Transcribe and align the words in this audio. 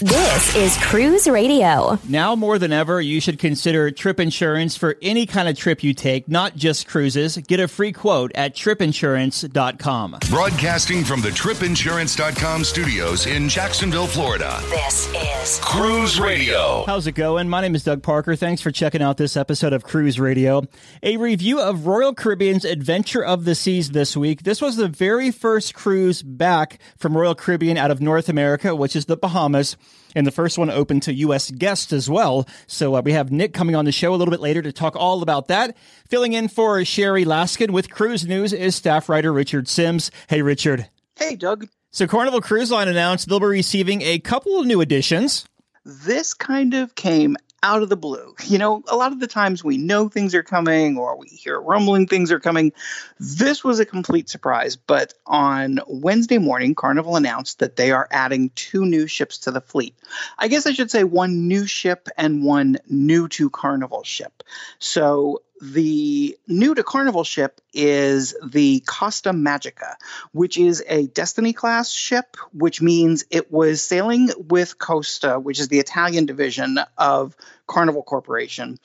This 0.00 0.54
is 0.54 0.76
Cruise 0.76 1.26
Radio. 1.26 1.98
Now 2.08 2.36
more 2.36 2.60
than 2.60 2.72
ever, 2.72 3.00
you 3.00 3.20
should 3.20 3.40
consider 3.40 3.90
trip 3.90 4.20
insurance 4.20 4.76
for 4.76 4.96
any 5.02 5.26
kind 5.26 5.48
of 5.48 5.56
trip 5.56 5.82
you 5.82 5.92
take, 5.92 6.28
not 6.28 6.54
just 6.54 6.86
cruises. 6.86 7.36
Get 7.36 7.58
a 7.58 7.66
free 7.66 7.90
quote 7.90 8.30
at 8.36 8.54
tripinsurance.com. 8.54 10.18
Broadcasting 10.30 11.02
from 11.02 11.20
the 11.20 11.30
tripinsurance.com 11.30 12.62
studios 12.62 13.26
in 13.26 13.48
Jacksonville, 13.48 14.06
Florida. 14.06 14.60
This 14.70 15.12
is 15.16 15.58
Cruise 15.64 16.20
Radio. 16.20 16.84
How's 16.86 17.08
it 17.08 17.16
going? 17.16 17.48
My 17.48 17.60
name 17.60 17.74
is 17.74 17.82
Doug 17.82 18.04
Parker. 18.04 18.36
Thanks 18.36 18.62
for 18.62 18.70
checking 18.70 19.02
out 19.02 19.16
this 19.16 19.36
episode 19.36 19.72
of 19.72 19.82
Cruise 19.82 20.20
Radio. 20.20 20.62
A 21.02 21.16
review 21.16 21.60
of 21.60 21.88
Royal 21.88 22.14
Caribbean's 22.14 22.64
Adventure 22.64 23.24
of 23.24 23.44
the 23.44 23.56
Seas 23.56 23.90
this 23.90 24.16
week. 24.16 24.44
This 24.44 24.62
was 24.62 24.76
the 24.76 24.86
very 24.86 25.32
first 25.32 25.74
cruise 25.74 26.22
back 26.22 26.78
from 26.96 27.16
Royal 27.16 27.34
Caribbean 27.34 27.76
out 27.76 27.90
of 27.90 28.00
North 28.00 28.28
America, 28.28 28.76
which 28.76 28.94
is 28.94 29.06
the 29.06 29.16
Bahamas. 29.16 29.76
And 30.14 30.26
the 30.26 30.30
first 30.32 30.58
one 30.58 30.70
open 30.70 31.00
to 31.00 31.14
U.S. 31.14 31.50
guests 31.50 31.92
as 31.92 32.08
well. 32.08 32.48
So 32.66 32.94
uh, 32.94 33.02
we 33.02 33.12
have 33.12 33.30
Nick 33.30 33.52
coming 33.52 33.76
on 33.76 33.84
the 33.84 33.92
show 33.92 34.14
a 34.14 34.16
little 34.16 34.32
bit 34.32 34.40
later 34.40 34.62
to 34.62 34.72
talk 34.72 34.96
all 34.96 35.22
about 35.22 35.48
that. 35.48 35.76
Filling 36.08 36.32
in 36.32 36.48
for 36.48 36.84
Sherry 36.84 37.24
Laskin 37.24 37.70
with 37.70 37.90
Cruise 37.90 38.26
News 38.26 38.52
is 38.52 38.74
staff 38.74 39.08
writer 39.08 39.32
Richard 39.32 39.68
Sims. 39.68 40.10
Hey, 40.28 40.42
Richard. 40.42 40.88
Hey, 41.16 41.36
Doug. 41.36 41.68
So 41.90 42.06
Carnival 42.06 42.40
Cruise 42.40 42.70
Line 42.70 42.88
announced 42.88 43.28
they'll 43.28 43.40
be 43.40 43.46
receiving 43.46 44.02
a 44.02 44.18
couple 44.18 44.58
of 44.58 44.66
new 44.66 44.80
additions. 44.80 45.46
This 45.84 46.34
kind 46.34 46.74
of 46.74 46.94
came 46.94 47.36
out 47.62 47.82
of 47.82 47.88
the 47.88 47.96
blue. 47.96 48.34
You 48.44 48.58
know, 48.58 48.82
a 48.88 48.96
lot 48.96 49.12
of 49.12 49.20
the 49.20 49.26
times 49.26 49.64
we 49.64 49.78
know 49.78 50.08
things 50.08 50.34
are 50.34 50.42
coming 50.42 50.96
or 50.96 51.16
we 51.18 51.28
hear 51.28 51.60
rumbling 51.60 52.06
things 52.06 52.30
are 52.30 52.40
coming. 52.40 52.72
This 53.18 53.64
was 53.64 53.80
a 53.80 53.84
complete 53.84 54.28
surprise, 54.28 54.76
but 54.76 55.14
on 55.26 55.80
Wednesday 55.86 56.38
morning, 56.38 56.74
Carnival 56.74 57.16
announced 57.16 57.58
that 57.58 57.76
they 57.76 57.90
are 57.90 58.08
adding 58.10 58.50
two 58.54 58.84
new 58.84 59.06
ships 59.06 59.38
to 59.38 59.50
the 59.50 59.60
fleet. 59.60 59.94
I 60.38 60.48
guess 60.48 60.66
I 60.66 60.72
should 60.72 60.90
say 60.90 61.04
one 61.04 61.48
new 61.48 61.66
ship 61.66 62.08
and 62.16 62.44
one 62.44 62.78
new 62.88 63.28
to 63.28 63.50
Carnival 63.50 64.04
ship. 64.04 64.42
So 64.78 65.42
the 65.60 66.38
new 66.46 66.74
to 66.74 66.82
Carnival 66.82 67.24
ship 67.24 67.60
is 67.72 68.34
the 68.44 68.80
Costa 68.86 69.30
Magica, 69.30 69.94
which 70.32 70.56
is 70.56 70.82
a 70.88 71.06
Destiny 71.08 71.52
class 71.52 71.90
ship, 71.90 72.36
which 72.52 72.80
means 72.80 73.24
it 73.30 73.52
was 73.52 73.82
sailing 73.82 74.30
with 74.36 74.78
Costa, 74.78 75.38
which 75.38 75.60
is 75.60 75.68
the 75.68 75.78
Italian 75.78 76.26
division 76.26 76.78
of 76.96 77.36
Carnival 77.66 78.02
Corporation. 78.02 78.78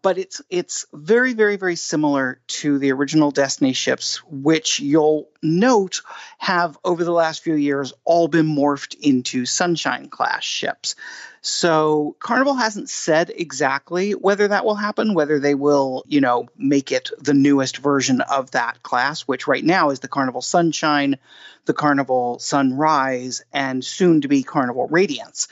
But 0.00 0.16
it's 0.18 0.40
it's 0.48 0.86
very 0.92 1.34
very 1.34 1.56
very 1.56 1.76
similar 1.76 2.40
to 2.46 2.78
the 2.78 2.92
original 2.92 3.30
Destiny 3.30 3.72
ships, 3.72 4.22
which 4.24 4.80
you'll 4.80 5.28
note 5.42 6.02
have 6.38 6.78
over 6.84 7.04
the 7.04 7.12
last 7.12 7.42
few 7.42 7.54
years 7.54 7.92
all 8.04 8.28
been 8.28 8.46
morphed 8.46 8.94
into 9.00 9.44
Sunshine 9.44 10.08
class 10.08 10.44
ships. 10.44 10.94
So 11.40 12.16
Carnival 12.18 12.54
hasn't 12.54 12.90
said 12.90 13.30
exactly 13.34 14.12
whether 14.12 14.48
that 14.48 14.64
will 14.64 14.74
happen, 14.74 15.14
whether 15.14 15.38
they 15.38 15.54
will, 15.54 16.04
you 16.06 16.20
know, 16.20 16.48
make 16.56 16.90
it 16.92 17.10
the 17.18 17.34
newest 17.34 17.78
version 17.78 18.20
of 18.20 18.50
that 18.52 18.82
class, 18.82 19.22
which 19.22 19.46
right 19.46 19.64
now 19.64 19.90
is 19.90 20.00
the 20.00 20.08
Carnival 20.08 20.42
Sunshine, 20.42 21.16
the 21.64 21.74
Carnival 21.74 22.38
Sunrise, 22.38 23.42
and 23.52 23.84
soon 23.84 24.20
to 24.22 24.28
be 24.28 24.42
Carnival 24.42 24.88
Radiance. 24.88 25.48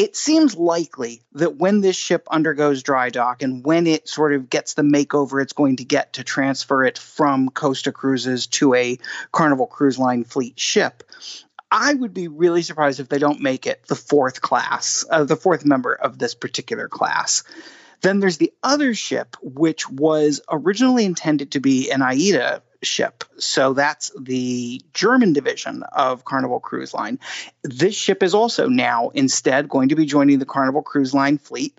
It 0.00 0.16
seems 0.16 0.56
likely 0.56 1.20
that 1.34 1.56
when 1.56 1.82
this 1.82 1.94
ship 1.94 2.26
undergoes 2.30 2.82
dry 2.82 3.10
dock 3.10 3.42
and 3.42 3.62
when 3.62 3.86
it 3.86 4.08
sort 4.08 4.32
of 4.32 4.48
gets 4.48 4.72
the 4.72 4.80
makeover 4.80 5.42
it's 5.42 5.52
going 5.52 5.76
to 5.76 5.84
get 5.84 6.14
to 6.14 6.24
transfer 6.24 6.84
it 6.84 6.96
from 6.96 7.50
Costa 7.50 7.92
Cruises 7.92 8.46
to 8.46 8.72
a 8.72 8.98
Carnival 9.30 9.66
Cruise 9.66 9.98
Line 9.98 10.24
fleet 10.24 10.58
ship, 10.58 11.02
I 11.70 11.92
would 11.92 12.14
be 12.14 12.28
really 12.28 12.62
surprised 12.62 12.98
if 12.98 13.10
they 13.10 13.18
don't 13.18 13.42
make 13.42 13.66
it 13.66 13.82
the 13.88 13.94
fourth 13.94 14.40
class, 14.40 15.04
uh, 15.10 15.24
the 15.24 15.36
fourth 15.36 15.66
member 15.66 15.92
of 15.92 16.18
this 16.18 16.34
particular 16.34 16.88
class. 16.88 17.42
Then 18.00 18.20
there's 18.20 18.38
the 18.38 18.54
other 18.62 18.94
ship, 18.94 19.36
which 19.42 19.86
was 19.90 20.40
originally 20.50 21.04
intended 21.04 21.50
to 21.50 21.60
be 21.60 21.90
an 21.90 22.00
AIDA 22.00 22.62
ship. 22.82 23.24
So 23.38 23.72
that's 23.72 24.10
the 24.18 24.80
German 24.94 25.32
division 25.32 25.82
of 25.82 26.24
Carnival 26.24 26.60
Cruise 26.60 26.94
Line. 26.94 27.18
This 27.62 27.94
ship 27.94 28.22
is 28.22 28.34
also 28.34 28.68
now 28.68 29.10
instead 29.10 29.68
going 29.68 29.90
to 29.90 29.96
be 29.96 30.06
joining 30.06 30.38
the 30.38 30.46
Carnival 30.46 30.82
Cruise 30.82 31.14
Line 31.14 31.38
fleet. 31.38 31.78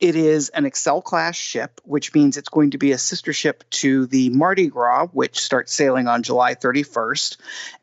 It 0.00 0.16
is 0.16 0.48
an 0.50 0.66
Excel 0.66 1.02
class 1.02 1.36
ship, 1.36 1.80
which 1.84 2.14
means 2.14 2.36
it's 2.36 2.48
going 2.48 2.72
to 2.72 2.78
be 2.78 2.92
a 2.92 2.98
sister 2.98 3.32
ship 3.32 3.64
to 3.70 4.06
the 4.06 4.30
Mardi 4.30 4.68
Gras, 4.68 5.06
which 5.08 5.40
starts 5.40 5.72
sailing 5.72 6.06
on 6.06 6.22
July 6.22 6.54
31st, 6.54 7.36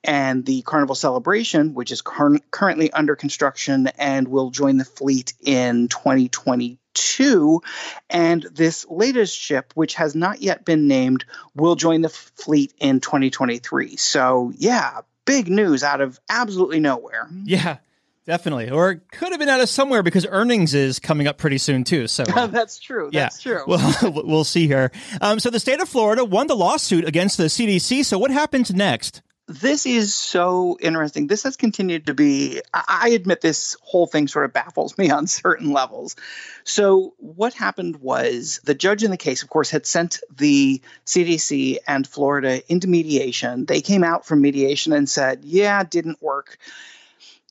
and 0.03 0.45
the 0.45 0.61
Carnival 0.61 0.95
Celebration, 0.95 1.73
which 1.73 1.91
is 1.91 2.01
cur- 2.01 2.39
currently 2.51 2.91
under 2.91 3.15
construction 3.15 3.87
and 3.97 4.27
will 4.27 4.51
join 4.51 4.77
the 4.77 4.85
fleet 4.85 5.33
in 5.41 5.87
2022 5.87 6.77
two, 6.93 7.61
and 8.09 8.43
this 8.43 8.85
latest 8.89 9.37
ship, 9.37 9.71
which 9.75 9.95
has 9.95 10.15
not 10.15 10.41
yet 10.41 10.65
been 10.65 10.87
named, 10.87 11.25
will 11.55 11.75
join 11.75 12.01
the 12.01 12.09
fleet 12.09 12.73
in 12.79 12.99
2023. 12.99 13.95
So, 13.97 14.51
yeah, 14.55 15.01
big 15.25 15.49
news 15.49 15.83
out 15.83 16.01
of 16.01 16.19
absolutely 16.29 16.79
nowhere. 16.79 17.29
Yeah. 17.43 17.77
Definitely. 18.25 18.69
Or 18.69 18.91
it 18.91 19.11
could 19.11 19.31
have 19.31 19.39
been 19.39 19.49
out 19.49 19.59
of 19.59 19.67
somewhere 19.67 20.01
because 20.01 20.25
earnings 20.25 20.73
is 20.73 20.99
coming 20.99 21.27
up 21.27 21.37
pretty 21.37 21.57
soon 21.57 21.83
too. 21.83 22.07
So 22.07 22.23
uh, 22.23 22.47
that's 22.47 22.79
true. 22.79 23.09
That's 23.11 23.45
yeah. 23.45 23.51
true. 23.51 23.63
Well, 23.67 23.95
we'll 24.25 24.43
see 24.45 24.65
here. 24.65 24.91
Um, 25.19 25.39
so 25.39 25.49
the 25.49 25.59
state 25.59 25.81
of 25.81 25.89
Florida 25.89 26.23
won 26.23 26.47
the 26.47 26.55
lawsuit 26.55 27.05
against 27.05 27.37
the 27.37 27.45
CDC. 27.45 28.05
So 28.05 28.17
what 28.17 28.31
happens 28.31 28.73
next? 28.73 29.21
This 29.47 29.85
is 29.85 30.15
so 30.15 30.77
interesting. 30.79 31.27
This 31.27 31.43
has 31.43 31.57
continued 31.57 32.07
to 32.07 32.13
be, 32.13 32.61
I 32.73 33.09
admit, 33.09 33.41
this 33.41 33.75
whole 33.81 34.07
thing 34.07 34.27
sort 34.27 34.45
of 34.45 34.53
baffles 34.53 34.97
me 34.97 35.09
on 35.11 35.27
certain 35.27 35.71
levels. 35.71 36.15
So, 36.63 37.13
what 37.17 37.53
happened 37.53 37.97
was 37.97 38.61
the 38.63 38.73
judge 38.73 39.03
in 39.03 39.11
the 39.11 39.17
case, 39.17 39.43
of 39.43 39.49
course, 39.49 39.69
had 39.69 39.85
sent 39.85 40.19
the 40.33 40.81
CDC 41.05 41.77
and 41.87 42.07
Florida 42.07 42.61
into 42.71 42.87
mediation. 42.87 43.65
They 43.65 43.81
came 43.81 44.03
out 44.03 44.25
from 44.25 44.41
mediation 44.41 44.93
and 44.93 45.09
said, 45.09 45.43
yeah, 45.43 45.83
didn't 45.83 46.21
work. 46.21 46.57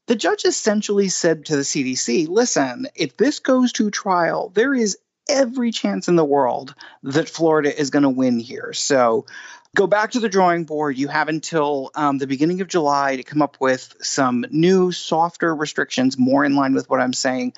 The 0.06 0.16
judge 0.16 0.44
essentially 0.44 1.08
said 1.10 1.46
to 1.46 1.56
the 1.56 1.62
CDC, 1.62 2.26
listen, 2.28 2.88
if 2.94 3.16
this 3.16 3.38
goes 3.38 3.72
to 3.72 3.90
trial, 3.90 4.50
there 4.54 4.74
is 4.74 4.98
every 5.28 5.70
chance 5.70 6.08
in 6.08 6.16
the 6.16 6.24
world 6.24 6.74
that 7.04 7.28
Florida 7.28 7.78
is 7.78 7.90
going 7.90 8.02
to 8.02 8.08
win 8.08 8.38
here. 8.38 8.72
So 8.72 9.26
go 9.74 9.86
back 9.86 10.10
to 10.10 10.20
the 10.20 10.28
drawing 10.28 10.64
board. 10.64 10.98
You 10.98 11.08
have 11.08 11.28
until 11.28 11.90
um, 11.94 12.18
the 12.18 12.26
beginning 12.26 12.60
of 12.60 12.68
July 12.68 13.16
to 13.16 13.22
come 13.22 13.40
up 13.40 13.56
with 13.58 13.94
some 14.02 14.44
new, 14.50 14.92
softer 14.92 15.54
restrictions, 15.54 16.18
more 16.18 16.44
in 16.44 16.54
line 16.54 16.74
with 16.74 16.90
what 16.90 17.00
I'm 17.00 17.14
saying. 17.14 17.54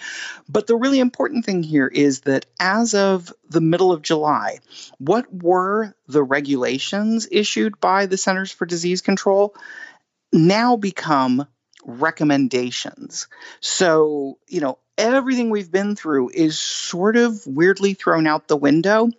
But 0.48 0.66
the 0.66 0.76
really 0.76 1.00
important 1.00 1.44
thing 1.44 1.62
here 1.62 1.88
is 1.88 2.20
that 2.20 2.46
as 2.60 2.94
of 2.94 3.32
the 3.48 3.60
middle 3.60 3.92
of 3.92 4.02
July, 4.02 4.60
what 4.98 5.26
were 5.32 5.94
the 6.06 6.22
regulations 6.22 7.26
issued 7.30 7.80
by 7.80 8.06
the 8.06 8.16
Centers 8.16 8.52
for 8.52 8.66
Disease 8.66 9.00
Control 9.00 9.54
now 10.32 10.76
become 10.76 11.46
recommendations. 11.84 13.28
So, 13.60 14.38
you 14.48 14.60
know, 14.60 14.78
everything 14.96 15.50
we've 15.50 15.70
been 15.70 15.96
through 15.96 16.30
is 16.30 16.58
sort 16.58 17.16
of 17.16 17.46
weirdly 17.46 17.94
thrown 17.94 18.26
out 18.26 18.48
the 18.48 18.56
window 18.56 19.10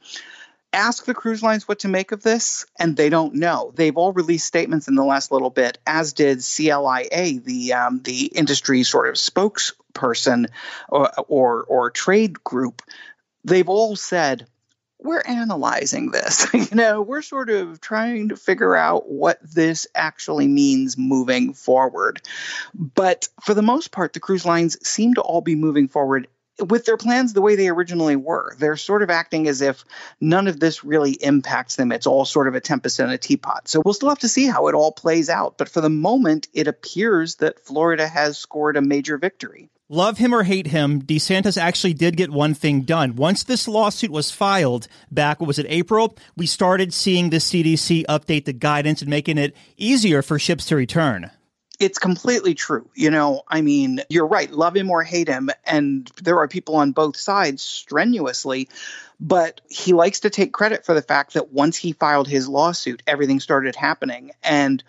ask 0.75 1.06
the 1.06 1.13
cruise 1.13 1.41
lines 1.41 1.68
what 1.68 1.80
to 1.80 1.88
make 1.88 2.12
of 2.12 2.22
this, 2.22 2.66
and 2.78 2.96
they 2.96 3.09
don't 3.09 3.36
know. 3.36 3.72
They've 3.75 3.96
all 3.96 4.13
released 4.13 4.46
statements 4.46 4.88
in 4.88 4.96
the 4.96 5.03
last 5.03 5.31
little 5.31 5.50
bit, 5.50 5.80
as 5.88 6.13
did 6.13 6.44
CLIA, 6.44 7.40
the 7.40 7.74
um, 7.74 8.02
the 8.03 8.25
industry 8.25 8.84
sort 8.84 9.08
of 9.08 9.16
spokesperson 9.16 10.47
or, 10.90 11.12
or 11.28 11.63
or 11.63 11.91
trade 11.91 12.44
group. 12.44 12.81
They've 13.44 13.69
all 13.69 13.96
said 13.96 14.47
we're 15.00 15.22
analyzing 15.22 16.12
this. 16.12 16.47
you 16.53 16.75
know, 16.75 17.02
we're 17.02 17.22
sort 17.22 17.50
of 17.50 17.80
trying 17.80 18.30
to 18.30 18.36
figure 18.36 18.75
out 18.75 19.09
what 19.09 19.40
this 19.42 19.88
actually 19.96 20.47
means 20.47 20.97
moving 20.97 21.53
forward. 21.53 22.22
But 22.74 23.30
for 23.44 23.53
the 23.53 23.62
most 23.62 23.92
part, 23.92 24.13
the 24.13 24.19
cruise 24.19 24.46
lines 24.46 24.78
seem 24.88 25.13
to 25.13 25.22
all 25.22 25.42
be 25.42 25.56
moving 25.56 25.88
forward 25.88 26.27
with 26.60 26.86
their 26.86 26.98
plans 26.98 27.34
the 27.34 27.42
way 27.42 27.56
they 27.56 27.68
originally 27.68 28.16
were. 28.16 28.56
They're 28.57 28.78
sort 28.78 29.04
of 29.04 29.10
acting 29.10 29.48
as 29.48 29.62
if 29.62 29.84
none 30.22 30.48
of 30.48 30.60
this 30.60 30.84
really 30.84 31.12
impacts 31.12 31.75
them. 31.75 31.92
It's 31.92 32.07
all 32.07 32.25
sort 32.25 32.48
of 32.48 32.56
a 32.56 32.62
tempest 32.62 33.00
in 33.00 33.10
a 33.10 33.18
teapot. 33.18 33.68
So 33.68 33.81
we'll 33.84 33.94
still 33.94 34.10
have 34.10 34.19
to 34.19 34.30
see 34.30 34.46
how 34.46 34.68
it 34.68 34.75
all 34.75 34.92
plays 34.92 35.30
out. 35.30 35.57
But 35.57 35.69
for 35.69 35.81
the 35.81 35.90
moment, 35.90 36.48
it 36.54 36.68
appears 36.68 37.36
that 37.36 37.60
Florida 37.60 38.07
has 38.07 38.38
scored 38.38 38.78
a 38.78 38.81
major 38.81 39.18
victory. 39.18 39.69
Love 39.88 40.18
him 40.18 40.34
or 40.34 40.42
hate 40.42 40.66
him, 40.68 41.00
DeSantis 41.04 41.62
actually 41.62 41.94
did 41.94 42.18
get 42.18 42.31
one 42.31 42.56
thing 42.56 42.81
done. 42.81 43.16
Once 43.16 43.44
this 43.44 43.68
lawsuit 43.68 44.10
was 44.10 44.31
filed 44.31 44.88
back, 45.12 45.40
was 45.40 45.60
it, 45.60 45.68
April? 45.69 46.18
We 46.36 46.48
started 46.48 46.92
seeing 46.92 47.30
the 47.30 47.38
CDC 47.38 48.04
update 48.08 48.46
the 48.46 48.54
guidance 48.54 49.01
and 49.01 49.10
making 49.12 49.38
it 49.38 49.56
easier 49.78 50.24
for 50.24 50.40
ships 50.40 50.66
to 50.66 50.75
return 50.75 51.30
it's 51.80 51.98
completely 51.98 52.54
true. 52.54 52.89
You 52.95 53.12
know, 53.12 53.44
I 53.48 53.62
mean, 53.62 54.01
you're 54.10 54.27
right. 54.27 54.51
Love 54.51 54.75
him 54.75 54.89
or 54.89 55.04
hate 55.04 55.27
him. 55.27 55.50
And 55.66 56.10
there 56.22 56.39
are 56.39 56.48
people 56.48 56.75
on 56.75 56.92
both 56.92 57.18
sides 57.18 57.62
strenuously. 57.62 58.69
But 59.19 59.62
he 59.69 59.94
likes 59.94 60.22
to 60.22 60.30
take 60.30 60.51
credit 60.51 60.86
for 60.86 60.94
the 60.94 61.01
fact 61.01 61.36
that 61.36 61.51
once 61.51 61.77
he 61.77 61.94
filed 61.94 62.27
his 62.27 62.50
lawsuit, 62.50 63.01
everything 63.07 63.39
started 63.39 63.75
happening. 63.75 64.31
And 64.44 64.83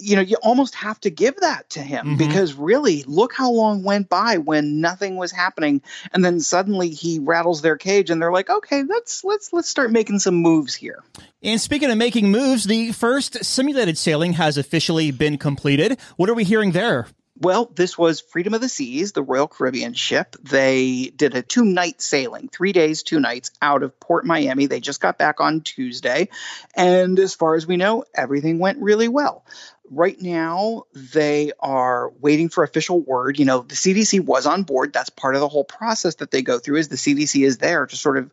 you 0.00 0.16
know, 0.16 0.22
you 0.22 0.36
almost 0.42 0.74
have 0.74 0.98
to 1.00 1.10
give 1.10 1.36
that 1.36 1.70
to 1.70 1.80
him 1.80 2.06
mm-hmm. 2.06 2.16
because 2.16 2.54
really, 2.54 3.04
look 3.04 3.32
how 3.32 3.50
long 3.50 3.82
went 3.82 4.08
by 4.08 4.38
when 4.38 4.80
nothing 4.80 5.16
was 5.16 5.30
happening, 5.30 5.82
and 6.12 6.24
then 6.24 6.40
suddenly 6.40 6.90
he 6.90 7.18
rattles 7.18 7.62
their 7.62 7.76
cage, 7.76 8.10
and 8.10 8.20
they're 8.20 8.32
like, 8.32 8.50
"Okay, 8.50 8.82
let's 8.82 9.24
let's 9.24 9.52
let's 9.52 9.68
start 9.68 9.90
making 9.90 10.18
some 10.18 10.34
moves 10.34 10.74
here." 10.74 11.02
And 11.42 11.60
speaking 11.60 11.90
of 11.90 11.98
making 11.98 12.30
moves, 12.30 12.64
the 12.64 12.92
first 12.92 13.44
simulated 13.44 13.98
sailing 13.98 14.34
has 14.34 14.56
officially 14.56 15.10
been 15.10 15.38
completed. 15.38 15.98
What 16.16 16.28
are 16.28 16.34
we 16.34 16.44
hearing 16.44 16.72
there? 16.72 17.06
Well, 17.42 17.72
this 17.74 17.96
was 17.96 18.20
Freedom 18.20 18.52
of 18.52 18.60
the 18.60 18.68
Seas, 18.68 19.12
the 19.12 19.22
Royal 19.22 19.48
Caribbean 19.48 19.94
ship. 19.94 20.36
They 20.42 21.10
did 21.16 21.34
a 21.34 21.40
two 21.40 21.64
night 21.64 22.02
sailing, 22.02 22.48
three 22.48 22.72
days, 22.72 23.02
two 23.02 23.18
nights 23.18 23.50
out 23.62 23.82
of 23.82 23.98
Port 23.98 24.26
Miami. 24.26 24.66
They 24.66 24.80
just 24.80 25.00
got 25.00 25.16
back 25.16 25.40
on 25.40 25.62
Tuesday. 25.62 26.28
And 26.74 27.18
as 27.18 27.34
far 27.34 27.54
as 27.54 27.66
we 27.66 27.78
know, 27.78 28.04
everything 28.14 28.58
went 28.58 28.82
really 28.82 29.08
well 29.08 29.46
right 29.90 30.20
now 30.20 30.84
they 30.94 31.52
are 31.58 32.10
waiting 32.20 32.48
for 32.48 32.62
official 32.62 33.00
word. 33.00 33.38
You 33.38 33.44
know 33.44 33.60
the 33.60 33.74
cdc 33.74 34.24
was 34.24 34.46
on 34.46 34.62
board. 34.62 34.92
That's 34.92 35.10
part 35.10 35.34
of 35.34 35.40
the 35.40 35.48
whole 35.48 35.64
process 35.64 36.16
that 36.16 36.30
they 36.30 36.42
go 36.42 36.58
through 36.58 36.76
is 36.76 36.88
the 36.88 36.96
cdc 36.96 37.44
is 37.44 37.58
there 37.58 37.86
to 37.86 37.96
sort 37.96 38.16
of 38.16 38.30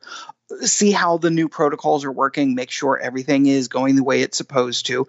see 0.61 0.91
how 0.91 1.17
the 1.17 1.29
new 1.29 1.49
protocols 1.49 2.05
are 2.05 2.11
working 2.11 2.55
make 2.55 2.71
sure 2.71 2.97
everything 2.97 3.47
is 3.47 3.67
going 3.67 3.95
the 3.97 4.03
way 4.03 4.21
it's 4.21 4.37
supposed 4.37 4.85
to. 4.85 5.07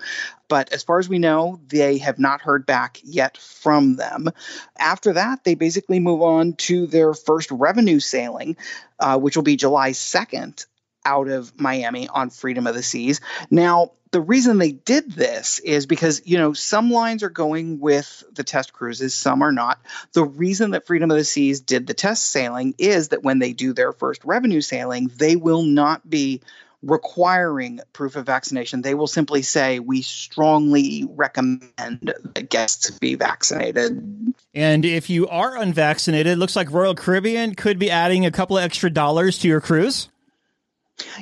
But 0.49 0.73
as 0.73 0.83
far 0.83 0.99
as 0.99 1.09
we 1.09 1.19
know 1.19 1.61
they 1.69 1.99
have 1.99 2.19
not 2.19 2.41
heard 2.41 2.67
back 2.67 2.99
yet 3.05 3.37
from 3.37 3.97
them. 3.97 4.31
After 4.79 5.13
that 5.13 5.45
they 5.45 5.55
basically 5.55 6.01
move 6.01 6.23
on 6.23 6.55
to 6.55 6.87
their 6.87 7.15
first 7.15 7.51
revenue 7.51 8.01
sailing 8.01 8.57
uh, 8.99 9.19
which 9.19 9.37
will 9.37 9.45
be 9.45 9.57
july 9.57 9.91
2nd 9.91 10.67
out 11.05 11.29
of 11.29 11.59
Miami 11.59 12.09
on 12.09 12.31
Freedom 12.31 12.67
of 12.67 12.75
the 12.75 12.83
Seas. 12.83 13.21
Now, 13.51 13.93
the 14.11 14.21
reason 14.21 14.59
they 14.59 14.73
did 14.73 15.11
this 15.11 15.59
is 15.59 15.87
because 15.87 16.23
you 16.25 16.39
know 16.39 16.53
some 16.53 16.91
lines 16.91 17.23
are 17.23 17.31
going 17.31 17.81
with 17.81 18.25
the 18.33 18.45
test 18.45 18.73
cruises 18.73 19.15
some 19.15 19.43
are 19.43 19.53
not. 19.53 19.81
The 20.13 20.25
reason 20.25 20.71
that 20.73 20.87
freedom 20.87 21.11
of 21.11 21.17
the 21.17 21.25
seas 21.25 21.61
did 21.61 21.87
the 21.87 21.95
test 21.95 22.27
sailing 22.27 22.75
is 22.79 23.09
that 23.09 23.23
when 23.23 23.39
they 23.39 23.53
do 23.53 23.73
their 23.73 23.93
first 23.93 24.25
revenue 24.25 24.61
sailing 24.61 25.11
they 25.17 25.37
will 25.37 25.63
not 25.63 26.09
be 26.09 26.41
requiring 26.81 27.81
proof 27.93 28.15
of 28.15 28.25
vaccination. 28.25 28.83
They 28.83 28.95
will 28.95 29.09
simply 29.09 29.43
say 29.43 29.81
we 29.81 30.03
strongly 30.03 31.09
recommend 31.11 32.15
that 32.35 32.49
guests 32.49 32.93
be 32.93 33.17
vaccinated. 33.17 34.33
And 34.55 34.85
if 34.85 35.11
you 35.11 35.27
are 35.29 35.57
unvaccinated 35.57 36.35
it 36.35 36.37
looks 36.37 36.57
like 36.57 36.71
royal 36.71 36.95
caribbean 36.95 37.57
could 37.57 37.79
be 37.79 37.91
adding 37.91 38.25
a 38.25 38.31
couple 38.31 38.57
of 38.57 38.65
extra 38.65 38.91
dollars 38.91 39.39
to 39.41 39.49
your 39.49 39.61
cruise 39.61 40.09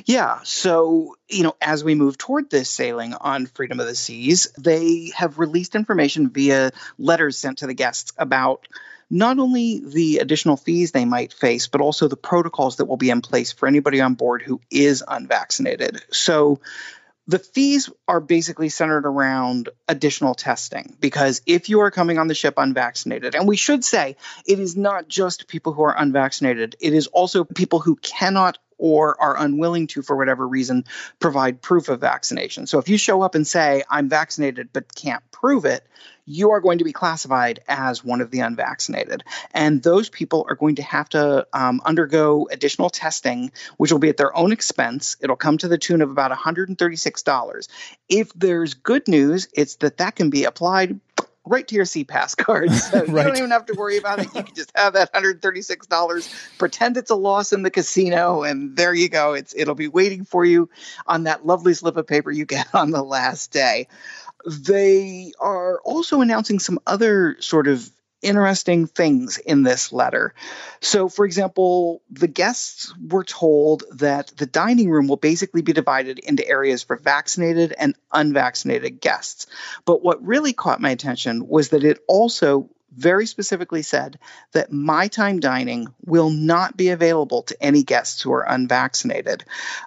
yeah. 0.05 0.39
So, 0.43 1.15
you 1.29 1.43
know, 1.43 1.55
as 1.61 1.83
we 1.83 1.95
move 1.95 2.17
toward 2.17 2.49
this 2.49 2.69
sailing 2.69 3.13
on 3.13 3.45
Freedom 3.45 3.79
of 3.79 3.87
the 3.87 3.95
Seas, 3.95 4.51
they 4.57 5.11
have 5.15 5.39
released 5.39 5.75
information 5.75 6.29
via 6.29 6.71
letters 6.97 7.37
sent 7.37 7.59
to 7.59 7.67
the 7.67 7.73
guests 7.73 8.13
about 8.17 8.67
not 9.09 9.39
only 9.39 9.79
the 9.79 10.17
additional 10.17 10.57
fees 10.57 10.91
they 10.91 11.05
might 11.05 11.31
face, 11.31 11.67
but 11.67 11.81
also 11.81 12.07
the 12.07 12.17
protocols 12.17 12.77
that 12.77 12.85
will 12.85 12.97
be 12.97 13.09
in 13.09 13.21
place 13.21 13.51
for 13.51 13.67
anybody 13.67 14.01
on 14.01 14.15
board 14.15 14.41
who 14.41 14.59
is 14.69 15.03
unvaccinated. 15.07 16.01
So, 16.11 16.59
the 17.29 17.39
fees 17.39 17.89
are 18.07 18.21
basically 18.21 18.69
centered 18.69 19.05
around 19.05 19.67
additional 19.89 20.33
testing 20.33 20.95
because 21.01 21.41
if 21.45 21.67
you 21.67 21.81
are 21.81 21.91
coming 21.91 22.17
on 22.17 22.27
the 22.27 22.33
ship 22.33 22.53
unvaccinated, 22.55 23.35
and 23.35 23.47
we 23.47 23.57
should 23.57 23.83
say 23.83 24.15
it 24.45 24.59
is 24.59 24.77
not 24.77 25.09
just 25.09 25.49
people 25.49 25.73
who 25.73 25.83
are 25.83 25.97
unvaccinated, 25.97 26.77
it 26.79 26.93
is 26.93 27.07
also 27.07 27.43
people 27.43 27.79
who 27.79 27.97
cannot 27.97 28.57
or 28.77 29.19
are 29.21 29.37
unwilling 29.37 29.87
to, 29.87 30.01
for 30.01 30.15
whatever 30.15 30.47
reason, 30.47 30.85
provide 31.19 31.61
proof 31.61 31.89
of 31.89 32.01
vaccination. 32.01 32.67
So 32.67 32.79
if 32.79 32.89
you 32.89 32.97
show 32.97 33.21
up 33.21 33.35
and 33.35 33.45
say, 33.45 33.83
I'm 33.89 34.09
vaccinated 34.09 34.69
but 34.73 34.93
can't 34.93 35.23
prove 35.31 35.65
it, 35.65 35.85
you 36.27 36.51
are 36.51 36.59
going 36.59 36.77
to 36.77 36.83
be 36.83 36.91
classified 36.91 37.61
as 37.67 38.03
one 38.03 38.21
of 38.21 38.31
the 38.31 38.41
unvaccinated. 38.41 39.23
And 39.53 39.81
those 39.81 40.09
people 40.09 40.45
are 40.49 40.55
going 40.55 40.75
to 40.75 40.83
have 40.83 41.07
to 41.09 41.47
um, 41.53 41.81
undergo 41.85 42.47
additional 42.51 42.89
testing, 42.89 43.51
which 43.77 43.91
will 43.91 43.99
be 43.99 44.09
at 44.09 44.17
their 44.17 44.35
own 44.35 44.51
expense. 44.51 45.15
It'll 45.21 45.37
come 45.37 45.57
to 45.59 45.69
the 45.69 45.77
tune 45.77 46.01
of 46.01 46.11
about 46.11 46.31
$136. 46.31 47.67
If 48.09 48.33
there's 48.33 48.73
good 48.73 49.07
news, 49.07 49.47
it's 49.53 49.77
that 49.77 49.97
that 49.97 50.15
can 50.15 50.29
be 50.29 50.43
applied 50.43 50.99
right 51.47 51.67
to 51.67 51.75
your 51.75 51.85
SeaPass 51.85 52.35
card. 52.37 52.69
So 52.87 52.99
right. 52.99 53.07
you 53.07 53.23
don't 53.23 53.37
even 53.37 53.51
have 53.51 53.65
to 53.65 53.73
worry 53.73 53.97
about 53.97 54.19
it. 54.19 54.25
You 54.33 54.43
can 54.43 54.55
just 54.55 54.71
have 54.75 54.93
that 54.93 55.11
$136, 55.11 56.57
pretend 56.57 56.95
it's 56.95 57.09
a 57.09 57.15
loss 57.15 57.51
in 57.51 57.63
the 57.63 57.71
casino, 57.71 58.43
and 58.43 58.77
there 58.77 58.93
you 58.93 59.09
go. 59.09 59.33
It's 59.33 59.53
it'll 59.57 59.75
be 59.75 59.87
waiting 59.87 60.23
for 60.23 60.45
you 60.45 60.69
on 61.05 61.23
that 61.23 61.45
lovely 61.45 61.73
slip 61.73 61.97
of 61.97 62.07
paper 62.07 62.31
you 62.31 62.45
get 62.45 62.67
on 62.73 62.91
the 62.91 63.03
last 63.03 63.51
day. 63.51 63.87
They 64.45 65.33
are 65.39 65.79
also 65.79 66.21
announcing 66.21 66.59
some 66.59 66.79
other 66.87 67.35
sort 67.39 67.67
of 67.67 67.89
interesting 68.21 68.87
things 68.87 69.37
in 69.37 69.63
this 69.63 69.91
letter. 69.91 70.33
So, 70.81 71.09
for 71.09 71.25
example, 71.25 72.01
the 72.09 72.27
guests 72.27 72.93
were 72.99 73.23
told 73.23 73.83
that 73.91 74.27
the 74.37 74.45
dining 74.45 74.89
room 74.89 75.07
will 75.07 75.17
basically 75.17 75.61
be 75.61 75.73
divided 75.73 76.19
into 76.19 76.47
areas 76.47 76.83
for 76.83 76.97
vaccinated 76.97 77.73
and 77.77 77.95
unvaccinated 78.11 79.01
guests. 79.01 79.47
But 79.85 80.03
what 80.03 80.25
really 80.25 80.53
caught 80.53 80.81
my 80.81 80.89
attention 80.89 81.47
was 81.47 81.69
that 81.69 81.83
it 81.83 81.99
also 82.07 82.69
very 82.95 83.27
specifically 83.27 83.81
said 83.81 84.17
that 84.53 84.71
my 84.71 85.07
time 85.07 85.39
dining 85.39 85.87
will 86.05 86.29
not 86.29 86.75
be 86.75 86.89
available 86.89 87.43
to 87.43 87.63
any 87.63 87.83
guests 87.83 88.21
who 88.21 88.31
are 88.31 88.45
unvaccinated. 88.47 89.43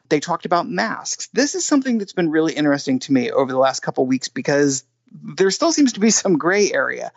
They 0.09 0.21
talked 0.21 0.47
about 0.47 0.69
masks. 0.69 1.29
This 1.33 1.55
is 1.55 1.65
something 1.65 1.99
that's 1.99 2.13
been 2.13 2.31
really 2.31 2.53
interesting 2.53 3.01
to 3.01 3.13
me 3.13 3.31
over 3.31 3.51
the 3.51 3.59
last 3.59 3.81
couple 3.81 4.07
weeks 4.07 4.29
because 4.29 4.85
there 5.11 5.51
still 5.51 5.73
seems 5.73 5.95
to 5.95 6.01
be 6.01 6.11
some 6.11 6.39
gray 6.39 6.73
area. 6.73 7.13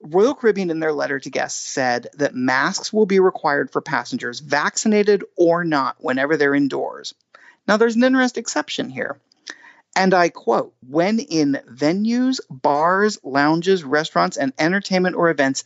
Royal 0.00 0.34
Caribbean, 0.34 0.70
in 0.70 0.80
their 0.80 0.92
letter 0.92 1.20
to 1.20 1.30
guests, 1.30 1.60
said 1.60 2.08
that 2.14 2.34
masks 2.34 2.92
will 2.92 3.06
be 3.06 3.20
required 3.20 3.70
for 3.70 3.80
passengers, 3.80 4.40
vaccinated 4.40 5.24
or 5.36 5.64
not, 5.64 5.96
whenever 6.00 6.36
they're 6.36 6.54
indoors. 6.54 7.14
Now, 7.68 7.76
there's 7.76 7.96
an 7.96 8.04
interesting 8.04 8.40
exception 8.40 8.90
here. 8.90 9.16
And 9.94 10.14
I 10.14 10.30
quote, 10.30 10.74
when 10.88 11.18
in 11.18 11.60
venues, 11.68 12.40
bars, 12.48 13.18
lounges, 13.22 13.84
restaurants, 13.84 14.38
and 14.38 14.52
entertainment 14.58 15.16
or 15.16 15.28
events 15.28 15.64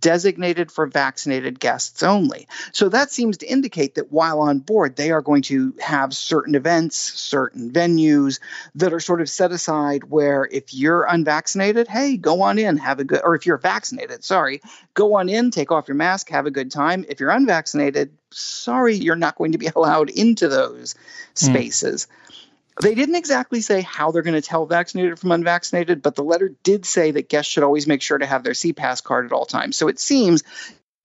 designated 0.00 0.72
for 0.72 0.86
vaccinated 0.86 1.60
guests 1.60 2.02
only. 2.02 2.48
So 2.72 2.88
that 2.88 3.10
seems 3.10 3.36
to 3.38 3.46
indicate 3.46 3.96
that 3.96 4.10
while 4.10 4.40
on 4.40 4.60
board, 4.60 4.96
they 4.96 5.10
are 5.10 5.20
going 5.20 5.42
to 5.42 5.74
have 5.78 6.16
certain 6.16 6.54
events, 6.54 6.96
certain 6.96 7.70
venues 7.70 8.40
that 8.74 8.94
are 8.94 9.00
sort 9.00 9.20
of 9.20 9.28
set 9.28 9.52
aside 9.52 10.04
where 10.04 10.48
if 10.50 10.72
you're 10.72 11.04
unvaccinated, 11.04 11.88
hey, 11.88 12.16
go 12.16 12.40
on 12.40 12.58
in, 12.58 12.78
have 12.78 12.98
a 12.98 13.04
good, 13.04 13.20
or 13.22 13.34
if 13.34 13.44
you're 13.44 13.58
vaccinated, 13.58 14.24
sorry, 14.24 14.62
go 14.94 15.14
on 15.16 15.28
in, 15.28 15.50
take 15.50 15.70
off 15.70 15.88
your 15.88 15.96
mask, 15.96 16.30
have 16.30 16.46
a 16.46 16.50
good 16.50 16.70
time. 16.70 17.04
If 17.10 17.20
you're 17.20 17.30
unvaccinated, 17.30 18.10
sorry, 18.30 18.96
you're 18.96 19.16
not 19.16 19.36
going 19.36 19.52
to 19.52 19.58
be 19.58 19.68
allowed 19.76 20.08
into 20.08 20.48
those 20.48 20.94
hmm. 21.38 21.46
spaces. 21.52 22.06
Mm. 22.06 22.45
They 22.82 22.94
didn't 22.94 23.14
exactly 23.14 23.60
say 23.62 23.80
how 23.80 24.10
they're 24.10 24.22
going 24.22 24.34
to 24.34 24.46
tell 24.46 24.66
vaccinated 24.66 25.18
from 25.18 25.32
unvaccinated, 25.32 26.02
but 26.02 26.14
the 26.14 26.22
letter 26.24 26.54
did 26.62 26.84
say 26.84 27.10
that 27.12 27.28
guests 27.28 27.50
should 27.50 27.62
always 27.62 27.86
make 27.86 28.02
sure 28.02 28.18
to 28.18 28.26
have 28.26 28.44
their 28.44 28.52
SeaPass 28.52 29.02
card 29.02 29.24
at 29.26 29.32
all 29.32 29.46
times. 29.46 29.76
So 29.76 29.88
it 29.88 29.98
seems, 29.98 30.42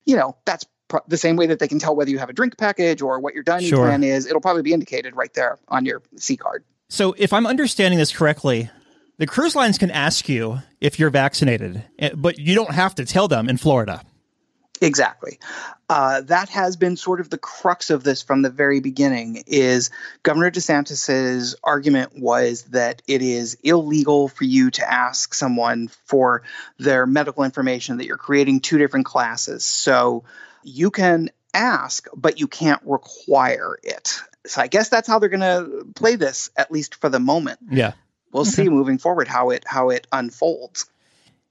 you 0.04 0.16
know, 0.16 0.36
that's 0.44 0.66
the 1.08 1.16
same 1.16 1.36
way 1.36 1.46
that 1.46 1.58
they 1.58 1.68
can 1.68 1.78
tell 1.78 1.96
whether 1.96 2.10
you 2.10 2.18
have 2.18 2.28
a 2.28 2.34
drink 2.34 2.58
package 2.58 3.00
or 3.00 3.18
what 3.20 3.32
your 3.32 3.42
dining 3.42 3.70
sure. 3.70 3.86
plan 3.86 4.04
is. 4.04 4.26
It'll 4.26 4.42
probably 4.42 4.62
be 4.62 4.74
indicated 4.74 5.16
right 5.16 5.32
there 5.32 5.58
on 5.68 5.86
your 5.86 6.02
C 6.16 6.36
card. 6.36 6.64
So 6.90 7.14
if 7.16 7.32
I'm 7.32 7.46
understanding 7.46 7.98
this 7.98 8.12
correctly, 8.12 8.70
the 9.16 9.26
cruise 9.26 9.56
lines 9.56 9.78
can 9.78 9.90
ask 9.90 10.28
you 10.28 10.58
if 10.80 10.98
you're 10.98 11.08
vaccinated, 11.10 11.84
eh, 11.98 12.10
but 12.14 12.38
you 12.38 12.54
don't 12.54 12.74
have 12.74 12.94
to 12.96 13.06
tell 13.06 13.28
them 13.28 13.48
in 13.48 13.56
Florida. 13.56 14.02
Exactly. 14.82 15.38
Uh, 15.88 16.22
that 16.22 16.48
has 16.48 16.76
been 16.76 16.96
sort 16.96 17.20
of 17.20 17.30
the 17.30 17.38
crux 17.38 17.90
of 17.90 18.02
this 18.02 18.22
from 18.22 18.42
the 18.42 18.50
very 18.50 18.80
beginning. 18.80 19.44
Is 19.46 19.90
Governor 20.22 20.50
DeSantis's 20.50 21.54
argument 21.62 22.18
was 22.18 22.64
that 22.64 23.00
it 23.06 23.22
is 23.22 23.56
illegal 23.62 24.28
for 24.28 24.44
you 24.44 24.70
to 24.72 24.90
ask 24.90 25.34
someone 25.34 25.88
for 26.06 26.42
their 26.78 27.06
medical 27.06 27.44
information 27.44 27.98
that 27.98 28.06
you're 28.06 28.16
creating 28.16 28.60
two 28.60 28.78
different 28.78 29.06
classes. 29.06 29.64
So 29.64 30.24
you 30.64 30.90
can 30.90 31.30
ask, 31.54 32.08
but 32.16 32.40
you 32.40 32.48
can't 32.48 32.82
require 32.84 33.78
it. 33.82 34.18
So 34.46 34.60
I 34.60 34.66
guess 34.66 34.88
that's 34.88 35.06
how 35.06 35.20
they're 35.20 35.28
going 35.28 35.40
to 35.40 35.86
play 35.94 36.16
this, 36.16 36.50
at 36.56 36.72
least 36.72 36.96
for 36.96 37.08
the 37.08 37.20
moment. 37.20 37.60
Yeah, 37.70 37.92
we'll 38.32 38.42
okay. 38.42 38.50
see 38.50 38.68
moving 38.68 38.98
forward 38.98 39.28
how 39.28 39.50
it 39.50 39.64
how 39.66 39.90
it 39.90 40.06
unfolds. 40.10 40.86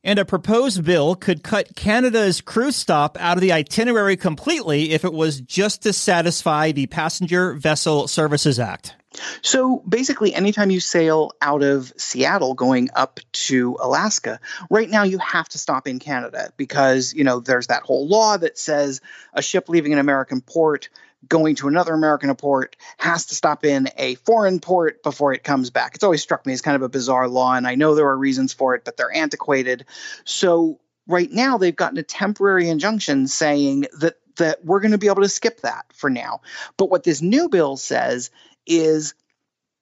And 0.03 0.17
a 0.17 0.25
proposed 0.25 0.83
bill 0.83 1.15
could 1.15 1.43
cut 1.43 1.75
Canada's 1.75 2.41
cruise 2.41 2.75
stop 2.75 3.17
out 3.19 3.37
of 3.37 3.41
the 3.41 3.51
itinerary 3.51 4.17
completely 4.17 4.91
if 4.91 5.05
it 5.05 5.13
was 5.13 5.39
just 5.41 5.83
to 5.83 5.93
satisfy 5.93 6.71
the 6.71 6.87
Passenger 6.87 7.53
Vessel 7.53 8.07
Services 8.07 8.59
Act. 8.59 8.95
So 9.41 9.83
basically, 9.87 10.33
anytime 10.33 10.71
you 10.71 10.79
sail 10.79 11.33
out 11.41 11.61
of 11.61 11.93
Seattle 11.97 12.53
going 12.53 12.89
up 12.95 13.19
to 13.33 13.77
Alaska, 13.79 14.39
right 14.69 14.89
now 14.89 15.03
you 15.03 15.19
have 15.19 15.49
to 15.49 15.57
stop 15.57 15.87
in 15.87 15.99
Canada 15.99 16.51
because, 16.57 17.13
you 17.13 17.23
know, 17.23 17.39
there's 17.39 17.67
that 17.67 17.83
whole 17.83 18.07
law 18.07 18.37
that 18.37 18.57
says 18.57 19.01
a 19.33 19.41
ship 19.41 19.69
leaving 19.69 19.93
an 19.93 19.99
American 19.99 20.41
port 20.41 20.89
going 21.27 21.55
to 21.55 21.67
another 21.67 21.93
American 21.93 22.33
port 22.35 22.75
has 22.97 23.27
to 23.27 23.35
stop 23.35 23.63
in 23.63 23.89
a 23.97 24.15
foreign 24.15 24.59
port 24.59 25.03
before 25.03 25.33
it 25.33 25.43
comes 25.43 25.69
back. 25.69 25.95
It's 25.95 26.03
always 26.03 26.21
struck 26.21 26.45
me 26.45 26.53
as 26.53 26.61
kind 26.61 26.75
of 26.75 26.81
a 26.81 26.89
bizarre 26.89 27.27
law, 27.27 27.53
and 27.53 27.67
I 27.67 27.75
know 27.75 27.95
there 27.95 28.07
are 28.07 28.17
reasons 28.17 28.53
for 28.53 28.75
it, 28.75 28.83
but 28.83 28.97
they're 28.97 29.15
antiquated. 29.15 29.85
So 30.25 30.79
right 31.07 31.31
now 31.31 31.57
they've 31.57 31.75
gotten 31.75 31.97
a 31.97 32.03
temporary 32.03 32.69
injunction 32.69 33.27
saying 33.27 33.87
that 33.99 34.15
that 34.37 34.63
we're 34.63 34.79
going 34.79 34.93
to 34.93 34.97
be 34.97 35.07
able 35.07 35.21
to 35.21 35.29
skip 35.29 35.61
that 35.61 35.85
for 35.93 36.09
now. 36.09 36.41
But 36.77 36.89
what 36.89 37.03
this 37.03 37.21
new 37.21 37.49
bill 37.49 37.77
says 37.77 38.31
is 38.65 39.13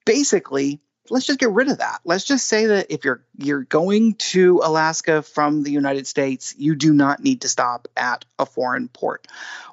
basically 0.06 0.82
let's 1.12 1.26
just 1.26 1.40
get 1.40 1.50
rid 1.50 1.70
of 1.70 1.80
that. 1.80 2.00
Let's 2.06 2.24
just 2.24 2.48
say 2.48 2.68
that 2.68 2.88
if 2.90 3.06
you're 3.06 3.22
you're 3.38 3.64
going 3.64 4.16
to 4.16 4.62
Alaska 4.64 5.22
from 5.22 5.64
the 5.64 5.72
United 5.72 6.08
States, 6.08 6.56
you 6.58 6.76
do 6.76 6.94
not 6.94 7.22
need 7.22 7.42
to 7.42 7.50
stop 7.50 7.88
at 7.96 8.26
a 8.38 8.46
foreign 8.46 8.88
port, 8.88 9.28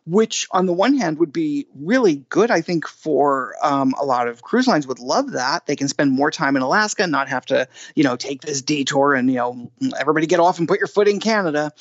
which 0.07 0.47
on 0.51 0.67
the 0.67 0.73
one 0.73 0.97
hand 0.97 1.19
would 1.19 1.33
be 1.33 1.67
really 1.75 2.25
good. 2.29 2.51
I 2.51 2.61
think 2.61 2.87
for 2.87 3.55
um, 3.63 3.95
a 4.01 4.05
lot 4.05 4.29
of 4.29 4.43
cruise 4.43 4.67
lines 4.67 4.87
would 4.87 4.99
love 4.99 5.33
that. 5.33 5.67
They 5.67 5.77
can 5.77 5.89
spend 5.89 6.13
more 6.13 6.31
time 6.31 6.57
in 6.57 6.63
Alaska, 6.63 7.07
not 7.07 7.29
have 7.29 7.47
to 7.47 7.69
you 7.95 8.05
know 8.05 8.17
take 8.17 8.41
this 8.41 8.63
detour 8.63 9.15
and 9.15 9.29
you 9.31 9.37
know 9.37 9.71
everybody 9.99 10.27
get 10.27 10.41
off 10.41 10.59
and 10.59 10.69
put 10.69 10.81
your 10.81 10.89
foot 10.89 11.09
in 11.09 11.21
Canada. 11.21 11.73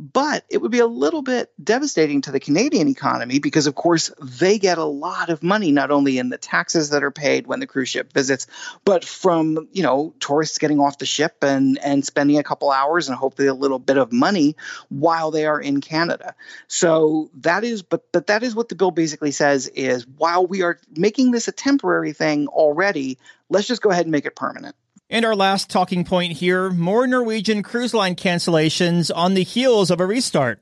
But 0.00 0.44
it 0.48 0.58
would 0.58 0.70
be 0.70 0.78
a 0.78 0.86
little 0.86 1.22
bit 1.22 1.50
devastating 1.62 2.20
to 2.20 2.30
the 2.30 2.38
Canadian 2.38 2.86
economy 2.86 3.40
because, 3.40 3.66
of 3.66 3.74
course, 3.74 4.12
they 4.22 4.56
get 4.56 4.78
a 4.78 4.84
lot 4.84 5.28
of 5.28 5.42
money 5.42 5.72
not 5.72 5.90
only 5.90 6.18
in 6.18 6.28
the 6.28 6.38
taxes 6.38 6.90
that 6.90 7.02
are 7.02 7.10
paid 7.10 7.48
when 7.48 7.58
the 7.58 7.66
cruise 7.66 7.88
ship 7.88 8.12
visits, 8.12 8.46
but 8.84 9.04
from 9.04 9.68
you 9.72 9.82
know 9.82 10.14
tourists 10.20 10.58
getting 10.58 10.78
off 10.78 10.98
the 10.98 11.06
ship 11.06 11.38
and 11.42 11.78
and 11.78 12.06
spending 12.06 12.38
a 12.38 12.44
couple 12.44 12.70
hours 12.70 13.08
and 13.08 13.18
hopefully 13.18 13.48
a 13.48 13.54
little 13.54 13.80
bit 13.80 13.96
of 13.96 14.12
money 14.12 14.54
while 14.88 15.32
they 15.32 15.46
are 15.46 15.60
in 15.60 15.80
Canada. 15.80 16.36
So 16.68 17.28
that 17.34 17.64
is, 17.64 17.82
but 17.82 18.12
but 18.12 18.28
that 18.28 18.44
is 18.44 18.54
what 18.54 18.68
the 18.68 18.76
bill 18.76 18.92
basically 18.92 19.32
says 19.32 19.66
is 19.66 20.06
while 20.06 20.46
we 20.46 20.62
are 20.62 20.78
making 20.96 21.32
this 21.32 21.48
a 21.48 21.52
temporary 21.52 22.12
thing 22.12 22.46
already, 22.46 23.18
let's 23.48 23.66
just 23.66 23.82
go 23.82 23.90
ahead 23.90 24.04
and 24.04 24.12
make 24.12 24.26
it 24.26 24.36
permanent. 24.36 24.76
And 25.10 25.24
our 25.24 25.34
last 25.34 25.70
talking 25.70 26.04
point 26.04 26.34
here 26.34 26.70
more 26.70 27.06
Norwegian 27.06 27.62
cruise 27.62 27.94
line 27.94 28.14
cancellations 28.14 29.10
on 29.14 29.34
the 29.34 29.42
heels 29.42 29.90
of 29.90 30.00
a 30.00 30.06
restart. 30.06 30.60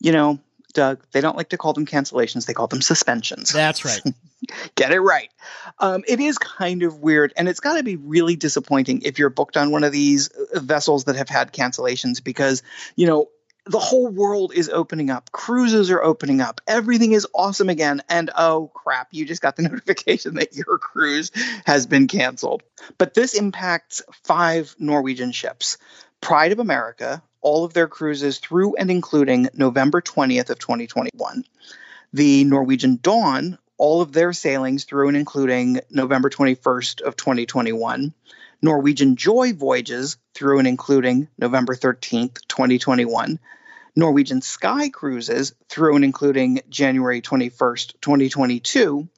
You 0.00 0.12
know, 0.12 0.40
Doug, 0.74 1.02
they 1.12 1.20
don't 1.20 1.36
like 1.36 1.50
to 1.50 1.56
call 1.56 1.72
them 1.72 1.86
cancellations, 1.86 2.46
they 2.46 2.54
call 2.54 2.66
them 2.66 2.82
suspensions. 2.82 3.52
That's 3.52 3.84
right. 3.84 4.02
Get 4.74 4.92
it 4.92 5.00
right. 5.00 5.30
Um, 5.78 6.04
it 6.06 6.20
is 6.20 6.38
kind 6.38 6.82
of 6.82 6.98
weird, 6.98 7.32
and 7.36 7.48
it's 7.48 7.60
got 7.60 7.74
to 7.74 7.82
be 7.82 7.96
really 7.96 8.36
disappointing 8.36 9.02
if 9.02 9.18
you're 9.18 9.30
booked 9.30 9.56
on 9.56 9.70
one 9.70 9.84
of 9.84 9.92
these 9.92 10.28
uh, 10.28 10.60
vessels 10.60 11.04
that 11.04 11.16
have 11.16 11.28
had 11.28 11.52
cancellations 11.52 12.22
because, 12.22 12.62
you 12.96 13.06
know, 13.06 13.28
the 13.66 13.80
whole 13.80 14.08
world 14.08 14.52
is 14.54 14.68
opening 14.68 15.10
up. 15.10 15.32
Cruises 15.32 15.90
are 15.90 16.02
opening 16.02 16.40
up. 16.40 16.60
Everything 16.66 17.12
is 17.12 17.26
awesome 17.34 17.68
again. 17.68 18.02
And 18.08 18.30
oh 18.36 18.70
crap, 18.72 19.08
you 19.10 19.24
just 19.24 19.42
got 19.42 19.56
the 19.56 19.62
notification 19.68 20.34
that 20.36 20.54
your 20.54 20.78
cruise 20.78 21.32
has 21.64 21.86
been 21.86 22.06
canceled. 22.06 22.62
But 22.96 23.14
this 23.14 23.34
impacts 23.34 24.02
five 24.24 24.74
Norwegian 24.78 25.32
ships. 25.32 25.78
Pride 26.20 26.52
of 26.52 26.60
America, 26.60 27.22
all 27.40 27.64
of 27.64 27.74
their 27.74 27.88
cruises 27.88 28.38
through 28.38 28.76
and 28.76 28.90
including 28.90 29.48
November 29.52 30.00
20th 30.00 30.50
of 30.50 30.58
2021. 30.58 31.44
The 32.12 32.44
Norwegian 32.44 32.98
Dawn, 33.02 33.58
all 33.78 34.00
of 34.00 34.12
their 34.12 34.32
sailings 34.32 34.84
through 34.84 35.08
and 35.08 35.16
including 35.16 35.80
November 35.90 36.30
21st 36.30 37.02
of 37.02 37.16
2021. 37.16 38.14
Norwegian 38.62 39.16
Joy 39.16 39.52
voyages 39.52 40.16
through 40.34 40.58
and 40.58 40.68
including 40.68 41.28
November 41.38 41.74
13th, 41.74 42.40
2021. 42.48 43.38
Norwegian 43.96 44.42
Sky 44.42 44.90
Cruises 44.90 45.54
through 45.68 45.96
and 45.96 46.04
including 46.04 46.60
January 46.68 47.22
21st, 47.22 47.94
2022, 48.00 49.08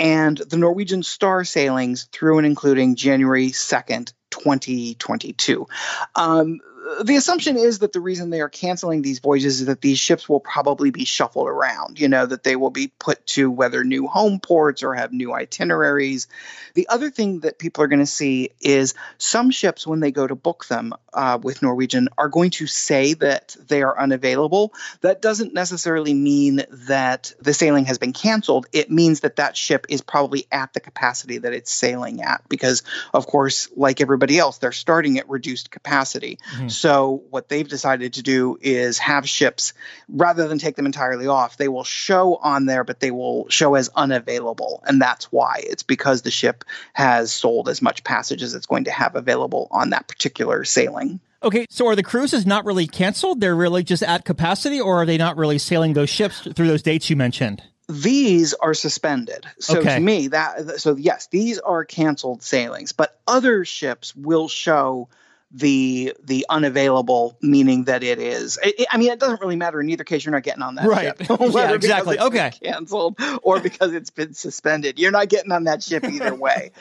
and 0.00 0.38
the 0.38 0.56
Norwegian 0.56 1.02
Star 1.02 1.44
sailings 1.44 2.08
through 2.12 2.38
and 2.38 2.46
including 2.46 2.96
January 2.96 3.48
2nd, 3.48 4.12
2022. 4.30 5.66
Um, 6.14 6.60
the 7.02 7.16
assumption 7.16 7.56
is 7.56 7.80
that 7.80 7.92
the 7.92 8.00
reason 8.00 8.30
they 8.30 8.40
are 8.40 8.48
canceling 8.48 9.02
these 9.02 9.18
voyages 9.18 9.60
is 9.60 9.66
that 9.66 9.80
these 9.80 9.98
ships 9.98 10.28
will 10.28 10.40
probably 10.40 10.90
be 10.90 11.04
shuffled 11.04 11.48
around, 11.48 11.98
you 11.98 12.08
know, 12.08 12.24
that 12.26 12.44
they 12.44 12.56
will 12.56 12.70
be 12.70 12.92
put 12.98 13.24
to 13.26 13.50
whether 13.50 13.84
new 13.84 14.06
home 14.06 14.40
ports 14.40 14.82
or 14.82 14.94
have 14.94 15.12
new 15.12 15.32
itineraries. 15.32 16.28
The 16.74 16.88
other 16.88 17.10
thing 17.10 17.40
that 17.40 17.58
people 17.58 17.82
are 17.84 17.88
going 17.88 17.98
to 18.00 18.06
see 18.06 18.50
is 18.60 18.94
some 19.18 19.50
ships, 19.50 19.86
when 19.86 20.00
they 20.00 20.12
go 20.12 20.26
to 20.26 20.34
book 20.34 20.66
them 20.66 20.94
uh, 21.12 21.38
with 21.42 21.62
Norwegian, 21.62 22.08
are 22.16 22.28
going 22.28 22.50
to 22.52 22.66
say 22.66 23.14
that 23.14 23.56
they 23.66 23.82
are 23.82 23.98
unavailable. 23.98 24.72
That 25.00 25.20
doesn't 25.20 25.54
necessarily 25.54 26.14
mean 26.14 26.62
that 26.70 27.32
the 27.40 27.54
sailing 27.54 27.86
has 27.86 27.98
been 27.98 28.12
canceled. 28.12 28.66
It 28.72 28.90
means 28.90 29.20
that 29.20 29.36
that 29.36 29.56
ship 29.56 29.86
is 29.88 30.00
probably 30.00 30.46
at 30.52 30.72
the 30.72 30.80
capacity 30.80 31.38
that 31.38 31.52
it's 31.52 31.72
sailing 31.72 32.22
at, 32.22 32.42
because, 32.48 32.82
of 33.12 33.26
course, 33.26 33.68
like 33.76 34.00
everybody 34.00 34.38
else, 34.38 34.58
they're 34.58 34.72
starting 34.72 35.18
at 35.18 35.28
reduced 35.28 35.70
capacity. 35.70 36.38
Mm-hmm. 36.52 36.68
So 36.78 37.24
what 37.30 37.48
they've 37.48 37.66
decided 37.66 38.14
to 38.14 38.22
do 38.22 38.56
is 38.60 38.98
have 38.98 39.28
ships 39.28 39.72
rather 40.08 40.46
than 40.46 40.58
take 40.58 40.76
them 40.76 40.86
entirely 40.86 41.26
off, 41.26 41.56
they 41.56 41.68
will 41.68 41.84
show 41.84 42.36
on 42.36 42.66
there, 42.66 42.84
but 42.84 43.00
they 43.00 43.10
will 43.10 43.48
show 43.48 43.74
as 43.74 43.90
unavailable. 43.96 44.82
And 44.86 45.02
that's 45.02 45.26
why. 45.32 45.60
It's 45.64 45.82
because 45.82 46.22
the 46.22 46.30
ship 46.30 46.64
has 46.92 47.32
sold 47.32 47.68
as 47.68 47.82
much 47.82 48.04
passage 48.04 48.42
as 48.42 48.54
it's 48.54 48.66
going 48.66 48.84
to 48.84 48.92
have 48.92 49.16
available 49.16 49.66
on 49.72 49.90
that 49.90 50.06
particular 50.06 50.64
sailing. 50.64 51.20
Okay, 51.42 51.66
so 51.68 51.86
are 51.88 51.96
the 51.96 52.02
cruises 52.02 52.46
not 52.46 52.64
really 52.64 52.86
canceled? 52.86 53.40
They're 53.40 53.56
really 53.56 53.82
just 53.82 54.02
at 54.02 54.24
capacity, 54.24 54.80
or 54.80 55.02
are 55.02 55.06
they 55.06 55.18
not 55.18 55.36
really 55.36 55.58
sailing 55.58 55.92
those 55.92 56.10
ships 56.10 56.40
through 56.40 56.66
those 56.68 56.82
dates 56.82 57.10
you 57.10 57.16
mentioned? 57.16 57.62
these 57.90 58.52
are 58.52 58.74
suspended. 58.74 59.46
So 59.60 59.78
okay. 59.78 59.94
to 59.94 60.00
me, 60.00 60.28
that 60.28 60.78
so 60.78 60.94
yes, 60.96 61.26
these 61.28 61.58
are 61.58 61.84
canceled 61.86 62.42
sailings, 62.42 62.92
but 62.92 63.18
other 63.26 63.64
ships 63.64 64.14
will 64.14 64.48
show 64.48 65.08
the 65.50 66.14
the 66.22 66.44
unavailable 66.48 67.36
meaning 67.40 67.84
that 67.84 68.02
it 68.02 68.18
is. 68.18 68.58
I, 68.62 68.86
I, 68.90 68.98
mean, 68.98 69.10
it 69.10 69.18
doesn't 69.18 69.40
really 69.40 69.56
matter. 69.56 69.80
In 69.80 69.88
either 69.88 70.04
case, 70.04 70.24
you're 70.24 70.34
not 70.34 70.42
getting 70.42 70.62
on 70.62 70.74
that 70.74 70.86
right. 70.86 71.16
ship. 71.18 71.28
yeah, 71.40 71.72
exactly. 71.72 72.18
Okay, 72.18 72.52
canceled 72.62 73.18
or 73.42 73.60
because 73.68 73.94
it's 73.94 74.10
been 74.10 74.34
suspended. 74.34 74.98
You're 74.98 75.10
not 75.10 75.28
getting 75.28 75.52
on 75.52 75.64
that 75.64 75.82
ship 75.82 76.04
either 76.04 76.34
way. 76.34 76.72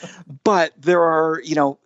but 0.44 0.74
there 0.80 1.04
are, 1.04 1.42
you 1.44 1.56
know. 1.56 1.80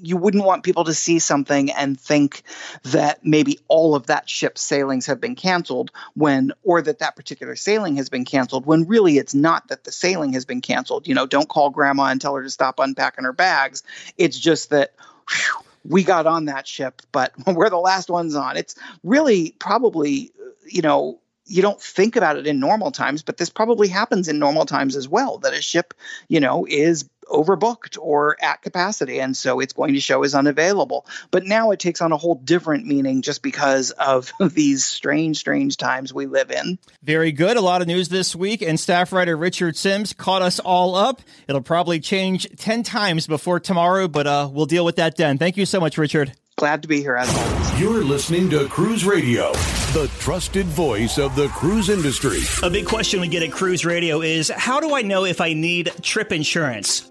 You 0.00 0.16
wouldn't 0.16 0.44
want 0.44 0.62
people 0.62 0.84
to 0.84 0.94
see 0.94 1.18
something 1.18 1.72
and 1.72 1.98
think 1.98 2.44
that 2.84 3.24
maybe 3.24 3.58
all 3.66 3.96
of 3.96 4.06
that 4.06 4.30
ship's 4.30 4.60
sailings 4.60 5.06
have 5.06 5.20
been 5.20 5.34
canceled 5.34 5.90
when, 6.14 6.52
or 6.62 6.80
that 6.80 7.00
that 7.00 7.16
particular 7.16 7.56
sailing 7.56 7.96
has 7.96 8.08
been 8.08 8.24
canceled 8.24 8.64
when 8.64 8.86
really 8.86 9.18
it's 9.18 9.34
not 9.34 9.66
that 9.68 9.82
the 9.82 9.90
sailing 9.90 10.34
has 10.34 10.44
been 10.44 10.60
canceled. 10.60 11.08
You 11.08 11.16
know, 11.16 11.26
don't 11.26 11.48
call 11.48 11.70
grandma 11.70 12.04
and 12.04 12.20
tell 12.20 12.36
her 12.36 12.44
to 12.44 12.50
stop 12.50 12.78
unpacking 12.78 13.24
her 13.24 13.32
bags. 13.32 13.82
It's 14.16 14.38
just 14.38 14.70
that 14.70 14.94
whew, 15.28 15.64
we 15.88 16.04
got 16.04 16.26
on 16.26 16.44
that 16.46 16.66
ship, 16.66 17.02
but 17.12 17.32
we're 17.46 17.70
the 17.70 17.76
last 17.76 18.10
ones 18.10 18.34
on. 18.34 18.56
It's 18.56 18.74
really 19.02 19.54
probably, 19.58 20.32
you 20.66 20.82
know, 20.82 21.20
you 21.46 21.62
don't 21.62 21.80
think 21.80 22.14
about 22.14 22.36
it 22.36 22.46
in 22.46 22.60
normal 22.60 22.90
times, 22.90 23.22
but 23.22 23.38
this 23.38 23.48
probably 23.48 23.88
happens 23.88 24.28
in 24.28 24.38
normal 24.38 24.66
times 24.66 24.96
as 24.96 25.08
well 25.08 25.38
that 25.38 25.54
a 25.54 25.62
ship, 25.62 25.94
you 26.28 26.40
know, 26.40 26.66
is 26.68 27.08
overbooked 27.28 27.98
or 28.00 28.36
at 28.42 28.62
capacity 28.62 29.20
and 29.20 29.36
so 29.36 29.60
it's 29.60 29.72
going 29.72 29.94
to 29.94 30.00
show 30.00 30.24
as 30.24 30.34
unavailable. 30.34 31.06
But 31.30 31.44
now 31.44 31.70
it 31.70 31.80
takes 31.80 32.00
on 32.00 32.12
a 32.12 32.16
whole 32.16 32.34
different 32.34 32.86
meaning 32.86 33.22
just 33.22 33.42
because 33.42 33.90
of 33.92 34.32
these 34.40 34.84
strange 34.84 35.38
strange 35.38 35.76
times 35.76 36.12
we 36.12 36.26
live 36.26 36.50
in. 36.50 36.78
Very 37.02 37.32
good. 37.32 37.56
A 37.56 37.60
lot 37.60 37.82
of 37.82 37.88
news 37.88 38.08
this 38.08 38.34
week 38.34 38.62
and 38.62 38.78
staff 38.78 39.12
writer 39.12 39.36
richard 39.36 39.76
sims 39.76 40.12
caught 40.12 40.42
us 40.42 40.58
all 40.58 40.94
up. 40.94 41.22
It'll 41.46 41.62
probably 41.62 42.00
change 42.00 42.48
10 42.56 42.82
times 42.82 43.26
before 43.26 43.60
tomorrow 43.60 44.08
but 44.08 44.26
uh, 44.26 44.48
we'll 44.52 44.66
deal 44.66 44.84
with 44.84 44.96
that 44.96 45.16
then. 45.16 45.38
Thank 45.38 45.56
you 45.56 45.66
so 45.66 45.80
much 45.80 45.98
richard. 45.98 46.32
Glad 46.56 46.82
to 46.82 46.88
be 46.88 47.00
here 47.00 47.16
as 47.16 47.32
always. 47.32 47.80
You're 47.80 48.04
listening 48.04 48.50
to 48.50 48.66
cruise 48.68 49.04
radio 49.04 49.52
the 49.92 50.06
trusted 50.18 50.66
voice 50.66 51.16
of 51.16 51.34
the 51.34 51.48
cruise 51.48 51.88
industry. 51.88 52.40
A 52.62 52.68
big 52.68 52.84
question 52.84 53.22
we 53.22 53.28
get 53.28 53.42
at 53.42 53.50
cruise 53.50 53.86
radio 53.86 54.20
is 54.20 54.50
how 54.54 54.80
do 54.80 54.94
i 54.94 55.00
know 55.00 55.24
if 55.24 55.40
i 55.40 55.54
need 55.54 55.90
trip 56.02 56.30
insurance 56.30 57.10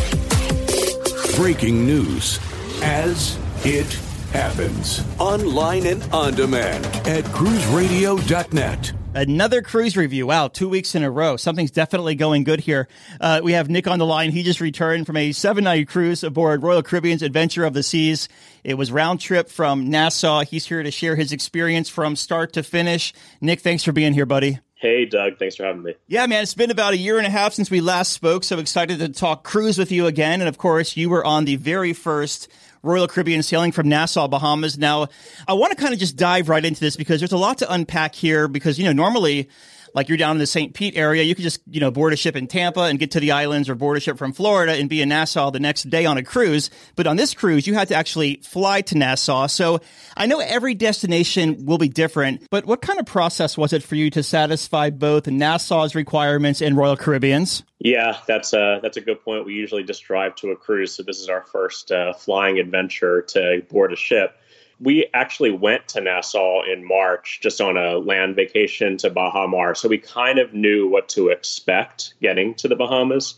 Breaking 1.41 1.87
news 1.87 2.39
as 2.83 3.35
it 3.65 3.91
happens. 4.31 5.03
Online 5.19 5.87
and 5.87 6.03
on 6.13 6.35
demand 6.35 6.85
at 7.07 7.23
cruiseradio.net. 7.23 8.93
Another 9.15 9.63
cruise 9.63 9.97
review. 9.97 10.27
Wow, 10.27 10.49
two 10.49 10.69
weeks 10.69 10.93
in 10.93 11.01
a 11.01 11.09
row. 11.09 11.37
Something's 11.37 11.71
definitely 11.71 12.13
going 12.13 12.43
good 12.43 12.59
here. 12.59 12.87
Uh, 13.19 13.41
we 13.43 13.53
have 13.53 13.71
Nick 13.71 13.87
on 13.87 13.97
the 13.97 14.05
line. 14.05 14.29
He 14.29 14.43
just 14.43 14.61
returned 14.61 15.07
from 15.07 15.17
a 15.17 15.31
seven 15.31 15.63
night 15.63 15.87
cruise 15.87 16.23
aboard 16.23 16.61
Royal 16.61 16.83
Caribbean's 16.83 17.23
Adventure 17.23 17.65
of 17.65 17.73
the 17.73 17.81
Seas. 17.81 18.29
It 18.63 18.75
was 18.75 18.91
round 18.91 19.19
trip 19.19 19.49
from 19.49 19.89
Nassau. 19.89 20.41
He's 20.41 20.67
here 20.67 20.83
to 20.83 20.91
share 20.91 21.15
his 21.15 21.31
experience 21.31 21.89
from 21.89 22.15
start 22.15 22.53
to 22.53 22.61
finish. 22.61 23.13
Nick, 23.41 23.61
thanks 23.61 23.83
for 23.83 23.91
being 23.91 24.13
here, 24.13 24.27
buddy. 24.27 24.59
Hey, 24.81 25.05
Doug. 25.05 25.37
Thanks 25.37 25.55
for 25.55 25.63
having 25.63 25.83
me. 25.83 25.93
Yeah, 26.07 26.25
man. 26.25 26.41
It's 26.41 26.55
been 26.55 26.71
about 26.71 26.93
a 26.93 26.97
year 26.97 27.19
and 27.19 27.27
a 27.27 27.29
half 27.29 27.53
since 27.53 27.69
we 27.69 27.81
last 27.81 28.13
spoke. 28.13 28.43
So 28.43 28.57
excited 28.57 28.97
to 28.97 29.09
talk 29.09 29.43
cruise 29.43 29.77
with 29.77 29.91
you 29.91 30.07
again. 30.07 30.41
And 30.41 30.49
of 30.49 30.57
course, 30.57 30.97
you 30.97 31.07
were 31.07 31.23
on 31.23 31.45
the 31.45 31.55
very 31.57 31.93
first 31.93 32.47
Royal 32.81 33.07
Caribbean 33.07 33.43
sailing 33.43 33.71
from 33.71 33.87
Nassau, 33.87 34.27
Bahamas. 34.27 34.79
Now, 34.79 35.09
I 35.47 35.53
want 35.53 35.69
to 35.69 35.77
kind 35.77 35.93
of 35.93 35.99
just 35.99 36.15
dive 36.15 36.49
right 36.49 36.65
into 36.65 36.79
this 36.79 36.95
because 36.97 37.21
there's 37.21 37.31
a 37.31 37.37
lot 37.37 37.59
to 37.59 37.71
unpack 37.71 38.15
here 38.15 38.47
because, 38.47 38.79
you 38.79 38.85
know, 38.85 38.91
normally 38.91 39.49
like 39.93 40.09
you're 40.09 40.17
down 40.17 40.35
in 40.35 40.39
the 40.39 40.47
St. 40.47 40.73
Pete 40.73 40.95
area, 40.95 41.23
you 41.23 41.35
could 41.35 41.43
just, 41.43 41.61
you 41.69 41.79
know, 41.79 41.91
board 41.91 42.13
a 42.13 42.15
ship 42.15 42.35
in 42.35 42.47
Tampa 42.47 42.81
and 42.81 42.99
get 42.99 43.11
to 43.11 43.19
the 43.19 43.31
islands 43.31 43.69
or 43.69 43.75
board 43.75 43.97
a 43.97 43.99
ship 43.99 44.17
from 44.17 44.33
Florida 44.33 44.73
and 44.73 44.89
be 44.89 45.01
in 45.01 45.09
Nassau 45.09 45.51
the 45.51 45.59
next 45.59 45.89
day 45.89 46.05
on 46.05 46.17
a 46.17 46.23
cruise. 46.23 46.69
But 46.95 47.07
on 47.07 47.17
this 47.17 47.33
cruise, 47.33 47.67
you 47.67 47.73
had 47.73 47.87
to 47.89 47.95
actually 47.95 48.41
fly 48.43 48.81
to 48.81 48.97
Nassau. 48.97 49.47
So 49.47 49.79
I 50.15 50.25
know 50.25 50.39
every 50.39 50.75
destination 50.75 51.65
will 51.65 51.77
be 51.77 51.89
different, 51.89 52.47
but 52.49 52.65
what 52.65 52.81
kind 52.81 52.99
of 52.99 53.05
process 53.05 53.57
was 53.57 53.73
it 53.73 53.83
for 53.83 53.95
you 53.95 54.09
to 54.11 54.23
satisfy 54.23 54.89
both 54.89 55.27
Nassau's 55.27 55.95
requirements 55.95 56.61
and 56.61 56.77
Royal 56.77 56.97
Caribbean's? 56.97 57.63
Yeah, 57.79 58.17
that's 58.27 58.53
a 58.53 58.79
that's 58.83 58.97
a 58.97 59.01
good 59.01 59.23
point. 59.23 59.43
We 59.43 59.55
usually 59.55 59.83
just 59.83 60.03
drive 60.03 60.35
to 60.35 60.51
a 60.51 60.55
cruise, 60.55 60.93
so 60.93 61.01
this 61.01 61.19
is 61.19 61.29
our 61.29 61.41
first 61.41 61.91
uh, 61.91 62.13
flying 62.13 62.59
adventure 62.59 63.23
to 63.29 63.63
board 63.71 63.91
a 63.91 63.95
ship 63.95 64.37
we 64.81 65.05
actually 65.13 65.51
went 65.51 65.87
to 65.89 66.01
Nassau 66.01 66.63
in 66.63 66.83
March 66.83 67.39
just 67.41 67.61
on 67.61 67.77
a 67.77 67.99
land 67.99 68.35
vacation 68.35 68.97
to 68.97 69.11
Baha 69.11 69.47
Mar. 69.47 69.75
So 69.75 69.87
we 69.87 69.99
kind 69.99 70.39
of 70.39 70.53
knew 70.53 70.87
what 70.87 71.07
to 71.09 71.29
expect 71.29 72.15
getting 72.21 72.55
to 72.55 72.67
the 72.67 72.75
Bahamas. 72.75 73.35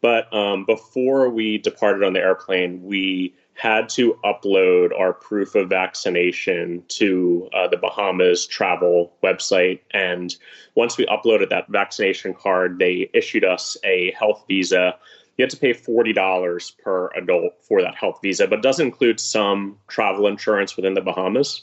But 0.00 0.32
um, 0.32 0.64
before 0.64 1.28
we 1.28 1.58
departed 1.58 2.04
on 2.04 2.14
the 2.14 2.20
airplane, 2.20 2.82
we 2.82 3.34
had 3.52 3.88
to 3.88 4.16
upload 4.24 4.98
our 4.98 5.12
proof 5.12 5.56
of 5.56 5.68
vaccination 5.68 6.84
to 6.86 7.50
uh, 7.52 7.66
the 7.66 7.76
Bahamas 7.76 8.46
travel 8.46 9.12
website. 9.22 9.80
And 9.90 10.34
once 10.76 10.96
we 10.96 11.06
uploaded 11.06 11.50
that 11.50 11.68
vaccination 11.68 12.32
card, 12.32 12.78
they 12.78 13.10
issued 13.12 13.44
us 13.44 13.76
a 13.84 14.12
health 14.12 14.44
visa 14.48 14.96
you 15.38 15.44
have 15.44 15.50
to 15.50 15.56
pay 15.56 15.72
$40 15.72 16.78
per 16.78 17.10
adult 17.16 17.52
for 17.62 17.80
that 17.80 17.94
health 17.94 18.18
visa, 18.22 18.48
but 18.48 18.60
does 18.60 18.80
include 18.80 19.20
some 19.20 19.78
travel 19.86 20.26
insurance 20.26 20.76
within 20.76 20.94
the 20.94 21.00
Bahamas. 21.00 21.62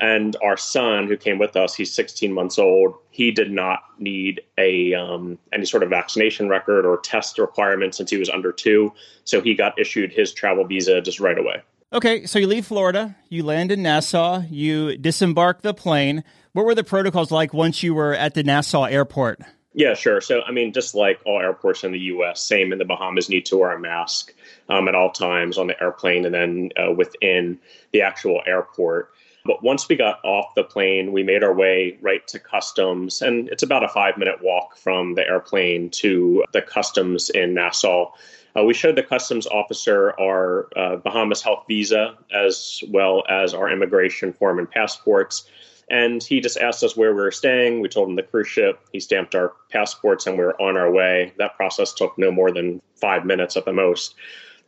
And 0.00 0.34
our 0.42 0.56
son, 0.56 1.06
who 1.06 1.16
came 1.16 1.38
with 1.38 1.54
us, 1.54 1.74
he's 1.74 1.92
16 1.94 2.32
months 2.32 2.58
old. 2.58 2.94
He 3.10 3.30
did 3.30 3.52
not 3.52 3.80
need 4.00 4.40
a 4.58 4.94
um, 4.94 5.38
any 5.52 5.64
sort 5.64 5.84
of 5.84 5.90
vaccination 5.90 6.48
record 6.48 6.84
or 6.84 6.98
test 6.98 7.38
requirement 7.38 7.94
since 7.94 8.10
he 8.10 8.16
was 8.16 8.28
under 8.28 8.50
two. 8.50 8.92
So 9.24 9.40
he 9.40 9.54
got 9.54 9.78
issued 9.78 10.12
his 10.12 10.32
travel 10.32 10.64
visa 10.64 11.00
just 11.02 11.20
right 11.20 11.38
away. 11.38 11.62
Okay, 11.92 12.24
so 12.24 12.38
you 12.38 12.46
leave 12.46 12.66
Florida, 12.66 13.14
you 13.28 13.44
land 13.44 13.70
in 13.70 13.82
Nassau, 13.82 14.42
you 14.50 14.96
disembark 14.96 15.60
the 15.60 15.74
plane. 15.74 16.24
What 16.52 16.64
were 16.64 16.74
the 16.74 16.82
protocols 16.82 17.30
like 17.30 17.52
once 17.52 17.82
you 17.82 17.92
were 17.92 18.14
at 18.14 18.32
the 18.32 18.42
Nassau 18.42 18.84
airport? 18.84 19.42
Yeah, 19.74 19.94
sure. 19.94 20.20
So, 20.20 20.42
I 20.42 20.52
mean, 20.52 20.72
just 20.72 20.94
like 20.94 21.20
all 21.24 21.40
airports 21.40 21.82
in 21.82 21.92
the 21.92 21.98
U.S., 21.98 22.42
same 22.42 22.72
in 22.72 22.78
the 22.78 22.84
Bahamas, 22.84 23.30
need 23.30 23.46
to 23.46 23.56
wear 23.56 23.72
a 23.72 23.80
mask 23.80 24.34
um, 24.68 24.86
at 24.86 24.94
all 24.94 25.10
times 25.10 25.56
on 25.56 25.66
the 25.66 25.82
airplane 25.82 26.26
and 26.26 26.34
then 26.34 26.70
uh, 26.76 26.92
within 26.92 27.58
the 27.92 28.02
actual 28.02 28.42
airport. 28.46 29.12
But 29.44 29.62
once 29.62 29.88
we 29.88 29.96
got 29.96 30.20
off 30.24 30.54
the 30.54 30.62
plane, 30.62 31.10
we 31.10 31.22
made 31.22 31.42
our 31.42 31.54
way 31.54 31.98
right 32.00 32.26
to 32.28 32.38
customs, 32.38 33.22
and 33.22 33.48
it's 33.48 33.62
about 33.62 33.82
a 33.82 33.88
five 33.88 34.16
minute 34.16 34.42
walk 34.42 34.76
from 34.76 35.14
the 35.14 35.26
airplane 35.26 35.90
to 35.90 36.44
the 36.52 36.62
customs 36.62 37.28
in 37.30 37.54
Nassau. 37.54 38.12
Uh, 38.56 38.62
we 38.62 38.74
showed 38.74 38.96
the 38.96 39.02
customs 39.02 39.46
officer 39.46 40.12
our 40.20 40.68
uh, 40.76 40.96
Bahamas 40.96 41.42
health 41.42 41.64
visa 41.66 42.16
as 42.32 42.84
well 42.88 43.24
as 43.28 43.54
our 43.54 43.70
immigration 43.70 44.32
form 44.32 44.58
and 44.58 44.70
passports. 44.70 45.48
And 45.92 46.22
he 46.22 46.40
just 46.40 46.56
asked 46.56 46.82
us 46.82 46.96
where 46.96 47.14
we 47.14 47.20
were 47.20 47.30
staying. 47.30 47.80
We 47.80 47.88
told 47.88 48.08
him 48.08 48.16
the 48.16 48.22
cruise 48.22 48.48
ship. 48.48 48.80
He 48.92 48.98
stamped 48.98 49.34
our 49.34 49.52
passports 49.70 50.26
and 50.26 50.38
we 50.38 50.44
were 50.44 50.60
on 50.60 50.78
our 50.78 50.90
way. 50.90 51.34
That 51.36 51.54
process 51.54 51.92
took 51.92 52.16
no 52.16 52.32
more 52.32 52.50
than 52.50 52.80
five 52.96 53.26
minutes 53.26 53.58
at 53.58 53.66
the 53.66 53.74
most. 53.74 54.14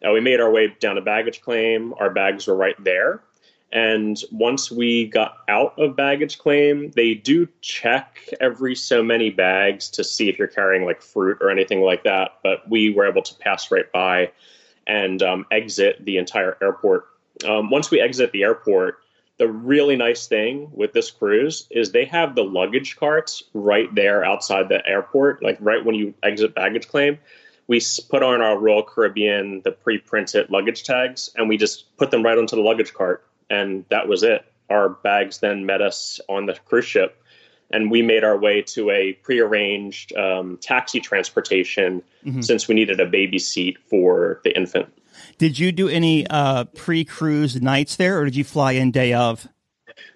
We 0.02 0.20
made 0.20 0.38
our 0.38 0.50
way 0.50 0.76
down 0.80 0.96
to 0.96 1.00
baggage 1.00 1.40
claim. 1.40 1.94
Our 1.98 2.10
bags 2.10 2.46
were 2.46 2.54
right 2.54 2.76
there. 2.84 3.22
And 3.72 4.20
once 4.30 4.70
we 4.70 5.06
got 5.06 5.38
out 5.48 5.76
of 5.78 5.96
baggage 5.96 6.38
claim, 6.38 6.90
they 6.90 7.14
do 7.14 7.48
check 7.62 8.20
every 8.38 8.74
so 8.74 9.02
many 9.02 9.30
bags 9.30 9.88
to 9.90 10.04
see 10.04 10.28
if 10.28 10.38
you're 10.38 10.46
carrying 10.46 10.84
like 10.84 11.00
fruit 11.00 11.38
or 11.40 11.48
anything 11.48 11.80
like 11.80 12.04
that. 12.04 12.32
But 12.42 12.68
we 12.68 12.90
were 12.90 13.08
able 13.08 13.22
to 13.22 13.34
pass 13.37 13.70
right 13.70 13.90
by 13.92 14.30
and 14.87 15.22
um, 15.22 15.46
exit 15.50 16.04
the 16.04 16.18
entire 16.18 16.58
airport. 16.60 17.06
Um, 17.48 17.70
once 17.70 17.90
we 17.90 17.98
exit 18.00 18.30
the 18.32 18.42
airport, 18.42 18.98
the 19.38 19.49
really 19.49 19.97
nice 19.97 20.27
thing 20.27 20.70
with 20.73 20.92
this 20.92 21.11
cruise 21.11 21.66
is 21.70 21.90
they 21.90 22.05
have 22.05 22.35
the 22.35 22.44
luggage 22.44 22.97
carts 22.97 23.42
right 23.53 23.92
there 23.94 24.25
outside 24.25 24.68
the 24.68 24.87
airport, 24.87 25.42
like 25.42 25.59
right 25.61 25.85
when 25.85 25.94
you 25.94 26.14
exit 26.23 26.55
baggage 26.55 26.88
claim. 26.88 27.18
We 27.66 27.81
put 28.11 28.23
on 28.23 28.42
our 28.42 28.59
Royal 28.59 28.83
Caribbean, 28.83 29.62
the 29.62 29.73
pre 29.73 29.99
printed 29.99 30.51
luggage 30.51 30.85
tags, 30.85 31.31
and 31.37 31.49
we 31.49 31.57
just 31.57 31.97
put 31.97 32.11
them 32.11 32.23
right 32.23 32.38
onto 32.38 32.57
the 32.57 32.62
luggage 32.62 32.92
cart. 32.92 33.27
And 33.51 33.85
that 33.88 34.07
was 34.07 34.23
it. 34.23 34.44
Our 34.70 34.90
bags 34.90 35.38
then 35.38 35.66
met 35.66 35.83
us 35.83 36.20
on 36.29 36.47
the 36.47 36.55
cruise 36.66 36.85
ship, 36.85 37.20
and 37.70 37.90
we 37.90 38.03
made 38.03 38.23
our 38.23 38.38
way 38.38 38.62
to 38.62 38.90
a 38.90 39.14
prearranged 39.14 40.14
um, 40.16 40.59
taxi 40.59 41.01
transportation 41.01 42.03
mm-hmm. 42.25 42.40
since 42.40 42.68
we 42.68 42.75
needed 42.75 43.01
a 43.01 43.07
baby 43.07 43.38
seat 43.38 43.79
for 43.88 44.40
the 44.44 44.57
infant. 44.57 44.92
Did 45.38 45.59
you 45.59 45.73
do 45.73 45.88
any 45.88 46.27
uh, 46.27 46.64
pre-cruise 46.64 47.61
nights 47.61 47.97
there, 47.97 48.18
or 48.18 48.25
did 48.25 48.37
you 48.37 48.44
fly 48.44 48.73
in 48.73 48.90
day 48.90 49.12
of? 49.12 49.49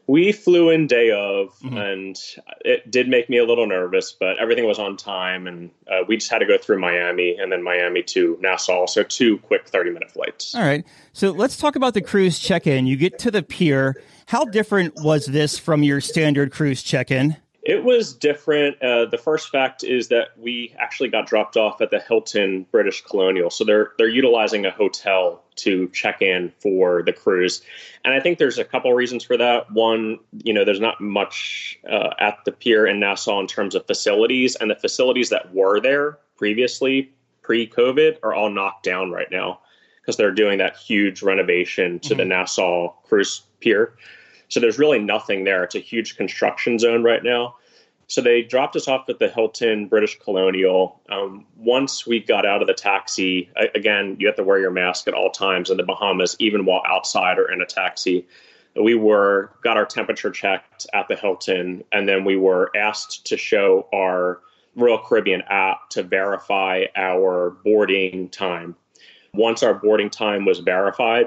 We 0.07 0.33
flew 0.33 0.71
in 0.71 0.87
day 0.87 1.11
of, 1.11 1.51
mm-hmm. 1.61 1.77
and 1.77 2.19
it 2.65 2.91
did 2.91 3.09
make 3.09 3.29
me 3.29 3.37
a 3.37 3.45
little 3.45 3.67
nervous, 3.67 4.17
but 4.19 4.39
everything 4.39 4.65
was 4.65 4.79
on 4.79 4.97
time, 4.97 5.47
and 5.47 5.71
uh, 5.87 6.05
we 6.09 6.17
just 6.17 6.31
had 6.31 6.39
to 6.39 6.47
go 6.47 6.57
through 6.57 6.81
Miami 6.81 7.37
and 7.37 7.53
then 7.53 7.63
Miami 7.63 8.03
to 8.05 8.39
Nassau, 8.41 8.87
so 8.87 9.03
two 9.03 9.39
quick 9.39 9.69
thirty-minute 9.69 10.11
flights. 10.11 10.55
All 10.55 10.63
right, 10.63 10.85
so 11.13 11.31
let's 11.31 11.59
talk 11.59 11.77
about 11.77 11.93
the 11.93 12.01
cruise 12.01 12.39
check-in. 12.39 12.87
You 12.87 12.97
get 12.97 13.19
to 13.21 13.31
the 13.31 13.43
pier. 13.43 14.03
How 14.27 14.47
different 14.47 14.95
was 15.03 15.27
this 15.27 15.59
from 15.59 15.83
your 15.83 16.01
standard 16.01 16.53
cruise 16.53 16.83
check-in? 16.83 17.37
It 17.69 17.85
was 17.85 18.15
different. 18.15 18.83
Uh, 18.83 19.05
the 19.05 19.19
first 19.19 19.51
fact 19.51 19.85
is 19.85 20.09
that 20.09 20.29
we 20.39 20.75
actually 20.79 21.11
got 21.11 21.27
dropped 21.27 21.59
off 21.59 21.83
at 21.83 21.91
the 21.91 22.01
Hilton 22.01 22.65
British 22.73 23.03
Colonial, 23.03 23.51
so 23.51 23.63
they're 23.63 23.93
they're 23.99 24.09
utilizing 24.09 24.65
a 24.65 24.71
hotel 24.71 25.45
to 25.57 25.87
check 25.91 26.23
in 26.23 26.51
for 26.61 27.03
the 27.03 27.13
cruise, 27.13 27.61
and 28.07 28.15
I 28.15 28.21
think 28.21 28.39
there's 28.39 28.57
a 28.57 28.65
couple 28.65 28.91
reasons 28.95 29.23
for 29.23 29.37
that. 29.37 29.71
One, 29.71 30.19
you 30.43 30.55
know, 30.55 30.65
there's 30.65 30.81
not 30.81 30.99
much 30.99 31.79
uh, 31.87 32.15
at 32.19 32.39
the 32.47 32.53
pier 32.53 32.87
in 32.87 33.01
Nassau 33.01 33.39
in 33.39 33.47
terms 33.47 33.75
of 33.75 33.87
facilities, 33.87 34.57
and 34.57 34.71
the 34.71 34.75
facilities 34.75 35.29
that 35.29 35.55
were 35.55 35.79
there 35.79 36.19
previously, 36.39 37.13
pre-COVID, 37.43 38.17
are 38.23 38.33
all 38.33 38.49
knocked 38.49 38.85
down 38.85 39.11
right 39.11 39.31
now 39.31 39.61
because 40.01 40.17
they're 40.17 40.33
doing 40.33 40.57
that 40.57 40.79
huge 40.79 41.23
renovation 41.23 42.01
to 42.01 42.15
mm-hmm. 42.15 42.17
the 42.17 42.25
Nassau 42.25 42.95
cruise 43.05 43.43
pier. 43.61 43.93
So 44.49 44.59
there's 44.59 44.79
really 44.79 44.99
nothing 44.99 45.45
there. 45.45 45.63
It's 45.65 45.75
a 45.75 45.81
huge 45.81 46.17
construction 46.17 46.79
zone 46.79 47.05
right 47.05 47.23
now. 47.23 47.57
So 48.09 48.23
they 48.23 48.41
dropped 48.41 48.75
us 48.75 48.89
off 48.89 49.09
at 49.11 49.19
the 49.19 49.29
Hilton 49.29 49.87
British 49.87 50.19
Colonial. 50.19 50.99
Um, 51.11 51.45
once 51.59 52.07
we 52.07 52.21
got 52.21 52.47
out 52.47 52.63
of 52.63 52.67
the 52.67 52.75
taxi, 52.75 53.51
again, 53.75 54.17
you 54.19 54.27
have 54.27 54.37
to 54.37 54.43
wear 54.43 54.59
your 54.59 54.71
mask 54.71 55.07
at 55.09 55.15
all 55.15 55.31
times 55.31 55.69
in 55.69 55.77
the 55.77 55.83
Bahamas, 55.83 56.35
even 56.39 56.65
while 56.65 56.83
outside 56.87 57.39
or 57.39 57.53
in 57.53 57.61
a 57.61 57.67
taxi. 57.67 58.27
We 58.75 58.95
were 58.95 59.53
got 59.63 59.77
our 59.77 59.85
temperature 59.85 60.31
checked 60.31 60.87
at 60.95 61.09
the 61.09 61.17
Hilton, 61.17 61.85
and 61.93 62.09
then 62.09 62.25
we 62.25 62.37
were 62.37 62.71
asked 62.75 63.27
to 63.27 63.37
show 63.37 63.89
our 63.95 64.41
Royal 64.75 64.99
Caribbean 64.99 65.43
app 65.43 65.91
to 65.91 66.03
verify 66.03 66.85
our 66.97 67.51
boarding 67.63 68.31
time. 68.31 68.75
Once 69.35 69.63
our 69.63 69.75
boarding 69.75 70.09
time 70.09 70.47
was 70.47 70.61
verified, 70.61 71.27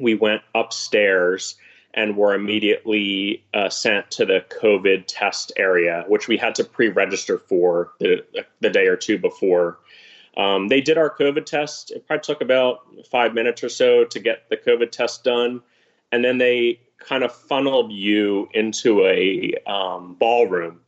we 0.00 0.14
went 0.14 0.40
upstairs 0.54 1.56
and 1.94 2.16
were 2.16 2.34
immediately 2.34 3.44
uh, 3.54 3.68
sent 3.68 4.10
to 4.12 4.24
the 4.24 4.44
COVID 4.60 5.04
test 5.06 5.52
area, 5.56 6.04
which 6.08 6.28
we 6.28 6.36
had 6.36 6.54
to 6.56 6.64
pre 6.64 6.88
register 6.88 7.38
for 7.38 7.92
the, 7.98 8.24
the 8.60 8.70
day 8.70 8.86
or 8.86 8.96
two 8.96 9.18
before. 9.18 9.78
Um, 10.36 10.68
they 10.68 10.80
did 10.80 10.96
our 10.96 11.10
COVID 11.10 11.44
test. 11.44 11.90
It 11.90 12.06
probably 12.06 12.22
took 12.22 12.40
about 12.40 12.80
five 13.10 13.34
minutes 13.34 13.64
or 13.64 13.68
so 13.68 14.04
to 14.04 14.18
get 14.20 14.48
the 14.48 14.56
COVID 14.56 14.90
test 14.92 15.24
done. 15.24 15.60
And 16.12 16.24
then 16.24 16.38
they 16.38 16.80
kind 16.98 17.24
of 17.24 17.34
funneled 17.34 17.92
you 17.92 18.48
into 18.54 19.04
a 19.06 19.54
um, 19.66 20.14
ballroom. 20.18 20.80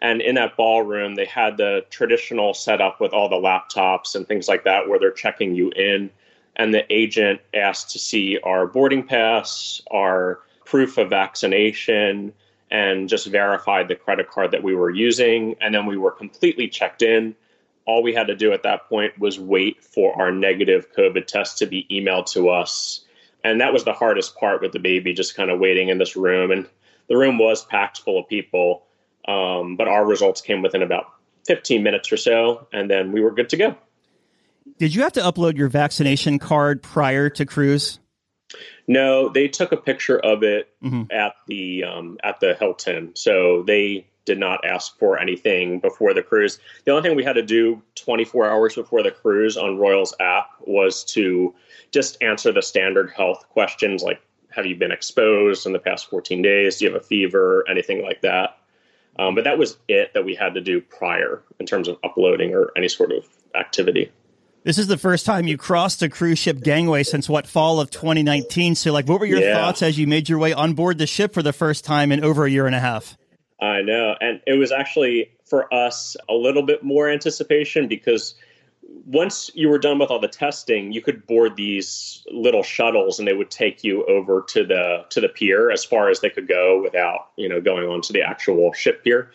And 0.00 0.20
in 0.20 0.34
that 0.34 0.56
ballroom, 0.56 1.14
they 1.14 1.24
had 1.24 1.56
the 1.56 1.86
traditional 1.88 2.54
setup 2.54 3.00
with 3.00 3.12
all 3.12 3.28
the 3.28 3.36
laptops 3.36 4.14
and 4.14 4.26
things 4.26 4.48
like 4.48 4.64
that 4.64 4.88
where 4.88 4.98
they're 4.98 5.12
checking 5.12 5.54
you 5.54 5.70
in. 5.70 6.10
And 6.56 6.74
the 6.74 6.90
agent 6.92 7.40
asked 7.54 7.90
to 7.90 7.98
see 7.98 8.38
our 8.44 8.66
boarding 8.66 9.06
pass, 9.06 9.80
our 9.90 10.40
proof 10.64 10.98
of 10.98 11.10
vaccination, 11.10 12.32
and 12.70 13.08
just 13.08 13.26
verified 13.26 13.88
the 13.88 13.94
credit 13.94 14.30
card 14.30 14.50
that 14.50 14.62
we 14.62 14.74
were 14.74 14.90
using. 14.90 15.56
And 15.60 15.74
then 15.74 15.86
we 15.86 15.96
were 15.96 16.10
completely 16.10 16.68
checked 16.68 17.02
in. 17.02 17.34
All 17.86 18.02
we 18.02 18.14
had 18.14 18.28
to 18.28 18.36
do 18.36 18.52
at 18.52 18.62
that 18.62 18.88
point 18.88 19.18
was 19.18 19.38
wait 19.38 19.82
for 19.82 20.14
our 20.20 20.30
negative 20.30 20.92
COVID 20.92 21.26
test 21.26 21.58
to 21.58 21.66
be 21.66 21.86
emailed 21.90 22.26
to 22.32 22.48
us 22.48 23.04
and 23.44 23.60
that 23.60 23.72
was 23.72 23.84
the 23.84 23.92
hardest 23.92 24.36
part 24.36 24.62
with 24.62 24.72
the 24.72 24.78
baby, 24.78 25.12
just 25.12 25.34
kind 25.34 25.50
of 25.50 25.58
waiting 25.58 25.88
in 25.88 25.98
this 25.98 26.16
room. 26.16 26.50
And 26.50 26.68
the 27.08 27.16
room 27.16 27.38
was 27.38 27.64
packed 27.64 28.00
full 28.00 28.18
of 28.18 28.28
people, 28.28 28.84
um, 29.26 29.76
but 29.76 29.88
our 29.88 30.06
results 30.06 30.40
came 30.40 30.62
within 30.62 30.82
about 30.82 31.06
15 31.46 31.82
minutes 31.82 32.12
or 32.12 32.16
so, 32.16 32.66
and 32.72 32.88
then 32.88 33.12
we 33.12 33.20
were 33.20 33.32
good 33.32 33.48
to 33.50 33.56
go. 33.56 33.76
Did 34.78 34.94
you 34.94 35.02
have 35.02 35.12
to 35.12 35.20
upload 35.20 35.56
your 35.56 35.68
vaccination 35.68 36.38
card 36.38 36.82
prior 36.82 37.30
to 37.30 37.46
cruise? 37.46 37.98
No, 38.86 39.28
they 39.28 39.48
took 39.48 39.72
a 39.72 39.76
picture 39.76 40.18
of 40.18 40.42
it 40.42 40.68
mm-hmm. 40.82 41.04
at 41.10 41.34
the 41.46 41.84
um, 41.84 42.18
at 42.22 42.40
the 42.40 42.54
Hilton, 42.54 43.12
so 43.14 43.62
they 43.62 44.06
did 44.24 44.38
not 44.38 44.64
ask 44.64 44.98
for 44.98 45.18
anything 45.18 45.80
before 45.80 46.14
the 46.14 46.22
cruise. 46.22 46.58
The 46.84 46.92
only 46.92 47.08
thing 47.08 47.16
we 47.16 47.24
had 47.24 47.34
to 47.34 47.42
do 47.42 47.82
24 47.96 48.48
hours 48.48 48.74
before 48.74 49.02
the 49.02 49.10
cruise 49.10 49.56
on 49.56 49.78
Royal's 49.78 50.14
app 50.20 50.50
was 50.60 51.04
to 51.06 51.54
just 51.90 52.22
answer 52.22 52.52
the 52.52 52.62
standard 52.62 53.12
health 53.16 53.48
questions 53.48 54.02
like 54.02 54.20
have 54.50 54.66
you 54.66 54.76
been 54.76 54.92
exposed 54.92 55.66
in 55.66 55.72
the 55.72 55.78
past 55.78 56.10
14 56.10 56.42
days? 56.42 56.76
Do 56.76 56.84
you 56.84 56.92
have 56.92 57.00
a 57.00 57.04
fever? 57.04 57.64
Anything 57.68 58.02
like 58.02 58.20
that. 58.22 58.58
Um, 59.18 59.34
but 59.34 59.44
that 59.44 59.58
was 59.58 59.78
it 59.88 60.12
that 60.14 60.24
we 60.24 60.34
had 60.34 60.54
to 60.54 60.60
do 60.60 60.80
prior 60.80 61.42
in 61.58 61.66
terms 61.66 61.88
of 61.88 61.98
uploading 62.04 62.54
or 62.54 62.70
any 62.76 62.88
sort 62.88 63.12
of 63.12 63.26
activity. 63.54 64.10
This 64.64 64.78
is 64.78 64.86
the 64.86 64.96
first 64.96 65.26
time 65.26 65.48
you 65.48 65.58
crossed 65.58 66.02
a 66.02 66.08
cruise 66.08 66.38
ship 66.38 66.60
gangway 66.60 67.02
since 67.02 67.28
what 67.28 67.48
fall 67.48 67.80
of 67.80 67.90
2019. 67.90 68.76
So, 68.76 68.92
like, 68.92 69.08
what 69.08 69.18
were 69.18 69.26
your 69.26 69.40
yeah. 69.40 69.54
thoughts 69.54 69.82
as 69.82 69.98
you 69.98 70.06
made 70.06 70.28
your 70.28 70.38
way 70.38 70.52
on 70.52 70.74
board 70.74 70.98
the 70.98 71.06
ship 71.06 71.34
for 71.34 71.42
the 71.42 71.52
first 71.52 71.84
time 71.84 72.12
in 72.12 72.22
over 72.22 72.44
a 72.44 72.50
year 72.50 72.66
and 72.66 72.74
a 72.74 72.80
half? 72.80 73.16
I 73.60 73.82
know, 73.82 74.14
and 74.20 74.40
it 74.46 74.54
was 74.54 74.70
actually 74.70 75.32
for 75.44 75.72
us 75.74 76.16
a 76.28 76.34
little 76.34 76.62
bit 76.62 76.82
more 76.84 77.10
anticipation 77.10 77.88
because 77.88 78.34
once 79.04 79.50
you 79.54 79.68
were 79.68 79.78
done 79.78 79.98
with 79.98 80.10
all 80.10 80.20
the 80.20 80.28
testing, 80.28 80.92
you 80.92 81.02
could 81.02 81.26
board 81.26 81.56
these 81.56 82.24
little 82.30 82.62
shuttles, 82.62 83.18
and 83.18 83.26
they 83.26 83.32
would 83.32 83.50
take 83.50 83.82
you 83.82 84.04
over 84.06 84.42
to 84.48 84.64
the 84.64 85.04
to 85.10 85.20
the 85.20 85.28
pier 85.28 85.72
as 85.72 85.84
far 85.84 86.08
as 86.08 86.20
they 86.20 86.30
could 86.30 86.46
go 86.46 86.80
without 86.80 87.30
you 87.36 87.48
know 87.48 87.60
going 87.60 87.88
on 87.88 88.00
to 88.02 88.12
the 88.12 88.22
actual 88.22 88.72
ship 88.72 89.02
pier. 89.02 89.32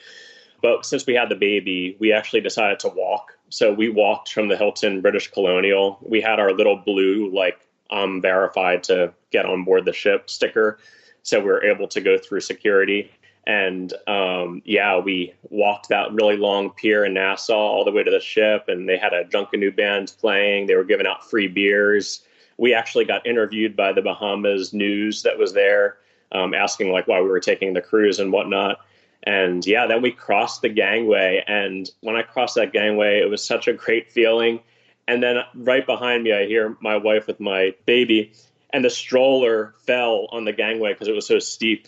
But 0.61 0.85
since 0.85 1.05
we 1.05 1.15
had 1.15 1.29
the 1.29 1.35
baby, 1.35 1.97
we 1.99 2.13
actually 2.13 2.41
decided 2.41 2.79
to 2.79 2.89
walk. 2.89 3.36
So 3.49 3.73
we 3.73 3.89
walked 3.89 4.33
from 4.33 4.47
the 4.47 4.57
Hilton 4.57 5.01
British 5.01 5.31
Colonial. 5.31 5.99
We 6.01 6.21
had 6.21 6.39
our 6.39 6.51
little 6.51 6.75
blue 6.75 7.33
like 7.33 7.59
I'm 7.89 8.21
verified 8.21 8.83
to 8.83 9.13
get 9.31 9.45
on 9.45 9.63
board 9.63 9.85
the 9.85 9.93
ship 9.93 10.29
sticker, 10.29 10.79
so 11.23 11.39
we 11.39 11.45
were 11.45 11.63
able 11.63 11.87
to 11.87 12.01
go 12.01 12.17
through 12.17 12.41
security. 12.41 13.11
And 13.45 13.93
um, 14.07 14.61
yeah, 14.65 14.99
we 14.99 15.33
walked 15.49 15.87
that 15.87 16.11
really 16.11 16.35
long 16.35 16.71
pier 16.71 17.05
in 17.05 17.13
Nassau 17.13 17.55
all 17.55 17.85
the 17.85 17.91
way 17.91 18.03
to 18.03 18.11
the 18.11 18.19
ship, 18.19 18.65
and 18.67 18.89
they 18.89 18.97
had 18.97 19.13
a 19.13 19.23
Junkanoo 19.23 19.73
band 19.73 20.13
playing. 20.19 20.67
They 20.67 20.75
were 20.75 20.83
giving 20.83 21.07
out 21.07 21.29
free 21.29 21.47
beers. 21.47 22.23
We 22.57 22.73
actually 22.73 23.05
got 23.05 23.25
interviewed 23.25 23.75
by 23.77 23.93
the 23.93 24.01
Bahamas 24.01 24.73
news 24.73 25.23
that 25.23 25.37
was 25.37 25.53
there, 25.53 25.97
um, 26.33 26.53
asking 26.53 26.91
like 26.91 27.07
why 27.07 27.21
we 27.21 27.29
were 27.29 27.39
taking 27.39 27.73
the 27.73 27.81
cruise 27.81 28.19
and 28.19 28.33
whatnot. 28.33 28.79
And 29.23 29.65
yeah, 29.65 29.87
then 29.87 30.01
we 30.01 30.11
crossed 30.11 30.61
the 30.61 30.69
gangway, 30.69 31.43
and 31.45 31.89
when 32.01 32.15
I 32.15 32.21
crossed 32.21 32.55
that 32.55 32.71
gangway, 32.71 33.19
it 33.19 33.29
was 33.29 33.43
such 33.43 33.67
a 33.67 33.73
great 33.73 34.11
feeling. 34.11 34.61
And 35.07 35.21
then 35.21 35.37
right 35.55 35.85
behind 35.85 36.23
me, 36.23 36.33
I 36.33 36.45
hear 36.45 36.77
my 36.81 36.97
wife 36.97 37.27
with 37.27 37.39
my 37.39 37.73
baby, 37.85 38.33
and 38.71 38.85
the 38.85 38.89
stroller 38.89 39.73
fell 39.85 40.27
on 40.31 40.45
the 40.45 40.53
gangway 40.53 40.93
because 40.93 41.07
it 41.07 41.15
was 41.15 41.27
so 41.27 41.39
steep 41.39 41.87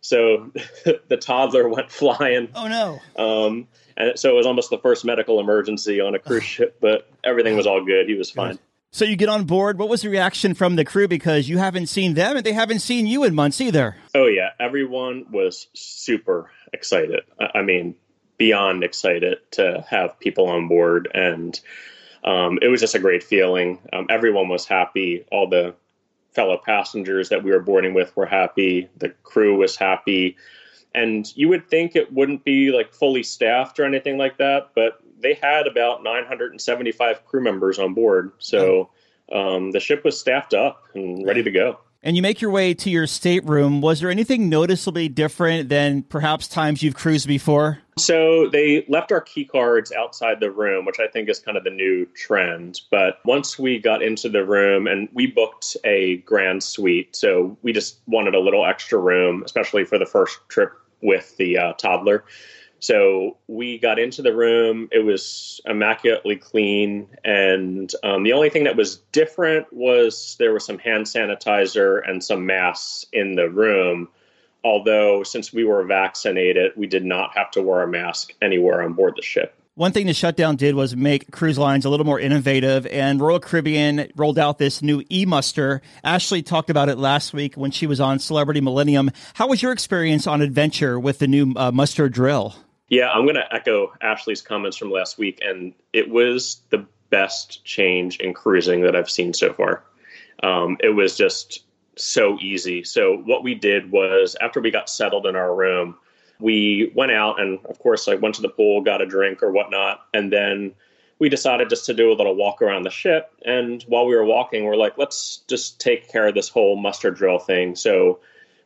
so 0.00 0.50
the 1.08 1.16
toddler 1.16 1.68
went 1.68 1.90
flying. 1.90 2.48
Oh 2.54 2.68
no! 2.68 3.00
Um, 3.22 3.68
and 3.96 4.18
so 4.18 4.30
it 4.30 4.34
was 4.34 4.46
almost 4.46 4.70
the 4.70 4.78
first 4.78 5.04
medical 5.04 5.40
emergency 5.40 6.00
on 6.00 6.14
a 6.14 6.18
cruise 6.18 6.44
ship, 6.44 6.78
but 6.80 7.08
everything 7.24 7.56
was 7.56 7.66
all 7.66 7.84
good. 7.84 8.08
He 8.08 8.14
was 8.14 8.30
fine. 8.30 8.58
So 8.92 9.04
you 9.04 9.14
get 9.14 9.28
on 9.28 9.44
board. 9.44 9.78
What 9.78 9.88
was 9.88 10.02
the 10.02 10.08
reaction 10.08 10.52
from 10.54 10.74
the 10.74 10.84
crew 10.84 11.06
because 11.06 11.48
you 11.48 11.58
haven't 11.58 11.86
seen 11.86 12.14
them 12.14 12.36
and 12.36 12.44
they 12.44 12.52
haven't 12.52 12.80
seen 12.80 13.06
you 13.06 13.22
in 13.22 13.36
months 13.36 13.60
either? 13.60 13.96
Oh 14.16 14.26
yeah, 14.26 14.50
everyone 14.58 15.26
was 15.30 15.68
super 15.74 16.50
excited. 16.72 17.22
I 17.54 17.62
mean, 17.62 17.94
beyond 18.38 18.84
excited 18.84 19.38
to 19.52 19.84
have 19.88 20.18
people 20.20 20.46
on 20.46 20.68
board, 20.68 21.10
and 21.14 21.58
um, 22.24 22.58
it 22.62 22.68
was 22.68 22.80
just 22.80 22.94
a 22.94 22.98
great 22.98 23.22
feeling. 23.22 23.78
Um, 23.92 24.06
everyone 24.10 24.48
was 24.48 24.66
happy. 24.66 25.24
All 25.30 25.48
the 25.48 25.74
fellow 26.32 26.60
passengers 26.64 27.28
that 27.30 27.42
we 27.42 27.50
were 27.50 27.60
boarding 27.60 27.94
with 27.94 28.16
were 28.16 28.26
happy. 28.26 28.88
The 28.98 29.10
crew 29.22 29.56
was 29.56 29.76
happy. 29.76 30.36
And 30.94 31.30
you 31.36 31.48
would 31.48 31.68
think 31.68 31.94
it 31.94 32.12
wouldn't 32.12 32.44
be 32.44 32.70
like 32.72 32.92
fully 32.92 33.22
staffed 33.22 33.78
or 33.78 33.84
anything 33.84 34.18
like 34.18 34.38
that, 34.38 34.70
but 34.74 35.00
they 35.20 35.34
had 35.34 35.66
about 35.66 36.02
975 36.02 37.24
crew 37.24 37.42
members 37.42 37.78
on 37.78 37.94
board. 37.94 38.32
So 38.38 38.90
um, 39.32 39.70
the 39.70 39.80
ship 39.80 40.04
was 40.04 40.18
staffed 40.18 40.54
up 40.54 40.82
and 40.94 41.24
ready 41.26 41.42
to 41.42 41.50
go 41.50 41.78
and 42.02 42.16
you 42.16 42.22
make 42.22 42.40
your 42.40 42.50
way 42.50 42.74
to 42.74 42.90
your 42.90 43.06
stateroom. 43.06 43.80
Was 43.80 44.00
there 44.00 44.10
anything 44.10 44.48
noticeably 44.48 45.08
different 45.08 45.68
than 45.68 46.02
perhaps 46.02 46.48
times 46.48 46.82
you've 46.82 46.94
cruised 46.94 47.28
before? 47.28 47.78
So 47.98 48.48
they 48.48 48.86
left 48.88 49.12
our 49.12 49.20
key 49.20 49.44
cards 49.44 49.92
outside 49.92 50.40
the 50.40 50.50
room, 50.50 50.86
which 50.86 50.98
I 50.98 51.06
think 51.06 51.28
is 51.28 51.38
kind 51.38 51.56
of 51.56 51.64
the 51.64 51.70
new 51.70 52.06
trend. 52.14 52.80
But 52.90 53.18
once 53.24 53.58
we 53.58 53.78
got 53.78 54.02
into 54.02 54.28
the 54.28 54.44
room 54.44 54.86
and 54.86 55.08
we 55.12 55.26
booked 55.26 55.76
a 55.84 56.18
grand 56.18 56.62
suite, 56.62 57.14
so 57.14 57.56
we 57.62 57.72
just 57.72 57.98
wanted 58.06 58.34
a 58.34 58.40
little 58.40 58.64
extra 58.64 58.98
room, 58.98 59.42
especially 59.44 59.84
for 59.84 59.98
the 59.98 60.06
first 60.06 60.38
trip 60.48 60.72
with 61.02 61.36
the 61.36 61.58
uh, 61.58 61.72
toddler. 61.74 62.24
So 62.80 63.36
we 63.46 63.78
got 63.78 63.98
into 63.98 64.22
the 64.22 64.34
room. 64.34 64.88
It 64.90 65.04
was 65.04 65.60
immaculately 65.66 66.36
clean. 66.36 67.08
And 67.24 67.92
um, 68.02 68.22
the 68.22 68.32
only 68.32 68.50
thing 68.50 68.64
that 68.64 68.76
was 68.76 68.96
different 69.12 69.72
was 69.72 70.36
there 70.38 70.52
was 70.52 70.64
some 70.64 70.78
hand 70.78 71.04
sanitizer 71.04 72.00
and 72.08 72.24
some 72.24 72.46
masks 72.46 73.04
in 73.12 73.36
the 73.36 73.48
room. 73.50 74.08
Although, 74.64 75.22
since 75.22 75.52
we 75.52 75.64
were 75.64 75.84
vaccinated, 75.84 76.72
we 76.76 76.86
did 76.86 77.04
not 77.04 77.36
have 77.36 77.50
to 77.52 77.62
wear 77.62 77.82
a 77.82 77.88
mask 77.88 78.32
anywhere 78.42 78.82
on 78.82 78.92
board 78.92 79.14
the 79.16 79.22
ship. 79.22 79.54
One 79.74 79.92
thing 79.92 80.06
the 80.06 80.12
shutdown 80.12 80.56
did 80.56 80.74
was 80.74 80.94
make 80.94 81.30
cruise 81.30 81.56
lines 81.56 81.86
a 81.86 81.88
little 81.88 82.04
more 82.04 82.20
innovative, 82.20 82.86
and 82.88 83.18
Royal 83.18 83.40
Caribbean 83.40 84.12
rolled 84.16 84.38
out 84.38 84.58
this 84.58 84.82
new 84.82 85.02
e 85.10 85.24
muster. 85.24 85.80
Ashley 86.04 86.42
talked 86.42 86.68
about 86.68 86.90
it 86.90 86.98
last 86.98 87.32
week 87.32 87.54
when 87.54 87.70
she 87.70 87.86
was 87.86 88.00
on 88.00 88.18
Celebrity 88.18 88.60
Millennium. 88.60 89.10
How 89.34 89.48
was 89.48 89.62
your 89.62 89.72
experience 89.72 90.26
on 90.26 90.42
adventure 90.42 91.00
with 91.00 91.18
the 91.18 91.28
new 91.28 91.54
uh, 91.56 91.72
muster 91.72 92.10
drill? 92.10 92.56
Yeah, 92.90 93.08
I'm 93.10 93.22
going 93.24 93.36
to 93.36 93.54
echo 93.54 93.92
Ashley's 94.02 94.42
comments 94.42 94.76
from 94.76 94.90
last 94.90 95.16
week, 95.16 95.40
and 95.42 95.72
it 95.92 96.10
was 96.10 96.60
the 96.70 96.84
best 97.08 97.64
change 97.64 98.18
in 98.18 98.34
cruising 98.34 98.82
that 98.82 98.96
I've 98.96 99.10
seen 99.10 99.32
so 99.32 99.52
far. 99.52 99.84
Um, 100.42 100.76
it 100.80 100.90
was 100.90 101.16
just 101.16 101.64
so 101.96 102.36
easy. 102.40 102.82
So 102.82 103.18
what 103.18 103.44
we 103.44 103.54
did 103.54 103.92
was 103.92 104.36
after 104.40 104.60
we 104.60 104.70
got 104.70 104.90
settled 104.90 105.26
in 105.26 105.36
our 105.36 105.54
room, 105.54 105.96
we 106.40 106.90
went 106.94 107.12
out 107.12 107.40
and 107.40 107.58
of 107.66 107.78
course 107.78 108.08
I 108.08 108.14
went 108.14 108.34
to 108.36 108.42
the 108.42 108.48
pool, 108.48 108.80
got 108.80 109.02
a 109.02 109.06
drink 109.06 109.42
or 109.42 109.52
whatnot, 109.52 110.06
and 110.14 110.32
then 110.32 110.72
we 111.18 111.28
decided 111.28 111.68
just 111.68 111.84
to 111.86 111.94
do 111.94 112.10
a 112.10 112.14
little 112.14 112.34
walk 112.34 112.62
around 112.62 112.84
the 112.84 112.90
ship. 112.90 113.30
And 113.44 113.82
while 113.82 114.06
we 114.06 114.16
were 114.16 114.24
walking, 114.24 114.64
we're 114.64 114.76
like, 114.76 114.96
let's 114.96 115.42
just 115.48 115.78
take 115.78 116.10
care 116.10 116.28
of 116.28 116.34
this 116.34 116.48
whole 116.48 116.76
muster 116.76 117.10
drill 117.10 117.38
thing. 117.38 117.76
So 117.76 118.20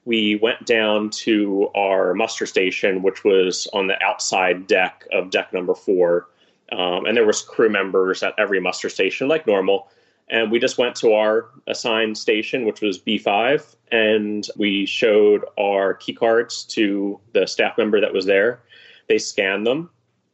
we 0.05 0.37
went 0.37 0.67
down 0.67 1.11
to 1.11 1.69
our 1.75 2.15
muster 2.15 2.47
station, 2.47 3.03
which 3.03 3.25
was 3.25 3.67
on 3.73 3.87
the 3.87 4.03
outside 4.03 4.67
deck 4.67 5.07
of 5.13 5.31
deck 5.31 5.53
number 5.53 5.75
four. 5.75 6.29
Um, 6.73 7.07
and 7.07 7.17
there 7.17 7.27
was 7.27 7.43
crew 7.43 7.69
members 7.69 8.23
at 8.23 8.35
every 8.39 8.61
muster 8.61 8.89
station 8.89 9.29
like 9.29 9.47
normal. 9.47 9.89
And 10.29 10.51
we 10.51 10.59
just 10.59 10.79
went 10.79 10.97
to 10.97 11.13
our 11.13 11.51
assigned 11.67 12.17
station, 12.17 12.65
which 12.65 12.81
was 12.81 12.99
B5, 12.99 13.77
and 13.93 14.47
we 14.57 14.87
showed 14.87 15.45
our 15.59 15.95
key 15.95 16.15
cards 16.15 16.65
to 16.65 17.21
the 17.33 17.47
staff 17.47 17.77
member 17.77 18.01
that 18.01 18.13
was 18.13 18.25
there. 18.25 18.61
They 19.07 19.19
scanned 19.19 19.67
them. 19.67 19.91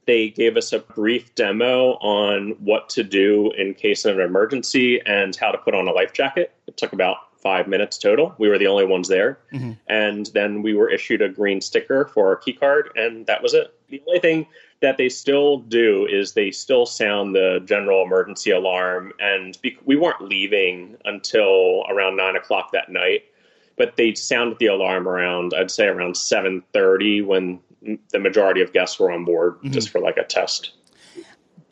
They 0.06 0.30
gave 0.30 0.56
us 0.56 0.72
a 0.72 0.78
brief 0.78 1.34
demo 1.34 1.94
on 1.94 2.50
what 2.60 2.88
to 2.90 3.02
do 3.02 3.50
in 3.58 3.74
case 3.74 4.04
of 4.04 4.18
an 4.18 4.24
emergency 4.24 5.00
and 5.04 5.34
how 5.34 5.50
to 5.50 5.58
put 5.58 5.74
on 5.74 5.88
a 5.88 5.92
life 5.92 6.12
jacket. 6.12 6.54
It 6.66 6.76
took 6.76 6.92
about 6.92 7.16
five 7.40 7.68
minutes 7.68 7.98
total. 7.98 8.34
We 8.38 8.48
were 8.48 8.58
the 8.58 8.66
only 8.66 8.86
ones 8.86 9.08
there. 9.08 9.38
Mm-hmm. 9.52 9.72
And 9.88 10.26
then 10.34 10.62
we 10.62 10.74
were 10.74 10.90
issued 10.90 11.22
a 11.22 11.28
green 11.28 11.60
sticker 11.60 12.06
for 12.06 12.28
our 12.28 12.36
key 12.36 12.52
card, 12.52 12.90
and 12.96 13.26
that 13.26 13.42
was 13.42 13.54
it. 13.54 13.74
The 13.88 14.02
only 14.06 14.20
thing 14.20 14.46
that 14.80 14.96
they 14.96 15.08
still 15.08 15.58
do 15.58 16.06
is 16.06 16.32
they 16.32 16.50
still 16.50 16.86
sound 16.86 17.34
the 17.34 17.60
general 17.64 18.02
emergency 18.02 18.50
alarm. 18.50 19.12
And 19.20 19.58
we 19.84 19.96
weren't 19.96 20.22
leaving 20.22 20.96
until 21.04 21.84
around 21.88 22.16
nine 22.16 22.36
o'clock 22.36 22.72
that 22.72 22.90
night, 22.90 23.24
but 23.76 23.96
they 23.96 24.14
sounded 24.14 24.58
the 24.58 24.66
alarm 24.66 25.06
around, 25.06 25.52
I'd 25.54 25.70
say 25.70 25.86
around 25.86 26.14
7.30 26.14 27.26
when 27.26 27.60
the 28.10 28.18
majority 28.18 28.62
of 28.62 28.72
guests 28.72 28.98
were 28.98 29.10
on 29.10 29.24
board 29.24 29.54
mm-hmm. 29.56 29.70
just 29.70 29.90
for 29.90 30.00
like 30.00 30.16
a 30.16 30.24
test 30.24 30.72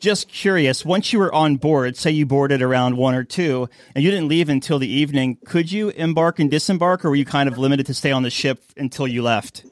just 0.01 0.29
curious, 0.29 0.85
once 0.85 1.13
you 1.13 1.19
were 1.19 1.33
on 1.35 1.57
board, 1.57 1.97
say 1.97 2.11
you 2.11 2.27
boarded 2.27 2.63
around 2.63 2.97
one 2.97 3.15
or 3.15 3.25
two, 3.25 3.69
and 3.95 4.05
you 4.05 4.11
didn't 4.11 4.29
leave 4.29 4.49
until 4.49 4.79
the 4.79 4.89
evening, 4.89 5.39
could 5.45 5.71
you 5.71 5.91
embark 5.91 6.39
and 6.39 6.51
disembark, 6.51 7.05
or 7.05 7.11
were 7.11 7.17
you 7.17 7.25
kind 7.25 7.49
of 7.49 7.59
limited 7.59 7.87
to 7.87 7.95
stay 7.95 8.13
on 8.13 8.23
the 8.23 8.31
ship 8.31 8.63
until 8.77 9.07
you 9.07 9.23
left? 9.23 9.65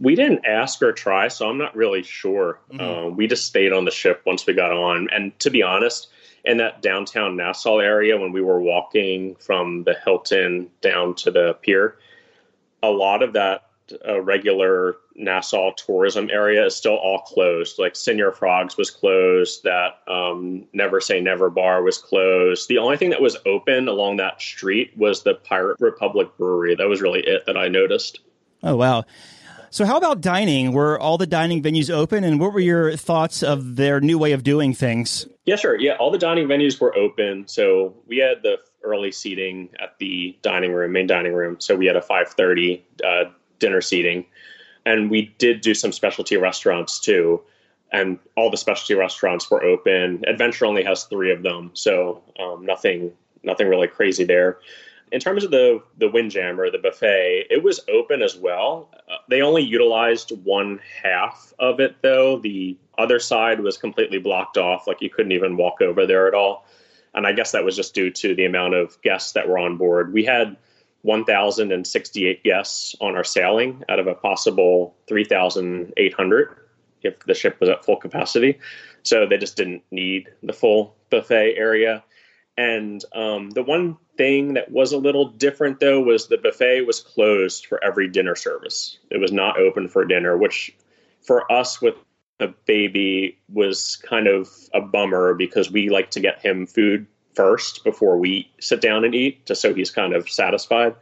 We 0.00 0.14
didn't 0.14 0.46
ask 0.46 0.82
or 0.82 0.92
try, 0.92 1.28
so 1.28 1.48
I'm 1.48 1.58
not 1.58 1.76
really 1.76 2.02
sure. 2.02 2.58
Mm-hmm. 2.72 2.80
Uh, 2.80 3.08
we 3.10 3.26
just 3.26 3.44
stayed 3.44 3.72
on 3.72 3.84
the 3.84 3.90
ship 3.90 4.22
once 4.24 4.46
we 4.46 4.54
got 4.54 4.72
on. 4.72 5.08
And 5.12 5.38
to 5.40 5.50
be 5.50 5.62
honest, 5.62 6.08
in 6.44 6.56
that 6.56 6.80
downtown 6.80 7.36
Nassau 7.36 7.78
area, 7.78 8.16
when 8.18 8.32
we 8.32 8.40
were 8.40 8.60
walking 8.60 9.34
from 9.36 9.84
the 9.84 9.94
Hilton 10.04 10.70
down 10.80 11.14
to 11.16 11.30
the 11.30 11.54
pier, 11.60 11.96
a 12.82 12.90
lot 12.90 13.22
of 13.22 13.34
that 13.34 13.69
uh, 14.06 14.20
regular 14.20 14.96
Nassau 15.14 15.72
tourism 15.76 16.30
area 16.30 16.64
is 16.66 16.76
still 16.76 16.96
all 16.96 17.20
closed. 17.20 17.78
Like 17.78 17.94
Señor 17.94 18.34
Frogs 18.34 18.76
was 18.76 18.90
closed. 18.90 19.64
That 19.64 19.98
um, 20.08 20.66
Never 20.72 21.00
Say 21.00 21.20
Never 21.20 21.50
bar 21.50 21.82
was 21.82 21.98
closed. 21.98 22.68
The 22.68 22.78
only 22.78 22.96
thing 22.96 23.10
that 23.10 23.20
was 23.20 23.36
open 23.46 23.88
along 23.88 24.16
that 24.16 24.40
street 24.40 24.92
was 24.96 25.22
the 25.22 25.34
Pirate 25.34 25.78
Republic 25.80 26.36
Brewery. 26.36 26.74
That 26.74 26.88
was 26.88 27.00
really 27.00 27.20
it 27.20 27.44
that 27.46 27.56
I 27.56 27.68
noticed. 27.68 28.20
Oh 28.62 28.76
wow. 28.76 29.04
So, 29.72 29.86
how 29.86 29.96
about 29.96 30.20
dining? 30.20 30.72
Were 30.72 30.98
all 30.98 31.16
the 31.16 31.28
dining 31.28 31.62
venues 31.62 31.90
open, 31.90 32.24
and 32.24 32.40
what 32.40 32.52
were 32.52 32.60
your 32.60 32.96
thoughts 32.96 33.44
of 33.44 33.76
their 33.76 34.00
new 34.00 34.18
way 34.18 34.32
of 34.32 34.42
doing 34.42 34.74
things? 34.74 35.28
Yeah, 35.44 35.54
sure. 35.54 35.78
Yeah, 35.78 35.92
all 36.00 36.10
the 36.10 36.18
dining 36.18 36.48
venues 36.48 36.80
were 36.80 36.94
open. 36.96 37.46
So 37.46 37.94
we 38.08 38.18
had 38.18 38.42
the 38.42 38.58
early 38.82 39.12
seating 39.12 39.68
at 39.78 39.96
the 39.98 40.36
dining 40.42 40.72
room, 40.72 40.90
main 40.92 41.06
dining 41.06 41.34
room. 41.34 41.56
So 41.60 41.76
we 41.76 41.86
had 41.86 41.94
a 41.94 42.00
5:30 42.00 42.82
uh, 43.04 43.30
dinner 43.60 43.80
seating. 43.80 44.26
And 44.84 45.10
we 45.10 45.34
did 45.38 45.60
do 45.60 45.74
some 45.74 45.92
specialty 45.92 46.36
restaurants 46.36 46.98
too. 46.98 47.42
And 47.92 48.18
all 48.36 48.50
the 48.50 48.56
specialty 48.56 48.94
restaurants 48.94 49.50
were 49.50 49.62
open. 49.62 50.24
Adventure 50.26 50.66
only 50.66 50.82
has 50.84 51.04
three 51.04 51.32
of 51.32 51.42
them 51.42 51.70
so 51.74 52.22
um, 52.40 52.64
nothing 52.66 53.12
nothing 53.42 53.68
really 53.68 53.88
crazy 53.88 54.24
there. 54.24 54.58
In 55.12 55.20
terms 55.20 55.44
of 55.44 55.50
the 55.50 55.82
the 55.98 56.08
windjammer 56.08 56.70
the 56.70 56.78
buffet 56.78 57.46
it 57.50 57.62
was 57.62 57.80
open 57.92 58.22
as 58.22 58.36
well. 58.36 58.90
Uh, 59.08 59.16
they 59.28 59.42
only 59.42 59.62
utilized 59.62 60.30
one 60.44 60.80
half 61.02 61.52
of 61.58 61.80
it 61.80 61.96
though. 62.02 62.38
The 62.38 62.76
other 62.96 63.18
side 63.18 63.60
was 63.60 63.76
completely 63.78 64.18
blocked 64.18 64.56
off 64.56 64.86
like 64.86 65.00
you 65.00 65.10
couldn't 65.10 65.32
even 65.32 65.56
walk 65.56 65.80
over 65.80 66.06
there 66.06 66.28
at 66.28 66.34
all. 66.34 66.66
And 67.12 67.26
i 67.26 67.32
guess 67.32 67.52
that 67.52 67.64
was 67.64 67.74
just 67.74 67.92
due 67.92 68.10
to 68.10 68.34
the 68.36 68.44
amount 68.44 68.74
of 68.74 69.00
guests 69.02 69.32
that 69.32 69.48
were 69.48 69.58
on 69.58 69.76
board. 69.76 70.12
We 70.12 70.24
had 70.24 70.56
1,068 71.02 72.44
guests 72.44 72.94
on 73.00 73.16
our 73.16 73.24
sailing 73.24 73.82
out 73.88 73.98
of 73.98 74.06
a 74.06 74.14
possible 74.14 74.94
3,800 75.08 76.56
if 77.02 77.18
the 77.20 77.34
ship 77.34 77.58
was 77.60 77.68
at 77.68 77.84
full 77.84 77.96
capacity. 77.96 78.58
So 79.02 79.26
they 79.26 79.38
just 79.38 79.56
didn't 79.56 79.82
need 79.90 80.28
the 80.42 80.52
full 80.52 80.96
buffet 81.08 81.54
area. 81.56 82.04
And 82.56 83.02
um, 83.14 83.50
the 83.50 83.62
one 83.62 83.96
thing 84.18 84.54
that 84.54 84.70
was 84.70 84.92
a 84.92 84.98
little 84.98 85.30
different, 85.30 85.80
though, 85.80 86.02
was 86.02 86.28
the 86.28 86.36
buffet 86.36 86.82
was 86.82 87.00
closed 87.00 87.66
for 87.66 87.82
every 87.82 88.08
dinner 88.08 88.36
service. 88.36 88.98
It 89.10 89.18
was 89.18 89.32
not 89.32 89.58
open 89.58 89.88
for 89.88 90.04
dinner, 90.04 90.36
which 90.36 90.76
for 91.22 91.50
us 91.50 91.80
with 91.80 91.94
a 92.38 92.48
baby 92.66 93.38
was 93.52 93.96
kind 93.96 94.26
of 94.26 94.48
a 94.74 94.80
bummer 94.80 95.34
because 95.34 95.70
we 95.70 95.88
like 95.88 96.10
to 96.10 96.20
get 96.20 96.40
him 96.40 96.66
food 96.66 97.06
first 97.34 97.84
before 97.84 98.18
we 98.18 98.50
sit 98.60 98.80
down 98.80 99.04
and 99.04 99.14
eat, 99.14 99.46
just 99.46 99.60
so 99.60 99.74
he's 99.74 99.90
kind 99.90 100.14
of 100.14 100.28
satisfied. 100.28 100.94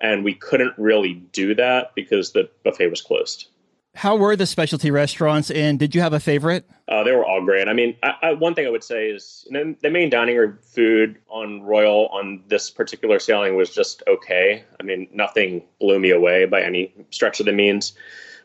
And 0.00 0.24
we 0.24 0.34
couldn't 0.34 0.74
really 0.78 1.14
do 1.14 1.54
that 1.56 1.94
because 1.94 2.32
the 2.32 2.48
buffet 2.64 2.88
was 2.88 3.02
closed. 3.02 3.48
How 3.94 4.14
were 4.14 4.36
the 4.36 4.46
specialty 4.46 4.92
restaurants, 4.92 5.50
and 5.50 5.76
did 5.76 5.92
you 5.92 6.00
have 6.02 6.12
a 6.12 6.20
favorite? 6.20 6.68
Uh, 6.86 7.02
they 7.02 7.10
were 7.10 7.24
all 7.24 7.44
great. 7.44 7.66
I 7.66 7.72
mean, 7.72 7.96
I, 8.00 8.14
I, 8.22 8.32
one 8.34 8.54
thing 8.54 8.64
I 8.64 8.70
would 8.70 8.84
say 8.84 9.08
is 9.08 9.44
the 9.50 9.90
main 9.90 10.08
dining 10.08 10.36
room 10.36 10.58
food 10.62 11.18
on 11.28 11.62
Royal 11.62 12.06
on 12.08 12.44
this 12.46 12.70
particular 12.70 13.18
sailing 13.18 13.56
was 13.56 13.74
just 13.74 14.04
okay. 14.06 14.64
I 14.78 14.84
mean, 14.84 15.08
nothing 15.12 15.64
blew 15.80 15.98
me 15.98 16.10
away 16.10 16.44
by 16.44 16.62
any 16.62 16.94
stretch 17.10 17.40
of 17.40 17.46
the 17.46 17.52
means. 17.52 17.94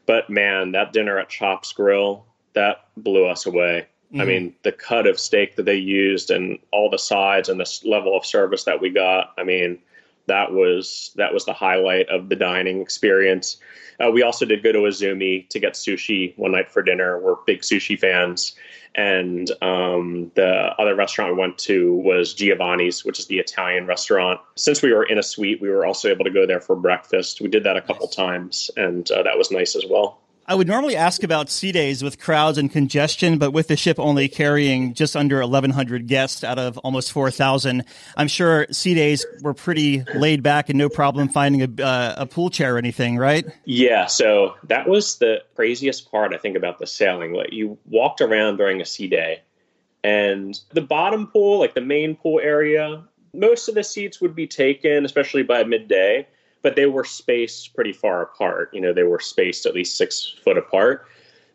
But 0.07 0.29
man, 0.29 0.71
that 0.71 0.91
dinner 0.91 1.19
at 1.19 1.29
Chops 1.29 1.71
Grill, 1.71 2.25
that 2.53 2.87
blew 2.97 3.27
us 3.27 3.45
away. 3.45 3.87
Mm-hmm. 4.13 4.21
I 4.21 4.25
mean, 4.25 4.55
the 4.61 4.71
cut 4.71 5.07
of 5.07 5.19
steak 5.19 5.55
that 5.55 5.65
they 5.65 5.75
used 5.75 6.29
and 6.29 6.59
all 6.71 6.89
the 6.89 6.99
sides 6.99 7.49
and 7.49 7.59
the 7.59 7.79
level 7.83 8.15
of 8.15 8.23
service 8.25 8.63
that 8.65 8.79
we 8.79 8.91
got. 8.91 9.33
I 9.39 9.43
mean, 9.43 9.79
that 10.27 10.53
was 10.53 11.11
that 11.15 11.33
was 11.33 11.45
the 11.45 11.53
highlight 11.53 12.07
of 12.09 12.29
the 12.29 12.35
dining 12.35 12.79
experience. 12.79 13.57
Uh, 13.99 14.11
we 14.11 14.21
also 14.21 14.45
did 14.45 14.61
go 14.61 14.71
to 14.71 14.79
Izumi 14.79 15.49
to 15.49 15.59
get 15.59 15.73
sushi 15.73 16.37
one 16.37 16.51
night 16.51 16.69
for 16.69 16.83
dinner. 16.83 17.19
We're 17.19 17.35
big 17.47 17.61
sushi 17.61 17.99
fans. 17.99 18.55
And 18.95 19.49
um, 19.63 20.31
the 20.35 20.75
other 20.77 20.93
restaurant 20.93 21.33
we 21.33 21.39
went 21.39 21.57
to 21.59 21.95
was 21.95 22.35
Giovanni's, 22.35 23.03
which 23.03 23.17
is 23.17 23.25
the 23.25 23.39
Italian 23.39 23.87
restaurant. 23.87 24.39
Since 24.55 24.83
we 24.83 24.93
were 24.93 25.03
in 25.03 25.17
a 25.17 25.23
suite, 25.23 25.59
we 25.59 25.69
were 25.69 25.85
also 25.85 26.09
able 26.09 26.25
to 26.25 26.29
go 26.29 26.45
there 26.45 26.61
for 26.61 26.75
breakfast. 26.75 27.41
We 27.41 27.47
did 27.47 27.63
that 27.63 27.75
a 27.75 27.81
couple 27.81 28.07
times, 28.07 28.69
and 28.77 29.09
uh, 29.09 29.23
that 29.23 29.37
was 29.37 29.49
nice 29.49 29.75
as 29.75 29.85
well. 29.89 30.19
I 30.45 30.55
would 30.55 30.67
normally 30.67 30.97
ask 30.97 31.23
about 31.23 31.49
sea 31.49 31.71
days 31.71 32.03
with 32.03 32.19
crowds 32.19 32.57
and 32.57 32.69
congestion, 32.69 33.37
but 33.37 33.51
with 33.51 33.69
the 33.69 33.77
ship 33.77 33.97
only 33.97 34.27
carrying 34.27 34.93
just 34.93 35.15
under 35.15 35.39
1,100 35.39 36.07
guests 36.07 36.43
out 36.43 36.59
of 36.59 36.77
almost 36.79 37.13
4,000, 37.13 37.85
I'm 38.17 38.27
sure 38.27 38.67
sea 38.69 38.93
days 38.93 39.25
were 39.41 39.53
pretty 39.53 40.03
laid 40.13 40.43
back 40.43 40.67
and 40.67 40.77
no 40.77 40.89
problem 40.89 41.29
finding 41.29 41.61
a, 41.61 41.83
uh, 41.83 42.15
a 42.17 42.25
pool 42.25 42.49
chair 42.49 42.75
or 42.75 42.77
anything, 42.77 43.17
right? 43.17 43.45
Yeah, 43.63 44.07
so 44.07 44.55
that 44.65 44.87
was 44.87 45.17
the 45.17 45.43
craziest 45.55 46.11
part, 46.11 46.33
I 46.33 46.37
think, 46.37 46.57
about 46.57 46.77
the 46.77 46.87
sailing. 46.87 47.41
You 47.49 47.77
walked 47.85 48.19
around 48.19 48.57
during 48.57 48.81
a 48.81 48.85
sea 48.85 49.07
day, 49.07 49.41
and 50.03 50.59
the 50.71 50.81
bottom 50.81 51.27
pool, 51.27 51.59
like 51.59 51.73
the 51.73 51.81
main 51.81 52.17
pool 52.17 52.41
area, 52.43 53.01
most 53.33 53.69
of 53.69 53.75
the 53.75 53.83
seats 53.83 54.19
would 54.19 54.35
be 54.35 54.47
taken, 54.47 55.05
especially 55.05 55.43
by 55.43 55.63
midday 55.63 56.27
but 56.63 56.75
they 56.75 56.87
were 56.87 57.03
spaced 57.03 57.75
pretty 57.75 57.93
far 57.93 58.23
apart. 58.23 58.73
You 58.73 58.81
know, 58.81 58.93
they 58.93 59.03
were 59.03 59.19
spaced 59.19 59.67
at 59.67 59.75
least 59.75 59.97
six 59.97 60.35
foot 60.43 60.57
apart. 60.57 61.05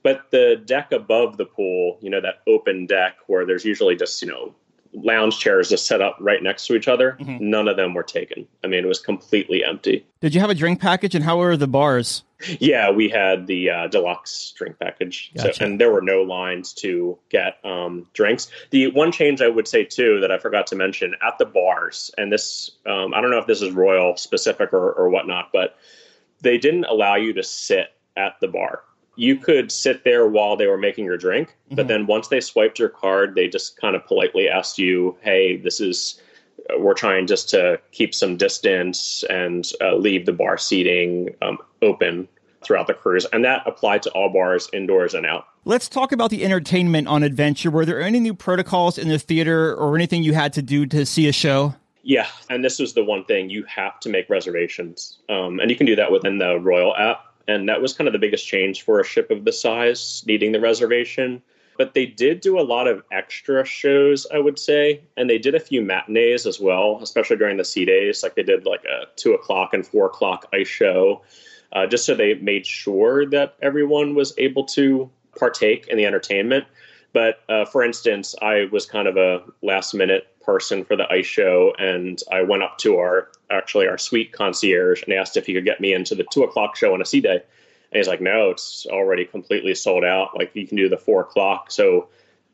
But 0.04 0.30
the 0.30 0.62
deck 0.64 0.92
above 0.92 1.38
the 1.38 1.46
pool, 1.46 1.98
you 2.00 2.08
know, 2.10 2.20
that 2.20 2.42
open 2.46 2.86
deck 2.86 3.16
where 3.26 3.44
there's 3.44 3.64
usually 3.64 3.96
just, 3.96 4.22
you 4.22 4.28
know, 4.28 4.54
lounge 5.02 5.38
chairs 5.38 5.68
just 5.68 5.86
set 5.86 6.00
up 6.00 6.16
right 6.20 6.42
next 6.42 6.66
to 6.66 6.74
each 6.74 6.88
other, 6.88 7.16
mm-hmm. 7.20 7.38
none 7.40 7.68
of 7.68 7.76
them 7.76 7.94
were 7.94 8.02
taken. 8.02 8.46
I 8.64 8.66
mean, 8.66 8.84
it 8.84 8.88
was 8.88 9.00
completely 9.00 9.64
empty. 9.64 10.06
Did 10.20 10.34
you 10.34 10.40
have 10.40 10.50
a 10.50 10.54
drink 10.54 10.80
package 10.80 11.14
and 11.14 11.24
how 11.24 11.38
were 11.38 11.56
the 11.56 11.68
bars? 11.68 12.22
Yeah, 12.60 12.90
we 12.90 13.08
had 13.08 13.48
the 13.48 13.70
uh, 13.70 13.86
deluxe 13.88 14.52
drink 14.56 14.78
package, 14.78 15.32
gotcha. 15.36 15.54
so, 15.54 15.64
and 15.64 15.80
there 15.80 15.90
were 15.90 16.00
no 16.00 16.22
lines 16.22 16.72
to 16.74 17.18
get 17.30 17.58
um, 17.64 18.06
drinks. 18.12 18.48
The 18.70 18.92
one 18.92 19.10
change 19.10 19.40
I 19.40 19.48
would 19.48 19.66
say 19.66 19.84
too 19.84 20.20
that 20.20 20.30
I 20.30 20.38
forgot 20.38 20.68
to 20.68 20.76
mention 20.76 21.16
at 21.20 21.38
the 21.38 21.46
bars, 21.46 22.12
and 22.16 22.32
this 22.32 22.70
um, 22.86 23.12
I 23.12 23.20
don't 23.20 23.32
know 23.32 23.38
if 23.38 23.48
this 23.48 23.60
is 23.60 23.72
royal 23.72 24.16
specific 24.16 24.72
or, 24.72 24.92
or 24.92 25.08
whatnot, 25.08 25.50
but 25.52 25.78
they 26.40 26.58
didn't 26.58 26.84
allow 26.84 27.16
you 27.16 27.32
to 27.32 27.42
sit 27.42 27.88
at 28.16 28.36
the 28.40 28.46
bar. 28.46 28.82
You 29.18 29.36
could 29.36 29.72
sit 29.72 30.04
there 30.04 30.28
while 30.28 30.56
they 30.56 30.66
were 30.66 30.78
making 30.78 31.04
your 31.04 31.18
drink, 31.18 31.48
mm-hmm. 31.48 31.74
but 31.74 31.88
then 31.88 32.06
once 32.06 32.28
they 32.28 32.40
swiped 32.40 32.78
your 32.78 32.88
card, 32.88 33.34
they 33.34 33.48
just 33.48 33.76
kind 33.76 33.96
of 33.96 34.06
politely 34.06 34.48
asked 34.48 34.78
you, 34.78 35.16
"Hey, 35.20 35.56
this 35.56 35.80
is." 35.80 36.20
we're 36.76 36.92
trying 36.92 37.26
just 37.26 37.48
to 37.48 37.80
keep 37.92 38.14
some 38.14 38.36
distance 38.36 39.24
and 39.30 39.70
uh, 39.80 39.94
leave 39.94 40.26
the 40.26 40.32
bar 40.32 40.58
seating 40.58 41.34
um, 41.40 41.56
open 41.82 42.28
throughout 42.62 42.86
the 42.86 42.94
cruise. 42.94 43.26
And 43.32 43.44
that 43.44 43.62
applied 43.66 44.02
to 44.02 44.10
all 44.10 44.30
bars, 44.30 44.68
indoors 44.72 45.14
and 45.14 45.24
out. 45.24 45.46
Let's 45.64 45.88
talk 45.88 46.12
about 46.12 46.30
the 46.30 46.44
entertainment 46.44 47.08
on 47.08 47.22
Adventure. 47.22 47.70
Were 47.70 47.84
there 47.84 48.00
any 48.00 48.20
new 48.20 48.34
protocols 48.34 48.98
in 48.98 49.08
the 49.08 49.18
theater 49.18 49.74
or 49.74 49.94
anything 49.94 50.22
you 50.22 50.34
had 50.34 50.52
to 50.54 50.62
do 50.62 50.86
to 50.86 51.06
see 51.06 51.28
a 51.28 51.32
show? 51.32 51.74
Yeah, 52.02 52.26
and 52.48 52.64
this 52.64 52.80
is 52.80 52.94
the 52.94 53.04
one 53.04 53.24
thing 53.24 53.50
you 53.50 53.64
have 53.64 54.00
to 54.00 54.08
make 54.08 54.30
reservations. 54.30 55.18
Um, 55.28 55.60
and 55.60 55.70
you 55.70 55.76
can 55.76 55.86
do 55.86 55.96
that 55.96 56.10
within 56.10 56.38
the 56.38 56.58
Royal 56.58 56.96
app. 56.96 57.24
And 57.48 57.68
that 57.68 57.82
was 57.82 57.92
kind 57.92 58.06
of 58.06 58.12
the 58.12 58.18
biggest 58.18 58.46
change 58.46 58.82
for 58.82 59.00
a 59.00 59.04
ship 59.04 59.30
of 59.30 59.44
the 59.44 59.52
size, 59.52 60.22
needing 60.26 60.52
the 60.52 60.60
reservation 60.60 61.42
but 61.78 61.94
they 61.94 62.04
did 62.04 62.40
do 62.40 62.58
a 62.58 62.60
lot 62.60 62.88
of 62.88 63.02
extra 63.12 63.64
shows, 63.64 64.26
I 64.34 64.40
would 64.40 64.58
say, 64.58 65.00
and 65.16 65.30
they 65.30 65.38
did 65.38 65.54
a 65.54 65.60
few 65.60 65.80
matinees 65.80 66.44
as 66.44 66.60
well, 66.60 66.98
especially 67.00 67.36
during 67.36 67.56
the 67.56 67.64
sea 67.64 67.84
days. 67.84 68.22
Like 68.22 68.34
they 68.34 68.42
did 68.42 68.66
like 68.66 68.84
a 68.84 69.06
two 69.14 69.32
o'clock 69.32 69.72
and 69.72 69.86
four 69.86 70.06
o'clock 70.06 70.46
ice 70.52 70.66
show, 70.66 71.22
uh, 71.72 71.86
just 71.86 72.04
so 72.04 72.14
they 72.14 72.34
made 72.34 72.66
sure 72.66 73.24
that 73.26 73.54
everyone 73.62 74.16
was 74.16 74.34
able 74.38 74.64
to 74.64 75.08
partake 75.38 75.86
in 75.86 75.96
the 75.96 76.04
entertainment. 76.04 76.64
But 77.12 77.44
uh, 77.48 77.64
for 77.64 77.84
instance, 77.84 78.34
I 78.42 78.66
was 78.72 78.84
kind 78.84 79.06
of 79.06 79.16
a 79.16 79.44
last 79.62 79.94
minute 79.94 80.26
person 80.48 80.82
for 80.82 80.96
the 80.96 81.12
ice 81.12 81.26
show, 81.26 81.74
and 81.78 82.22
I 82.32 82.40
went 82.40 82.62
up 82.62 82.78
to 82.78 82.96
our 82.96 83.28
actually 83.50 83.86
our 83.86 83.98
suite 83.98 84.32
concierge 84.32 85.02
and 85.02 85.12
asked 85.12 85.36
if 85.36 85.44
he 85.44 85.52
could 85.52 85.66
get 85.66 85.78
me 85.78 85.92
into 85.92 86.14
the 86.14 86.24
two 86.32 86.42
o'clock 86.42 86.74
show 86.74 86.94
on 86.94 87.02
a 87.02 87.04
sea 87.04 87.20
day. 87.20 87.42
And 87.92 87.98
he's 87.98 88.08
like, 88.08 88.22
"No, 88.22 88.48
it's 88.48 88.86
already 88.86 89.26
completely 89.26 89.74
sold 89.74 90.04
out. 90.04 90.34
Like 90.38 90.50
you 90.54 90.66
can 90.66 90.78
do 90.78 90.88
the 90.88 90.96
four 90.96 91.20
o'clock." 91.20 91.70
So 91.70 92.08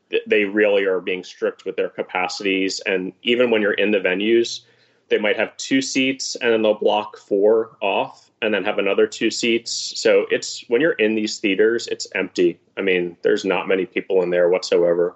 th- 0.09 0.23
they 0.27 0.43
really 0.43 0.83
are 0.83 0.99
being 0.99 1.23
strict 1.23 1.63
with 1.63 1.77
their 1.77 1.87
capacities, 1.87 2.81
and 2.81 3.13
even 3.23 3.49
when 3.49 3.61
you're 3.61 3.81
in 3.85 3.91
the 3.91 3.99
venues, 3.99 4.59
they 5.07 5.17
might 5.17 5.37
have 5.37 5.55
two 5.55 5.81
seats 5.81 6.35
and 6.35 6.51
then 6.51 6.63
they'll 6.63 6.73
block 6.73 7.15
four 7.15 7.77
off 7.81 8.29
and 8.41 8.53
then 8.53 8.65
have 8.65 8.77
another 8.77 9.07
two 9.07 9.31
seats. 9.31 9.71
So 9.95 10.25
it's 10.31 10.65
when 10.67 10.81
you're 10.81 10.99
in 11.05 11.15
these 11.15 11.37
theaters, 11.37 11.87
it's 11.87 12.07
empty. 12.13 12.59
I 12.75 12.81
mean, 12.81 13.15
there's 13.21 13.45
not 13.45 13.69
many 13.69 13.85
people 13.85 14.21
in 14.21 14.31
there 14.31 14.49
whatsoever. 14.49 15.15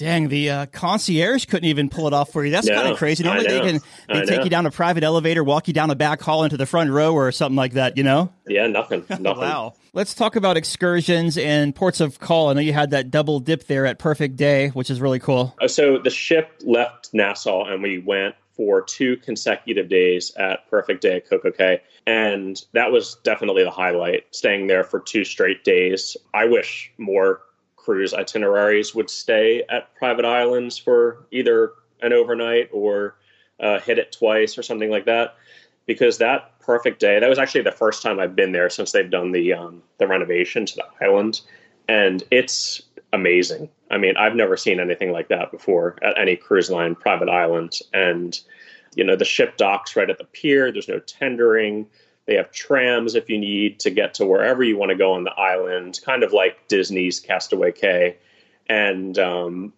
Dang, 0.00 0.28
the 0.28 0.50
uh, 0.50 0.66
concierge 0.66 1.44
couldn't 1.44 1.68
even 1.68 1.90
pull 1.90 2.06
it 2.06 2.12
off 2.14 2.32
for 2.32 2.42
you. 2.44 2.50
That's 2.50 2.66
No, 2.66 2.74
kind 2.74 2.88
of 2.90 2.96
crazy. 2.98 3.22
Normally 3.22 3.46
they 3.46 3.60
can 3.60 3.80
they 4.08 4.20
I 4.20 4.24
take 4.24 4.38
know. 4.38 4.44
you 4.44 4.50
down 4.50 4.64
a 4.64 4.70
private 4.70 5.04
elevator, 5.04 5.44
walk 5.44 5.68
you 5.68 5.74
down 5.74 5.90
a 5.90 5.94
back 5.94 6.22
hall 6.22 6.42
into 6.42 6.56
the 6.56 6.64
front 6.64 6.90
row 6.90 7.12
or 7.14 7.30
something 7.32 7.56
like 7.56 7.74
that, 7.74 7.98
you 7.98 8.02
know? 8.02 8.32
Yeah, 8.46 8.66
nothing. 8.66 9.04
Nothing. 9.10 9.24
Wow. 9.24 9.74
Let's 9.92 10.14
talk 10.14 10.36
about 10.36 10.56
excursions 10.56 11.36
and 11.36 11.74
ports 11.74 12.00
of 12.00 12.18
call. 12.18 12.48
I 12.48 12.54
know 12.54 12.60
you 12.60 12.72
had 12.72 12.90
that 12.92 13.10
double 13.10 13.40
dip 13.40 13.66
there 13.66 13.84
at 13.86 13.98
Perfect 13.98 14.36
Day, 14.36 14.68
which 14.68 14.88
is 14.90 15.00
really 15.02 15.18
cool. 15.18 15.54
Uh, 15.60 15.68
So 15.68 15.98
the 15.98 16.10
ship 16.10 16.48
left 16.64 17.10
Nassau 17.12 17.64
and 17.66 17.82
we 17.82 17.98
went 17.98 18.34
for 18.56 18.82
two 18.82 19.16
consecutive 19.18 19.88
days 19.88 20.32
at 20.36 20.68
Perfect 20.70 21.02
Day 21.02 21.16
at 21.16 21.28
Coco 21.28 21.50
Cay. 21.50 21.80
And 22.06 22.60
that 22.72 22.90
was 22.92 23.16
definitely 23.24 23.64
the 23.64 23.70
highlight, 23.70 24.24
staying 24.32 24.66
there 24.66 24.84
for 24.84 25.00
two 25.00 25.24
straight 25.24 25.62
days. 25.64 26.16
I 26.34 26.46
wish 26.46 26.90
more 26.98 27.40
cruise 27.90 28.14
itineraries 28.14 28.94
would 28.94 29.10
stay 29.10 29.64
at 29.68 29.92
private 29.96 30.24
islands 30.24 30.78
for 30.78 31.26
either 31.32 31.72
an 32.02 32.12
overnight 32.12 32.68
or 32.72 33.16
uh, 33.58 33.80
hit 33.80 33.98
it 33.98 34.12
twice 34.12 34.56
or 34.56 34.62
something 34.62 34.90
like 34.90 35.06
that. 35.06 35.34
Because 35.86 36.18
that 36.18 36.56
perfect 36.60 37.00
day, 37.00 37.18
that 37.18 37.28
was 37.28 37.40
actually 37.40 37.62
the 37.62 37.72
first 37.72 38.00
time 38.00 38.20
I've 38.20 38.36
been 38.36 38.52
there 38.52 38.70
since 38.70 38.92
they've 38.92 39.10
done 39.10 39.32
the 39.32 39.54
um, 39.54 39.82
the 39.98 40.06
renovation 40.06 40.64
to 40.66 40.76
the 40.76 41.04
island, 41.04 41.40
and 41.88 42.22
it's 42.30 42.80
amazing. 43.12 43.68
I 43.90 43.98
mean, 43.98 44.16
I've 44.16 44.36
never 44.36 44.56
seen 44.56 44.78
anything 44.78 45.10
like 45.10 45.26
that 45.30 45.50
before 45.50 45.96
at 46.00 46.16
any 46.16 46.36
cruise 46.36 46.70
line 46.70 46.94
private 46.94 47.28
island. 47.28 47.80
And, 47.92 48.38
you 48.94 49.02
know, 49.02 49.16
the 49.16 49.24
ship 49.24 49.56
docks 49.56 49.96
right 49.96 50.08
at 50.08 50.18
the 50.18 50.24
pier, 50.24 50.70
there's 50.70 50.86
no 50.86 51.00
tendering. 51.00 51.88
They 52.30 52.36
have 52.36 52.52
trams 52.52 53.16
if 53.16 53.28
you 53.28 53.38
need 53.38 53.80
to 53.80 53.90
get 53.90 54.14
to 54.14 54.24
wherever 54.24 54.62
you 54.62 54.76
want 54.76 54.90
to 54.90 54.96
go 54.96 55.14
on 55.14 55.24
the 55.24 55.32
island, 55.32 55.98
kind 56.04 56.22
of 56.22 56.32
like 56.32 56.68
Disney's 56.68 57.18
Castaway 57.18 57.72
Cay. 57.72 58.18
And 58.68 59.18
um, 59.18 59.72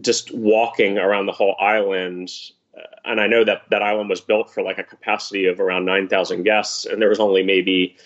just 0.00 0.32
walking 0.32 0.98
around 0.98 1.26
the 1.26 1.32
whole 1.32 1.56
island. 1.58 2.30
uh, 2.78 2.82
And 3.04 3.20
I 3.20 3.26
know 3.26 3.42
that 3.42 3.62
that 3.70 3.82
island 3.82 4.08
was 4.08 4.20
built 4.20 4.54
for 4.54 4.62
like 4.62 4.78
a 4.78 4.84
capacity 4.84 5.46
of 5.46 5.58
around 5.58 5.84
9,000 5.84 6.44
guests, 6.44 6.86
and 6.86 7.02
there 7.02 7.08
was 7.08 7.18
only 7.18 7.42
maybe 7.42 7.96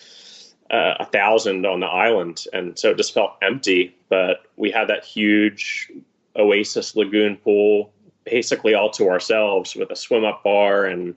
uh, 0.70 0.94
a 0.98 1.04
thousand 1.04 1.66
on 1.66 1.80
the 1.80 1.86
island, 1.86 2.46
and 2.54 2.78
so 2.78 2.92
it 2.92 2.96
just 2.96 3.12
felt 3.12 3.36
empty. 3.42 3.94
But 4.08 4.46
we 4.56 4.70
had 4.70 4.88
that 4.88 5.04
huge 5.04 5.92
Oasis 6.36 6.96
Lagoon 6.96 7.36
pool, 7.36 7.92
basically 8.24 8.72
all 8.72 8.88
to 8.92 9.10
ourselves, 9.10 9.76
with 9.76 9.90
a 9.90 9.96
swim 9.96 10.24
up 10.24 10.42
bar. 10.42 10.86
And 10.86 11.16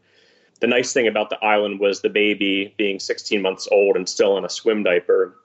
the 0.59 0.67
nice 0.67 0.93
thing 0.93 1.07
about 1.07 1.29
the 1.29 1.43
island 1.43 1.79
was 1.79 2.01
the 2.01 2.09
baby, 2.09 2.73
being 2.77 2.99
16 2.99 3.41
months 3.41 3.67
old 3.71 3.95
and 3.95 4.07
still 4.07 4.37
in 4.37 4.45
a 4.45 4.49
swim 4.49 4.83
diaper, 4.83 5.35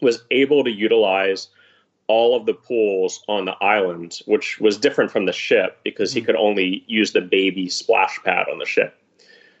was 0.00 0.22
able 0.30 0.64
to 0.64 0.70
utilize 0.70 1.48
all 2.08 2.36
of 2.36 2.46
the 2.46 2.54
pools 2.54 3.22
on 3.28 3.44
the 3.44 3.56
island, 3.62 4.18
which 4.26 4.60
was 4.60 4.76
different 4.76 5.10
from 5.10 5.26
the 5.26 5.32
ship 5.32 5.78
because 5.84 6.12
he 6.12 6.20
could 6.20 6.36
only 6.36 6.84
use 6.86 7.12
the 7.12 7.20
baby 7.20 7.68
splash 7.68 8.18
pad 8.24 8.46
on 8.50 8.58
the 8.58 8.66
ship. 8.66 8.98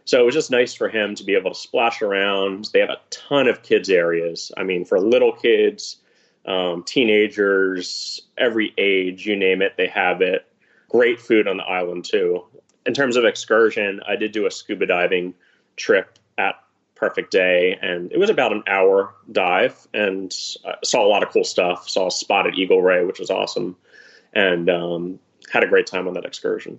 So 0.04 0.20
it 0.20 0.26
was 0.26 0.34
just 0.34 0.50
nice 0.50 0.74
for 0.74 0.88
him 0.88 1.14
to 1.14 1.24
be 1.24 1.34
able 1.34 1.52
to 1.52 1.58
splash 1.58 2.02
around. 2.02 2.68
They 2.72 2.80
have 2.80 2.90
a 2.90 3.00
ton 3.10 3.46
of 3.46 3.62
kids 3.62 3.88
areas. 3.88 4.50
I 4.56 4.64
mean, 4.64 4.84
for 4.84 5.00
little 5.00 5.32
kids, 5.32 5.98
um, 6.44 6.82
teenagers, 6.82 8.20
every 8.36 8.74
age, 8.78 9.26
you 9.26 9.36
name 9.36 9.62
it, 9.62 9.74
they 9.76 9.86
have 9.86 10.20
it. 10.20 10.46
Great 10.88 11.20
food 11.20 11.46
on 11.46 11.56
the 11.56 11.62
island 11.62 12.04
too. 12.04 12.44
In 12.86 12.94
terms 12.94 13.16
of 13.16 13.24
excursion, 13.24 14.00
I 14.06 14.16
did 14.16 14.32
do 14.32 14.46
a 14.46 14.50
scuba 14.50 14.86
diving 14.86 15.34
trip 15.76 16.18
at 16.38 16.56
Perfect 16.94 17.30
Day, 17.30 17.78
and 17.80 18.12
it 18.12 18.18
was 18.18 18.30
about 18.30 18.52
an 18.52 18.62
hour 18.66 19.14
dive, 19.30 19.86
and 19.92 20.34
uh, 20.64 20.74
saw 20.84 21.04
a 21.04 21.08
lot 21.08 21.22
of 21.22 21.30
cool 21.30 21.44
stuff. 21.44 21.88
Saw 21.88 22.08
a 22.08 22.10
spotted 22.10 22.54
eagle 22.54 22.82
ray, 22.82 23.04
which 23.04 23.18
was 23.18 23.30
awesome, 23.30 23.76
and 24.32 24.68
um, 24.70 25.18
had 25.52 25.64
a 25.64 25.66
great 25.66 25.86
time 25.86 26.08
on 26.08 26.14
that 26.14 26.24
excursion. 26.24 26.78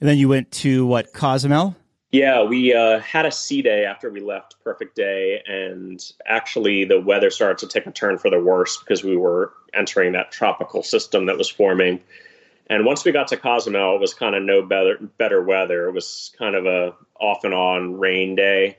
And 0.00 0.08
then 0.08 0.18
you 0.18 0.28
went 0.28 0.50
to 0.52 0.86
what, 0.86 1.12
Cozumel? 1.12 1.76
Yeah, 2.12 2.42
we 2.42 2.74
uh, 2.74 2.98
had 2.98 3.24
a 3.24 3.30
sea 3.30 3.62
day 3.62 3.84
after 3.84 4.10
we 4.10 4.20
left 4.20 4.56
Perfect 4.64 4.96
Day, 4.96 5.42
and 5.46 6.02
actually 6.26 6.84
the 6.84 7.00
weather 7.00 7.30
started 7.30 7.58
to 7.58 7.68
take 7.68 7.86
a 7.86 7.92
turn 7.92 8.18
for 8.18 8.30
the 8.30 8.40
worse 8.40 8.76
because 8.78 9.04
we 9.04 9.16
were 9.16 9.52
entering 9.74 10.12
that 10.12 10.32
tropical 10.32 10.82
system 10.82 11.26
that 11.26 11.38
was 11.38 11.48
forming. 11.48 12.00
And 12.70 12.86
once 12.86 13.04
we 13.04 13.12
got 13.12 13.28
to 13.28 13.36
Cozumel, 13.36 13.96
it 13.96 14.00
was 14.00 14.14
kind 14.14 14.34
of 14.34 14.42
no 14.42 14.62
better 14.62 14.96
better 15.18 15.42
weather. 15.42 15.88
It 15.88 15.92
was 15.92 16.32
kind 16.38 16.54
of 16.54 16.64
a 16.64 16.94
off 17.20 17.44
and 17.44 17.52
on 17.52 17.98
rain 17.98 18.34
day. 18.34 18.78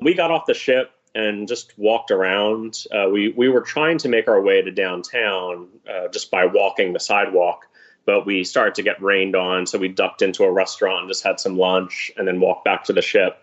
We 0.00 0.12
got 0.12 0.30
off 0.30 0.44
the 0.46 0.54
ship 0.54 0.90
and 1.14 1.48
just 1.48 1.72
walked 1.78 2.10
around. 2.10 2.84
Uh, 2.92 3.08
we 3.10 3.28
we 3.30 3.48
were 3.48 3.62
trying 3.62 3.96
to 3.98 4.08
make 4.08 4.28
our 4.28 4.42
way 4.42 4.60
to 4.60 4.70
downtown 4.70 5.68
uh, 5.88 6.08
just 6.08 6.30
by 6.30 6.44
walking 6.44 6.92
the 6.92 7.00
sidewalk 7.00 7.64
but 8.08 8.24
we 8.24 8.42
started 8.42 8.74
to 8.74 8.82
get 8.82 9.02
rained 9.02 9.36
on. 9.36 9.66
So 9.66 9.76
we 9.76 9.88
ducked 9.88 10.22
into 10.22 10.44
a 10.44 10.50
restaurant 10.50 11.00
and 11.00 11.10
just 11.10 11.22
had 11.22 11.38
some 11.38 11.58
lunch 11.58 12.10
and 12.16 12.26
then 12.26 12.40
walked 12.40 12.64
back 12.64 12.84
to 12.84 12.94
the 12.94 13.02
ship. 13.02 13.36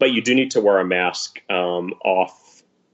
But 0.00 0.10
you 0.10 0.20
do 0.20 0.34
need 0.34 0.50
to 0.50 0.60
wear 0.60 0.78
a 0.78 0.84
mask 0.84 1.40
um, 1.48 1.94
off 2.04 2.49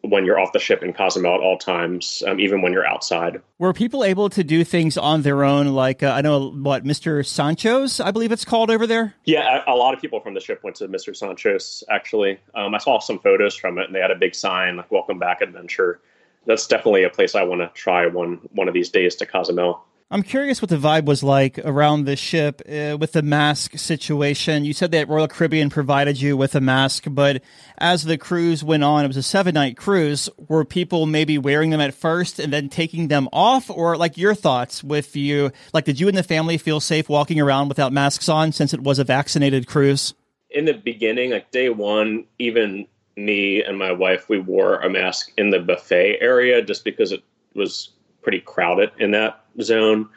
when 0.09 0.25
you're 0.25 0.39
off 0.39 0.53
the 0.53 0.59
ship 0.59 0.83
in 0.83 0.93
Cozumel 0.93 1.35
at 1.35 1.41
all 1.41 1.59
times, 1.59 2.23
um, 2.27 2.41
even 2.41 2.63
when 2.63 2.73
you're 2.73 2.87
outside. 2.87 3.41
Were 3.59 3.73
people 3.73 4.05
able 4.05 4.29
to 4.31 4.45
do 4.45 4.65
things 4.65 4.97
on 4.97 5.23
their 5.23 5.45
own? 5.45 5.69
Like, 5.69 6.03
uh, 6.03 6.11
I 6.11 6.21
know 6.21 6.51
what, 6.51 6.85
Mr. 6.85 7.25
Sancho's, 7.25 8.01
I 8.01 8.11
believe 8.11 8.33
it's 8.33 8.45
called 8.45 8.71
over 8.71 8.87
there? 8.87 9.15
Yeah, 9.25 9.63
a, 9.67 9.73
a 9.73 9.77
lot 9.77 9.95
of 9.95 10.01
people 10.01 10.21
from 10.21 10.35
the 10.35 10.41
ship 10.41 10.63
went 10.63 10.77
to 10.77 10.89
Mr. 10.89 11.15
Sancho's, 11.15 11.83
actually. 11.91 12.39
Um, 12.55 12.75
I 12.75 12.79
saw 12.79 12.99
some 12.99 13.19
photos 13.19 13.55
from 13.55 13.79
it 13.79 13.87
and 13.87 13.95
they 13.95 14.01
had 14.01 14.11
a 14.11 14.17
big 14.17 14.35
sign 14.35 14.77
like, 14.77 14.91
Welcome 14.91 15.19
Back 15.19 15.41
Adventure. 15.41 16.01
That's 16.47 16.67
definitely 16.67 17.05
a 17.05 17.11
place 17.11 17.35
I 17.35 17.43
want 17.43 17.61
to 17.61 17.71
try 17.75 18.07
one, 18.07 18.41
one 18.53 18.69
of 18.69 18.75
these 18.75 18.91
days 18.91 19.17
to 19.17 19.27
Cozumel. 19.27 19.85
I'm 20.09 20.23
curious 20.23 20.63
what 20.63 20.69
the 20.69 20.77
vibe 20.77 21.07
was 21.07 21.25
like 21.25 21.59
around 21.59 22.05
the 22.05 22.15
ship 22.15 22.63
uh, 22.69 22.97
with 22.97 23.13
the 23.13 23.23
mask 23.23 23.77
situation. 23.77 24.65
You 24.65 24.73
said 24.73 24.93
that 24.93 25.09
Royal 25.09 25.27
Caribbean 25.27 25.69
provided 25.69 26.21
you 26.21 26.37
with 26.37 26.55
a 26.55 26.61
mask, 26.61 27.05
but 27.09 27.43
as 27.79 28.05
the 28.05 28.17
cruise 28.17 28.63
went 28.63 28.85
on, 28.85 29.05
it 29.05 29.09
was 29.09 29.17
a 29.17 29.23
seven 29.23 29.55
night 29.55 29.77
cruise. 29.77 30.29
Were 30.49 30.65
people 30.65 31.07
maybe 31.07 31.39
wearing 31.39 31.71
them 31.71 31.81
at 31.81 31.93
first 31.93 32.39
and 32.39 32.53
then 32.53 32.69
taking 32.69 33.09
them 33.09 33.29
off? 33.33 33.69
Or 33.69 33.97
like 33.97 34.17
your 34.17 34.35
thoughts 34.35 34.85
with 34.85 35.17
you? 35.17 35.51
Like, 35.73 35.85
did 35.85 35.99
you 35.99 36.07
and 36.07 36.17
the 36.17 36.23
family 36.23 36.57
feel 36.57 36.79
safe 36.79 37.09
walking 37.09 37.41
around 37.41 37.69
without 37.69 37.93
masks 37.93 38.29
on 38.29 38.53
since 38.53 38.73
it 38.73 38.83
was 38.83 39.01
a 39.01 39.05
vaccinated 39.05 39.67
cruise? 39.67 40.15
in 40.51 40.65
the 40.65 40.73
beginning, 40.73 41.31
like 41.31 41.51
day 41.51 41.69
one, 41.69 42.25
even 42.39 42.87
me 43.17 43.63
and 43.63 43.79
my 43.79 43.93
wife, 43.93 44.29
we 44.29 44.39
wore 44.39 44.77
a 44.77 44.89
mask 44.91 45.31
in 45.37 45.51
the 45.51 45.59
buffet 45.59 46.19
area 46.21 46.63
just 46.63 46.85
because 46.85 47.13
it 47.13 47.23
was 47.55 47.91
pretty 48.27 48.41
crowded 48.41 48.91
in 48.99 49.13
that 49.13 49.45
zone. 49.63 50.09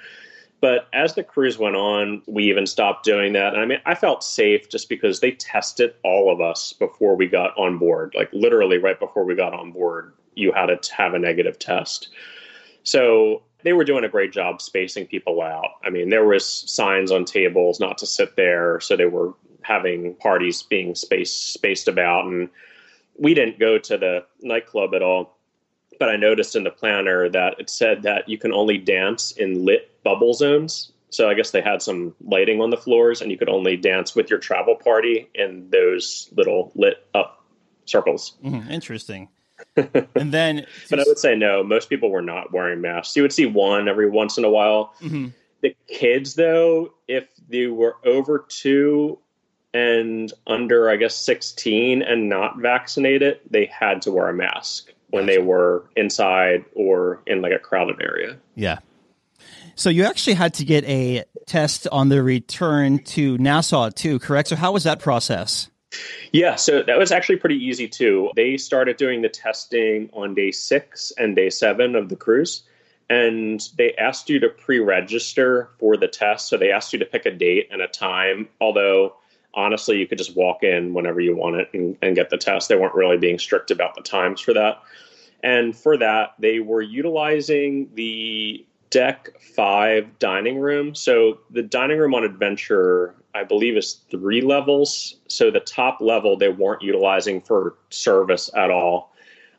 But 0.61 0.87
as 0.93 1.13
the 1.13 1.23
cruise 1.23 1.59
went 1.59 1.75
on, 1.75 2.23
we 2.25 2.45
even 2.45 2.65
stopped 2.65 3.05
doing 3.05 3.33
that. 3.33 3.53
And 3.53 3.61
I 3.61 3.67
mean, 3.67 3.77
I 3.85 3.93
felt 3.93 4.23
safe 4.23 4.67
just 4.67 4.89
because 4.89 5.19
they 5.19 5.33
tested 5.33 5.93
all 6.03 6.33
of 6.33 6.41
us 6.41 6.73
before 6.73 7.15
we 7.15 7.27
got 7.27 7.55
on 7.55 7.77
board. 7.77 8.15
Like 8.17 8.31
literally 8.33 8.79
right 8.79 8.99
before 8.99 9.25
we 9.25 9.35
got 9.35 9.53
on 9.53 9.71
board, 9.71 10.11
you 10.33 10.51
had 10.51 10.81
to 10.81 10.95
have 10.95 11.13
a 11.13 11.19
negative 11.19 11.59
test. 11.59 12.09
So 12.81 13.43
they 13.61 13.73
were 13.73 13.83
doing 13.85 14.03
a 14.03 14.09
great 14.09 14.33
job 14.33 14.59
spacing 14.59 15.05
people 15.05 15.43
out. 15.43 15.73
I 15.83 15.91
mean, 15.91 16.09
there 16.09 16.25
was 16.25 16.43
signs 16.47 17.11
on 17.11 17.25
tables 17.25 17.79
not 17.79 17.99
to 17.99 18.07
sit 18.07 18.35
there, 18.35 18.79
so 18.79 18.97
they 18.97 19.05
were 19.05 19.35
having 19.61 20.15
parties 20.15 20.63
being 20.63 20.95
spaced 20.95 21.53
spaced 21.53 21.87
about 21.87 22.25
and 22.25 22.49
we 23.19 23.35
didn't 23.35 23.59
go 23.59 23.77
to 23.77 23.97
the 23.97 24.25
nightclub 24.41 24.95
at 24.95 25.03
all 25.03 25.38
but 25.99 26.09
I 26.09 26.15
noticed 26.15 26.55
in 26.55 26.63
the 26.63 26.71
planner 26.71 27.29
that 27.29 27.59
it 27.59 27.69
said 27.69 28.01
that 28.03 28.27
you 28.27 28.37
can 28.37 28.53
only 28.53 28.77
dance 28.77 29.31
in 29.31 29.65
lit 29.65 29.91
bubble 30.03 30.33
zones. 30.33 30.91
So 31.11 31.29
I 31.29 31.33
guess 31.33 31.51
they 31.51 31.61
had 31.61 31.81
some 31.81 32.15
lighting 32.21 32.61
on 32.61 32.69
the 32.69 32.77
floors, 32.77 33.21
and 33.21 33.31
you 33.31 33.37
could 33.37 33.49
only 33.49 33.75
dance 33.75 34.15
with 34.15 34.29
your 34.29 34.39
travel 34.39 34.75
party 34.75 35.27
in 35.35 35.69
those 35.69 36.29
little 36.35 36.71
lit 36.75 37.05
up 37.13 37.43
circles. 37.85 38.37
Mhm, 38.43 38.69
interesting. 38.69 39.27
and 39.75 40.31
then, 40.31 40.65
But 40.89 40.99
I 40.99 41.03
would 41.05 41.19
say 41.19 41.35
no, 41.35 41.63
most 41.63 41.89
people 41.89 42.09
were 42.09 42.21
not 42.21 42.53
wearing 42.53 42.79
masks. 42.79 43.15
You 43.15 43.23
would 43.23 43.33
see 43.33 43.45
one 43.45 43.89
every 43.89 44.09
once 44.09 44.37
in 44.37 44.45
a 44.45 44.49
while. 44.49 44.93
Mhm. 45.01 45.33
The 45.61 45.75
kids, 45.87 46.35
though, 46.35 46.93
if 47.09 47.27
they 47.49 47.67
were 47.67 47.97
over 48.05 48.45
two 48.47 49.19
and 49.73 50.31
under, 50.47 50.89
I 50.89 50.95
guess, 50.95 51.15
16 51.15 52.01
and 52.01 52.29
not 52.29 52.59
vaccinated, 52.59 53.39
they 53.49 53.65
had 53.65 54.01
to 54.03 54.11
wear 54.11 54.29
a 54.29 54.33
mask. 54.33 54.93
When 55.11 55.25
they 55.25 55.39
were 55.39 55.85
inside 55.95 56.65
or 56.75 57.21
in 57.25 57.41
like 57.41 57.53
a 57.53 57.59
crowded 57.59 58.01
area. 58.01 58.37
Yeah. 58.55 58.79
So 59.75 59.89
you 59.89 60.03
actually 60.03 60.33
had 60.33 60.55
to 60.55 60.65
get 60.65 60.83
a 60.85 61.23
test 61.45 61.87
on 61.87 62.09
the 62.09 62.21
return 62.21 62.99
to 62.99 63.37
Nassau 63.37 63.89
too, 63.89 64.19
correct? 64.19 64.49
So 64.49 64.55
how 64.55 64.73
was 64.73 64.83
that 64.83 64.99
process? 64.99 65.69
Yeah, 66.31 66.55
so 66.55 66.83
that 66.83 66.97
was 66.97 67.11
actually 67.11 67.37
pretty 67.37 67.55
easy 67.55 67.87
too. 67.87 68.29
They 68.35 68.57
started 68.57 68.97
doing 68.97 69.21
the 69.21 69.29
testing 69.29 70.09
on 70.13 70.35
day 70.35 70.51
six 70.51 71.11
and 71.17 71.35
day 71.35 71.49
seven 71.49 71.95
of 71.95 72.09
the 72.09 72.15
cruise, 72.15 72.63
and 73.09 73.59
they 73.77 73.95
asked 73.95 74.29
you 74.29 74.39
to 74.41 74.49
pre 74.49 74.79
register 74.79 75.69
for 75.79 75.97
the 75.97 76.07
test. 76.07 76.47
So 76.47 76.57
they 76.57 76.71
asked 76.71 76.93
you 76.93 76.99
to 76.99 77.05
pick 77.05 77.25
a 77.25 77.31
date 77.31 77.69
and 77.71 77.81
a 77.81 77.87
time, 77.87 78.49
although 78.61 79.15
honestly, 79.53 79.97
you 79.97 80.07
could 80.07 80.17
just 80.17 80.35
walk 80.35 80.63
in 80.63 80.93
whenever 80.93 81.19
you 81.19 81.35
want 81.35 81.57
it 81.57 81.69
and, 81.73 81.97
and 82.01 82.15
get 82.15 82.29
the 82.29 82.37
test. 82.37 82.69
They 82.69 82.75
weren't 82.75 82.95
really 82.95 83.17
being 83.17 83.39
strict 83.39 83.71
about 83.71 83.95
the 83.95 84.01
times 84.01 84.41
for 84.41 84.53
that. 84.53 84.81
And 85.43 85.75
for 85.75 85.97
that, 85.97 86.35
they 86.39 86.59
were 86.59 86.81
utilizing 86.81 87.89
the 87.93 88.65
deck 88.89 89.29
five 89.55 90.19
dining 90.19 90.59
room. 90.59 90.95
So 90.95 91.39
the 91.49 91.61
dining 91.61 91.99
room 91.99 92.13
on 92.13 92.23
Adventure 92.23 93.15
I 93.35 93.43
believe 93.43 93.77
is 93.77 94.01
three 94.09 94.41
levels. 94.41 95.15
So 95.27 95.51
the 95.51 95.59
top 95.59 96.01
level 96.01 96.37
they 96.37 96.49
weren't 96.49 96.81
utilizing 96.81 97.41
for 97.41 97.75
service 97.89 98.49
at 98.55 98.71
all. 98.71 99.13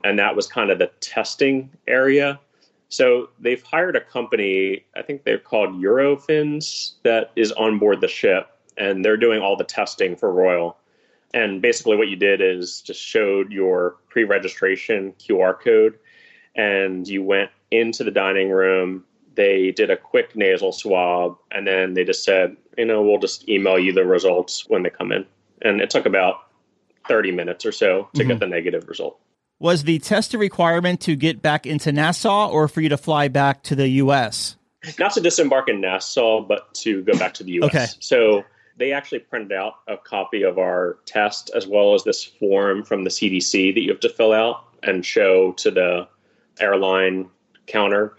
And 0.04 0.18
that 0.18 0.34
was 0.34 0.46
kind 0.46 0.70
of 0.70 0.78
the 0.78 0.90
testing 1.00 1.70
area. 1.86 2.40
So 2.88 3.28
they've 3.38 3.62
hired 3.62 3.94
a 3.94 4.00
company, 4.00 4.84
I 4.96 5.02
think 5.02 5.22
they're 5.22 5.38
called 5.38 5.80
Eurofins, 5.80 6.94
that 7.04 7.30
is 7.36 7.52
on 7.52 7.78
board 7.78 8.00
the 8.00 8.08
ship. 8.08 8.58
And 8.80 9.04
they're 9.04 9.16
doing 9.16 9.40
all 9.40 9.56
the 9.56 9.64
testing 9.64 10.16
for 10.16 10.32
Royal. 10.32 10.76
And 11.32 11.62
basically, 11.62 11.96
what 11.96 12.08
you 12.08 12.16
did 12.16 12.40
is 12.40 12.80
just 12.80 13.00
showed 13.00 13.52
your 13.52 13.96
pre 14.08 14.24
registration 14.24 15.12
QR 15.20 15.60
code, 15.60 15.98
and 16.56 17.06
you 17.06 17.22
went 17.22 17.50
into 17.70 18.02
the 18.02 18.10
dining 18.10 18.50
room, 18.50 19.04
they 19.34 19.70
did 19.70 19.90
a 19.90 19.96
quick 19.96 20.34
nasal 20.36 20.72
swab 20.72 21.38
and 21.50 21.66
then 21.66 21.94
they 21.94 22.04
just 22.04 22.24
said, 22.24 22.56
you 22.76 22.84
know, 22.84 23.02
we'll 23.02 23.18
just 23.18 23.48
email 23.48 23.78
you 23.78 23.92
the 23.92 24.04
results 24.04 24.68
when 24.68 24.82
they 24.82 24.90
come 24.90 25.12
in. 25.12 25.26
And 25.62 25.80
it 25.80 25.90
took 25.90 26.06
about 26.06 26.46
30 27.08 27.32
minutes 27.32 27.64
or 27.64 27.72
so 27.72 28.08
to 28.14 28.20
mm-hmm. 28.20 28.28
get 28.28 28.40
the 28.40 28.46
negative 28.46 28.88
result. 28.88 29.18
Was 29.58 29.84
the 29.84 29.98
test 29.98 30.32
a 30.34 30.38
requirement 30.38 31.00
to 31.02 31.16
get 31.16 31.42
back 31.42 31.66
into 31.66 31.92
Nassau 31.92 32.48
or 32.48 32.66
for 32.66 32.80
you 32.80 32.88
to 32.88 32.96
fly 32.96 33.28
back 33.28 33.62
to 33.64 33.74
the 33.74 33.88
U.S.? 33.88 34.56
Not 34.98 35.12
to 35.12 35.20
disembark 35.20 35.68
in 35.68 35.82
Nassau, 35.82 36.40
but 36.40 36.72
to 36.76 37.02
go 37.02 37.18
back 37.18 37.34
to 37.34 37.44
the 37.44 37.52
U.S. 37.52 37.68
Okay. 37.68 37.86
So 38.00 38.44
they 38.80 38.92
actually 38.92 39.18
printed 39.18 39.52
out 39.52 39.74
a 39.88 39.96
copy 39.98 40.42
of 40.42 40.58
our 40.58 40.98
test 41.04 41.50
as 41.54 41.66
well 41.66 41.94
as 41.94 42.02
this 42.02 42.24
form 42.24 42.82
from 42.82 43.04
the 43.04 43.10
CDC 43.10 43.74
that 43.74 43.80
you 43.82 43.90
have 43.90 44.00
to 44.00 44.08
fill 44.08 44.32
out 44.32 44.64
and 44.82 45.04
show 45.04 45.52
to 45.52 45.70
the 45.70 46.08
airline 46.58 47.28
counter 47.66 48.16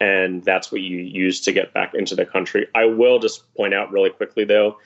and 0.00 0.44
that's 0.44 0.70
what 0.70 0.80
you 0.80 0.98
use 0.98 1.40
to 1.40 1.52
get 1.52 1.72
back 1.72 1.94
into 1.94 2.14
the 2.14 2.24
country. 2.24 2.66
I 2.74 2.84
will 2.84 3.18
just 3.18 3.52
point 3.54 3.74
out 3.74 3.90
really 3.90 4.10
quickly 4.10 4.44
though, 4.44 4.78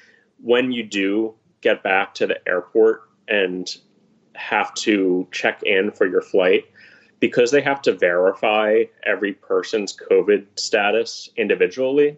when 0.43 0.73
you 0.73 0.85
do 0.85 1.35
get 1.61 1.83
back 1.83 2.15
to 2.15 2.27
the 2.27 2.49
airport 2.49 3.03
and 3.29 3.69
have 4.35 4.73
to 4.75 5.29
check 5.33 5.63
in 5.65 5.91
for 5.91 6.07
your 6.07 6.23
flight, 6.23 6.65
because 7.19 7.51
they 7.51 7.61
have 7.61 7.83
to 7.83 7.93
verify 7.93 8.85
every 9.05 9.35
person's 9.35 9.95
COVID 9.95 10.47
status 10.59 11.29
individually, 11.37 12.17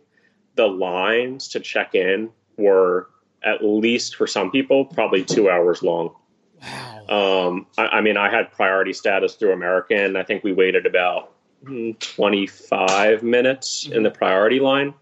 the 0.55 0.69
lines 0.69 1.49
to 1.49 1.59
check 1.59 1.95
in 1.95 2.31
were 2.57 3.09
at 3.45 3.65
least 3.65 4.17
for 4.17 4.27
some 4.27 4.51
people 4.51 4.85
probably 4.85 5.25
two 5.25 5.51
hours 5.51 5.83
long. 5.83 6.15
Wow. 6.63 7.49
Um, 7.49 7.67
I, 7.77 7.87
I 7.87 8.01
mean, 8.01 8.17
I 8.17 8.31
had 8.31 8.53
priority 8.53 8.93
status 8.93 9.35
through 9.35 9.53
American. 9.53 10.17
I 10.17 10.23
think 10.23 10.45
we 10.45 10.53
waited 10.53 10.87
about 10.87 11.33
25 11.65 13.23
minutes 13.23 13.87
in 13.87 14.03
the 14.03 14.11
priority 14.11 14.61
line. 14.61 14.95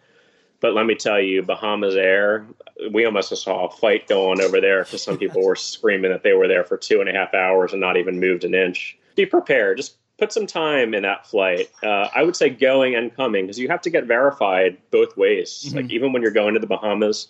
But 0.61 0.75
let 0.75 0.85
me 0.85 0.95
tell 0.95 1.21
you, 1.21 1.43
Bahamasair, 1.43 2.47
we 2.93 3.07
almost 3.07 3.35
saw 3.37 3.67
a 3.67 3.71
fight 3.71 4.09
going 4.09 4.41
over 4.41 4.61
there 4.61 4.85
because 4.85 5.03
some 5.03 5.17
people 5.17 5.43
were 5.43 5.57
screaming 5.57 6.11
that 6.11 6.23
they 6.23 6.35
were 6.35 6.49
there 6.49 6.65
for 6.65 6.77
two 6.77 7.01
and 7.01 7.09
a 7.09 7.13
half 7.13 7.33
hours 7.35 7.73
and 7.73 7.81
not 7.81 7.97
even 7.97 8.21
moved 8.21 8.45
an 8.45 8.55
inch. 8.55 8.99
Be 9.17 9.25
prepared. 9.25 9.79
Just 9.79 9.97
put 10.19 10.33
some 10.33 10.47
time 10.47 10.93
in 10.93 11.03
that 11.03 11.27
flight. 11.27 11.71
Uh, 11.83 12.09
I 12.15 12.23
would 12.23 12.37
say 12.37 12.51
going 12.51 12.95
and 12.95 13.15
coming 13.15 13.47
because 13.47 13.59
you 13.59 13.69
have 13.69 13.81
to 13.83 13.91
get 13.91 14.05
verified 14.05 14.77
both 14.91 15.17
ways. 15.17 15.65
Mm-hmm. 15.67 15.77
Like 15.77 15.91
even 15.91 16.13
when 16.13 16.21
you're 16.21 16.31
going 16.31 16.53
to 16.55 16.61
the 16.61 16.67
Bahamas, 16.67 17.29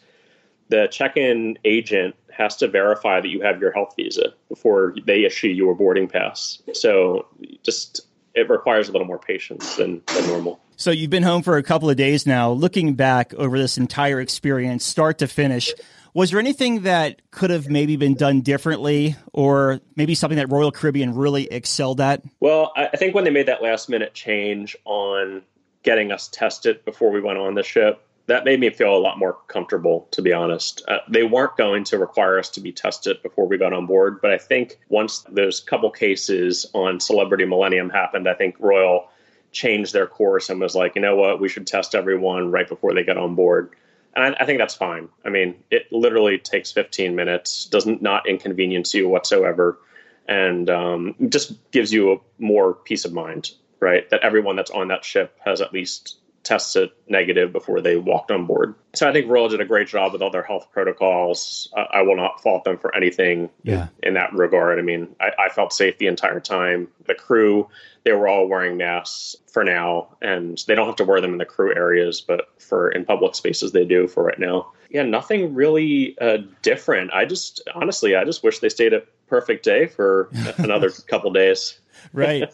the 0.71 0.89
check-in 0.91 1.59
agent 1.64 2.14
has 2.31 2.57
to 2.57 2.68
verify 2.68 3.21
that 3.21 3.29
you 3.29 3.43
have 3.43 3.61
your 3.61 3.73
health 3.73 3.93
visa 3.97 4.33
before 4.49 4.95
they 5.05 5.25
issue 5.25 5.49
you 5.49 5.68
a 5.71 5.75
boarding 5.75 6.09
pass. 6.09 6.62
So 6.73 7.27
just 7.62 8.01
it 8.35 8.49
requires 8.49 8.89
a 8.89 8.93
little 8.93 9.07
more 9.07 9.18
patience 9.18 9.77
than, 9.77 10.03
than 10.14 10.27
normal. 10.29 10.61
So 10.77 10.91
you've 10.91 11.11
been 11.11 11.25
home 11.25 11.43
for 11.43 11.59
a 11.59 11.62
couple 11.62 11.91
of 11.91 11.97
days 11.97 12.27
now. 12.27 12.53
Looking 12.53 12.95
back 12.95 13.35
over 13.35 13.59
this 13.59 13.77
entire 13.77 14.21
experience, 14.21 14.85
start 14.85 15.18
to 15.18 15.27
finish, 15.27 15.75
was 16.14 16.31
there 16.31 16.41
anything 16.41 16.83
that 16.83 17.21
could 17.31 17.51
have 17.51 17.68
maybe 17.68 17.97
been 17.97 18.14
done 18.14 18.41
differently, 18.41 19.16
or 19.33 19.81
maybe 19.97 20.14
something 20.14 20.39
that 20.39 20.51
Royal 20.51 20.71
Caribbean 20.71 21.14
really 21.14 21.47
excelled 21.51 22.01
at? 22.01 22.23
Well, 22.39 22.73
I 22.77 22.97
think 22.97 23.14
when 23.14 23.25
they 23.25 23.31
made 23.31 23.47
that 23.47 23.62
last 23.62 23.89
minute 23.89 24.14
change 24.14 24.77
on 24.85 25.43
getting 25.83 26.12
us 26.12 26.29
tested 26.29 26.85
before 26.85 27.11
we 27.11 27.21
went 27.21 27.39
on 27.39 27.55
the 27.55 27.62
ship, 27.62 28.07
that 28.31 28.45
made 28.45 28.61
me 28.61 28.70
feel 28.70 28.97
a 28.97 28.99
lot 28.99 29.18
more 29.18 29.39
comfortable, 29.49 30.07
to 30.12 30.22
be 30.22 30.33
honest. 30.33 30.85
Uh, 30.87 30.99
they 31.09 31.24
weren't 31.24 31.57
going 31.57 31.83
to 31.83 31.99
require 31.99 32.39
us 32.39 32.49
to 32.51 32.61
be 32.61 32.70
tested 32.70 33.20
before 33.24 33.47
we 33.49 33.59
got 33.59 33.72
on 33.72 33.87
board, 33.87 34.20
but 34.22 34.31
I 34.31 34.39
think 34.39 34.78
once 34.89 35.26
those 35.28 35.59
couple 35.59 35.91
cases 35.91 36.64
on 36.72 37.01
Celebrity 37.01 37.45
Millennium 37.45 37.91
happened, 37.91 38.28
I 38.28 38.35
think 38.35 38.55
Royal 38.61 39.09
changed 39.51 39.93
their 39.93 40.07
course 40.07 40.49
and 40.49 40.61
was 40.61 40.76
like, 40.76 40.95
you 40.95 41.03
know 41.03 41.16
what, 41.16 41.41
we 41.41 41.49
should 41.49 41.66
test 41.66 41.97
everyone 41.97 42.53
right 42.53 42.68
before 42.68 42.95
they 42.95 43.03
get 43.03 43.18
on 43.18 43.35
board. 43.35 43.74
And 44.14 44.24
I, 44.24 44.43
I 44.43 44.47
think 44.47 44.61
that's 44.61 44.76
fine. 44.76 45.09
I 45.24 45.28
mean, 45.31 45.57
it 45.68 45.91
literally 45.91 46.39
takes 46.39 46.70
15 46.70 47.16
minutes, 47.16 47.66
doesn't 47.66 48.01
not 48.01 48.28
inconvenience 48.28 48.95
you 48.95 49.09
whatsoever, 49.09 49.81
and 50.28 50.70
um, 50.70 51.16
just 51.31 51.53
gives 51.72 51.93
you 51.93 52.12
a 52.12 52.16
more 52.39 52.74
peace 52.74 53.05
of 53.05 53.12
mind, 53.12 53.51
right? 53.81 54.09
That 54.11 54.20
everyone 54.22 54.55
that's 54.55 54.70
on 54.70 54.87
that 54.89 55.05
ship 55.05 55.37
has 55.45 55.61
at 55.61 55.72
least 55.72 56.20
tested 56.51 56.90
negative 57.09 57.53
before 57.53 57.80
they 57.80 57.96
walked 57.96 58.32
on 58.32 58.44
board. 58.44 58.74
So 58.96 59.09
I 59.09 59.12
think 59.12 59.30
Royal 59.30 59.48
did 59.48 59.61
a 59.61 59.64
great 59.64 59.86
job 59.86 60.12
with 60.12 60.20
all 60.20 60.32
their 60.32 60.42
health 60.42 60.66
protocols. 60.72 61.72
I, 61.76 61.98
I 61.98 62.03
will 62.03 62.16
not 62.16 62.42
fault 62.42 62.64
them 62.64 62.76
for 62.76 62.92
anything 62.92 63.51
yeah. 63.62 63.86
in, 64.03 64.14
that 64.14 64.32
regard. 64.32 64.80
I 64.80 64.82
mean, 64.82 65.14
I, 65.20 65.30
I, 65.38 65.48
felt 65.51 65.72
safe 65.72 65.98
the 65.98 66.09
entire 66.09 66.40
time. 66.40 66.88
The 67.07 67.14
crew, 67.14 67.68
they 68.03 68.11
were 68.11 68.26
all 68.26 68.48
wearing 68.48 68.76
masks 68.76 69.36
for 69.46 69.62
now, 69.62 70.09
and 70.20 70.61
they 70.66 70.74
don't 70.74 70.86
have 70.86 70.96
to 70.96 71.05
wear 71.05 71.20
them 71.20 71.30
in 71.30 71.38
the 71.38 71.44
crew 71.44 71.72
areas, 71.72 72.20
but 72.20 72.48
for 72.61 72.90
in 72.90 73.05
public 73.05 73.36
spaces, 73.36 73.70
they 73.70 73.84
do 73.84 74.09
for 74.09 74.24
right 74.24 74.38
now. 74.38 74.72
Yeah, 74.90 75.05
nothing 75.05 75.55
really 75.55 76.18
uh, 76.20 76.38
different. 76.62 77.12
I 77.12 77.26
just, 77.26 77.62
honestly, 77.76 78.16
I 78.16 78.24
just 78.24 78.42
wish 78.42 78.59
they 78.59 78.70
stayed 78.70 78.92
at 78.92 79.07
Perfect 79.28 79.64
Day 79.64 79.86
for 79.86 80.30
another 80.59 80.90
couple 80.90 81.32
days. 81.32 81.78
right. 82.12 82.53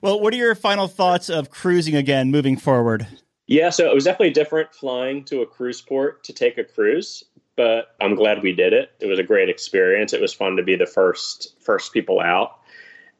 Well, 0.00 0.18
what 0.20 0.32
are 0.32 0.36
your 0.36 0.54
final 0.54 0.88
thoughts 0.88 1.28
of 1.28 1.50
cruising 1.50 1.94
again 1.94 2.30
moving 2.30 2.56
forward? 2.56 3.06
Yeah, 3.46 3.70
so 3.70 3.90
it 3.90 3.94
was 3.94 4.04
definitely 4.04 4.30
different 4.30 4.74
flying 4.74 5.24
to 5.24 5.42
a 5.42 5.46
cruise 5.46 5.80
port 5.80 6.24
to 6.24 6.32
take 6.32 6.56
a 6.56 6.64
cruise, 6.64 7.24
but 7.56 7.94
I'm 8.00 8.14
glad 8.14 8.42
we 8.42 8.52
did 8.52 8.72
it. 8.72 8.92
It 9.00 9.06
was 9.06 9.18
a 9.18 9.22
great 9.22 9.48
experience. 9.48 10.12
It 10.12 10.20
was 10.20 10.32
fun 10.32 10.56
to 10.56 10.62
be 10.62 10.76
the 10.76 10.86
first 10.86 11.54
first 11.60 11.92
people 11.92 12.20
out. 12.20 12.58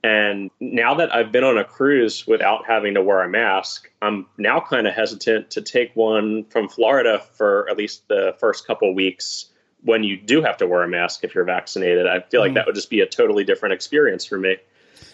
And 0.03 0.51
now 0.61 0.95
that 0.95 1.15
I've 1.15 1.33
been 1.33 1.45
on 1.45 1.57
a 1.57 1.65
cruise 1.65 2.27
without 2.27 2.67
having 2.67 2.93
to 2.95 3.03
wear 3.03 3.23
a 3.23 3.29
mask, 3.29 3.91
I'm 4.03 4.27
now 4.37 4.61
kind 4.61 4.87
of 4.87 4.95
hesitant 4.95 5.51
to 5.53 5.63
take 5.63 5.97
one 5.97 6.45
from 6.45 6.69
Florida 6.69 7.23
for 7.33 7.69
at 7.71 7.79
least 7.79 8.09
the 8.09 8.37
first 8.39 8.67
couple 8.67 8.95
weeks 8.95 9.47
when 9.83 10.05
you 10.05 10.19
do 10.19 10.43
have 10.43 10.59
to 10.59 10.67
wear 10.67 10.83
a 10.83 10.89
mask 10.89 11.25
if 11.25 11.35
you're 11.35 11.45
vaccinated. 11.45 12.07
I 12.07 12.21
feel 12.21 12.41
like 12.41 12.53
mm. 12.53 12.57
that 12.57 12.67
would 12.67 12.75
just 12.75 12.91
be 12.91 13.01
a 13.01 13.07
totally 13.07 13.45
different 13.45 13.73
experience 13.73 14.27
for 14.27 14.39
me. 14.39 14.57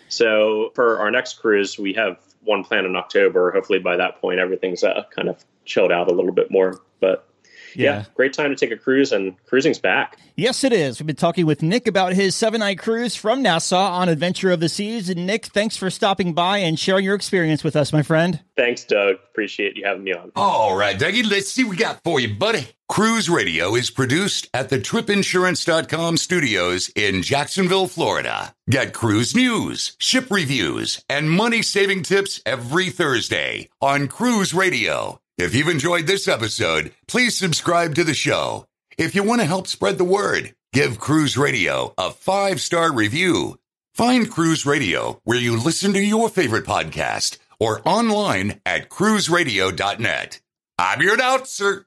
So 0.08 0.72
for 0.74 0.98
our 0.98 1.10
next 1.10 1.34
cruise, 1.34 1.78
we 1.78 1.92
have 1.92 2.18
one 2.42 2.64
plan 2.64 2.84
in 2.84 2.96
October. 2.96 3.50
Hopefully 3.50 3.78
by 3.78 3.96
that 3.96 4.20
point, 4.20 4.38
everything's 4.38 4.82
uh, 4.82 5.04
kind 5.14 5.28
of 5.28 5.44
chilled 5.64 5.92
out 5.92 6.10
a 6.10 6.14
little 6.14 6.32
bit 6.32 6.50
more. 6.50 6.80
But 7.00 7.28
yeah. 7.74 7.98
yeah. 7.98 8.04
great 8.14 8.32
time 8.32 8.50
to 8.50 8.56
take 8.56 8.70
a 8.70 8.76
cruise, 8.76 9.12
and 9.12 9.34
cruising's 9.46 9.78
back. 9.78 10.18
Yes, 10.36 10.64
it 10.64 10.72
is. 10.72 10.98
We've 10.98 11.06
been 11.06 11.16
talking 11.16 11.46
with 11.46 11.62
Nick 11.62 11.86
about 11.86 12.14
his 12.14 12.34
seven 12.34 12.60
night 12.60 12.78
cruise 12.78 13.14
from 13.14 13.42
Nassau 13.42 13.90
on 13.90 14.08
Adventure 14.08 14.50
of 14.50 14.60
the 14.60 14.68
Seas. 14.68 15.10
And 15.10 15.26
Nick, 15.26 15.46
thanks 15.46 15.76
for 15.76 15.90
stopping 15.90 16.32
by 16.32 16.58
and 16.58 16.78
sharing 16.78 17.04
your 17.04 17.14
experience 17.14 17.62
with 17.62 17.76
us, 17.76 17.92
my 17.92 18.02
friend. 18.02 18.40
Thanks, 18.56 18.84
Doug. 18.84 19.16
Appreciate 19.30 19.76
you 19.76 19.84
having 19.84 20.04
me 20.04 20.12
on. 20.12 20.32
All 20.36 20.76
right, 20.76 20.98
Dougie, 20.98 21.28
let's 21.28 21.50
see 21.50 21.64
what 21.64 21.70
we 21.70 21.76
got 21.76 22.02
for 22.04 22.20
you, 22.20 22.34
buddy. 22.34 22.68
Cruise 22.88 23.30
Radio 23.30 23.76
is 23.76 23.88
produced 23.88 24.48
at 24.52 24.68
the 24.68 24.78
tripinsurance.com 24.78 26.16
studios 26.16 26.90
in 26.96 27.22
Jacksonville, 27.22 27.86
Florida. 27.86 28.52
Get 28.68 28.92
cruise 28.92 29.34
news, 29.34 29.96
ship 29.98 30.26
reviews, 30.28 31.04
and 31.08 31.30
money 31.30 31.62
saving 31.62 32.02
tips 32.02 32.40
every 32.44 32.90
Thursday 32.90 33.68
on 33.80 34.08
Cruise 34.08 34.52
Radio. 34.52 35.20
If 35.40 35.54
you've 35.54 35.68
enjoyed 35.68 36.06
this 36.06 36.28
episode, 36.28 36.92
please 37.08 37.34
subscribe 37.34 37.94
to 37.94 38.04
the 38.04 38.12
show. 38.12 38.66
If 38.98 39.14
you 39.14 39.22
want 39.22 39.40
to 39.40 39.46
help 39.46 39.66
spread 39.66 39.96
the 39.96 40.04
word, 40.04 40.54
give 40.74 41.00
Cruise 41.00 41.38
Radio 41.38 41.94
a 41.96 42.10
five 42.10 42.60
star 42.60 42.92
review 42.92 43.58
Find 43.94 44.30
Cruise 44.30 44.66
Radio 44.66 45.18
where 45.24 45.38
you 45.38 45.56
listen 45.56 45.94
to 45.94 45.98
your 45.98 46.28
favorite 46.28 46.66
podcast 46.66 47.38
or 47.58 47.80
online 47.86 48.60
at 48.66 48.90
cruiseradio.net. 48.90 50.40
I'm 50.76 51.00
your 51.00 51.14
announcer. 51.14 51.86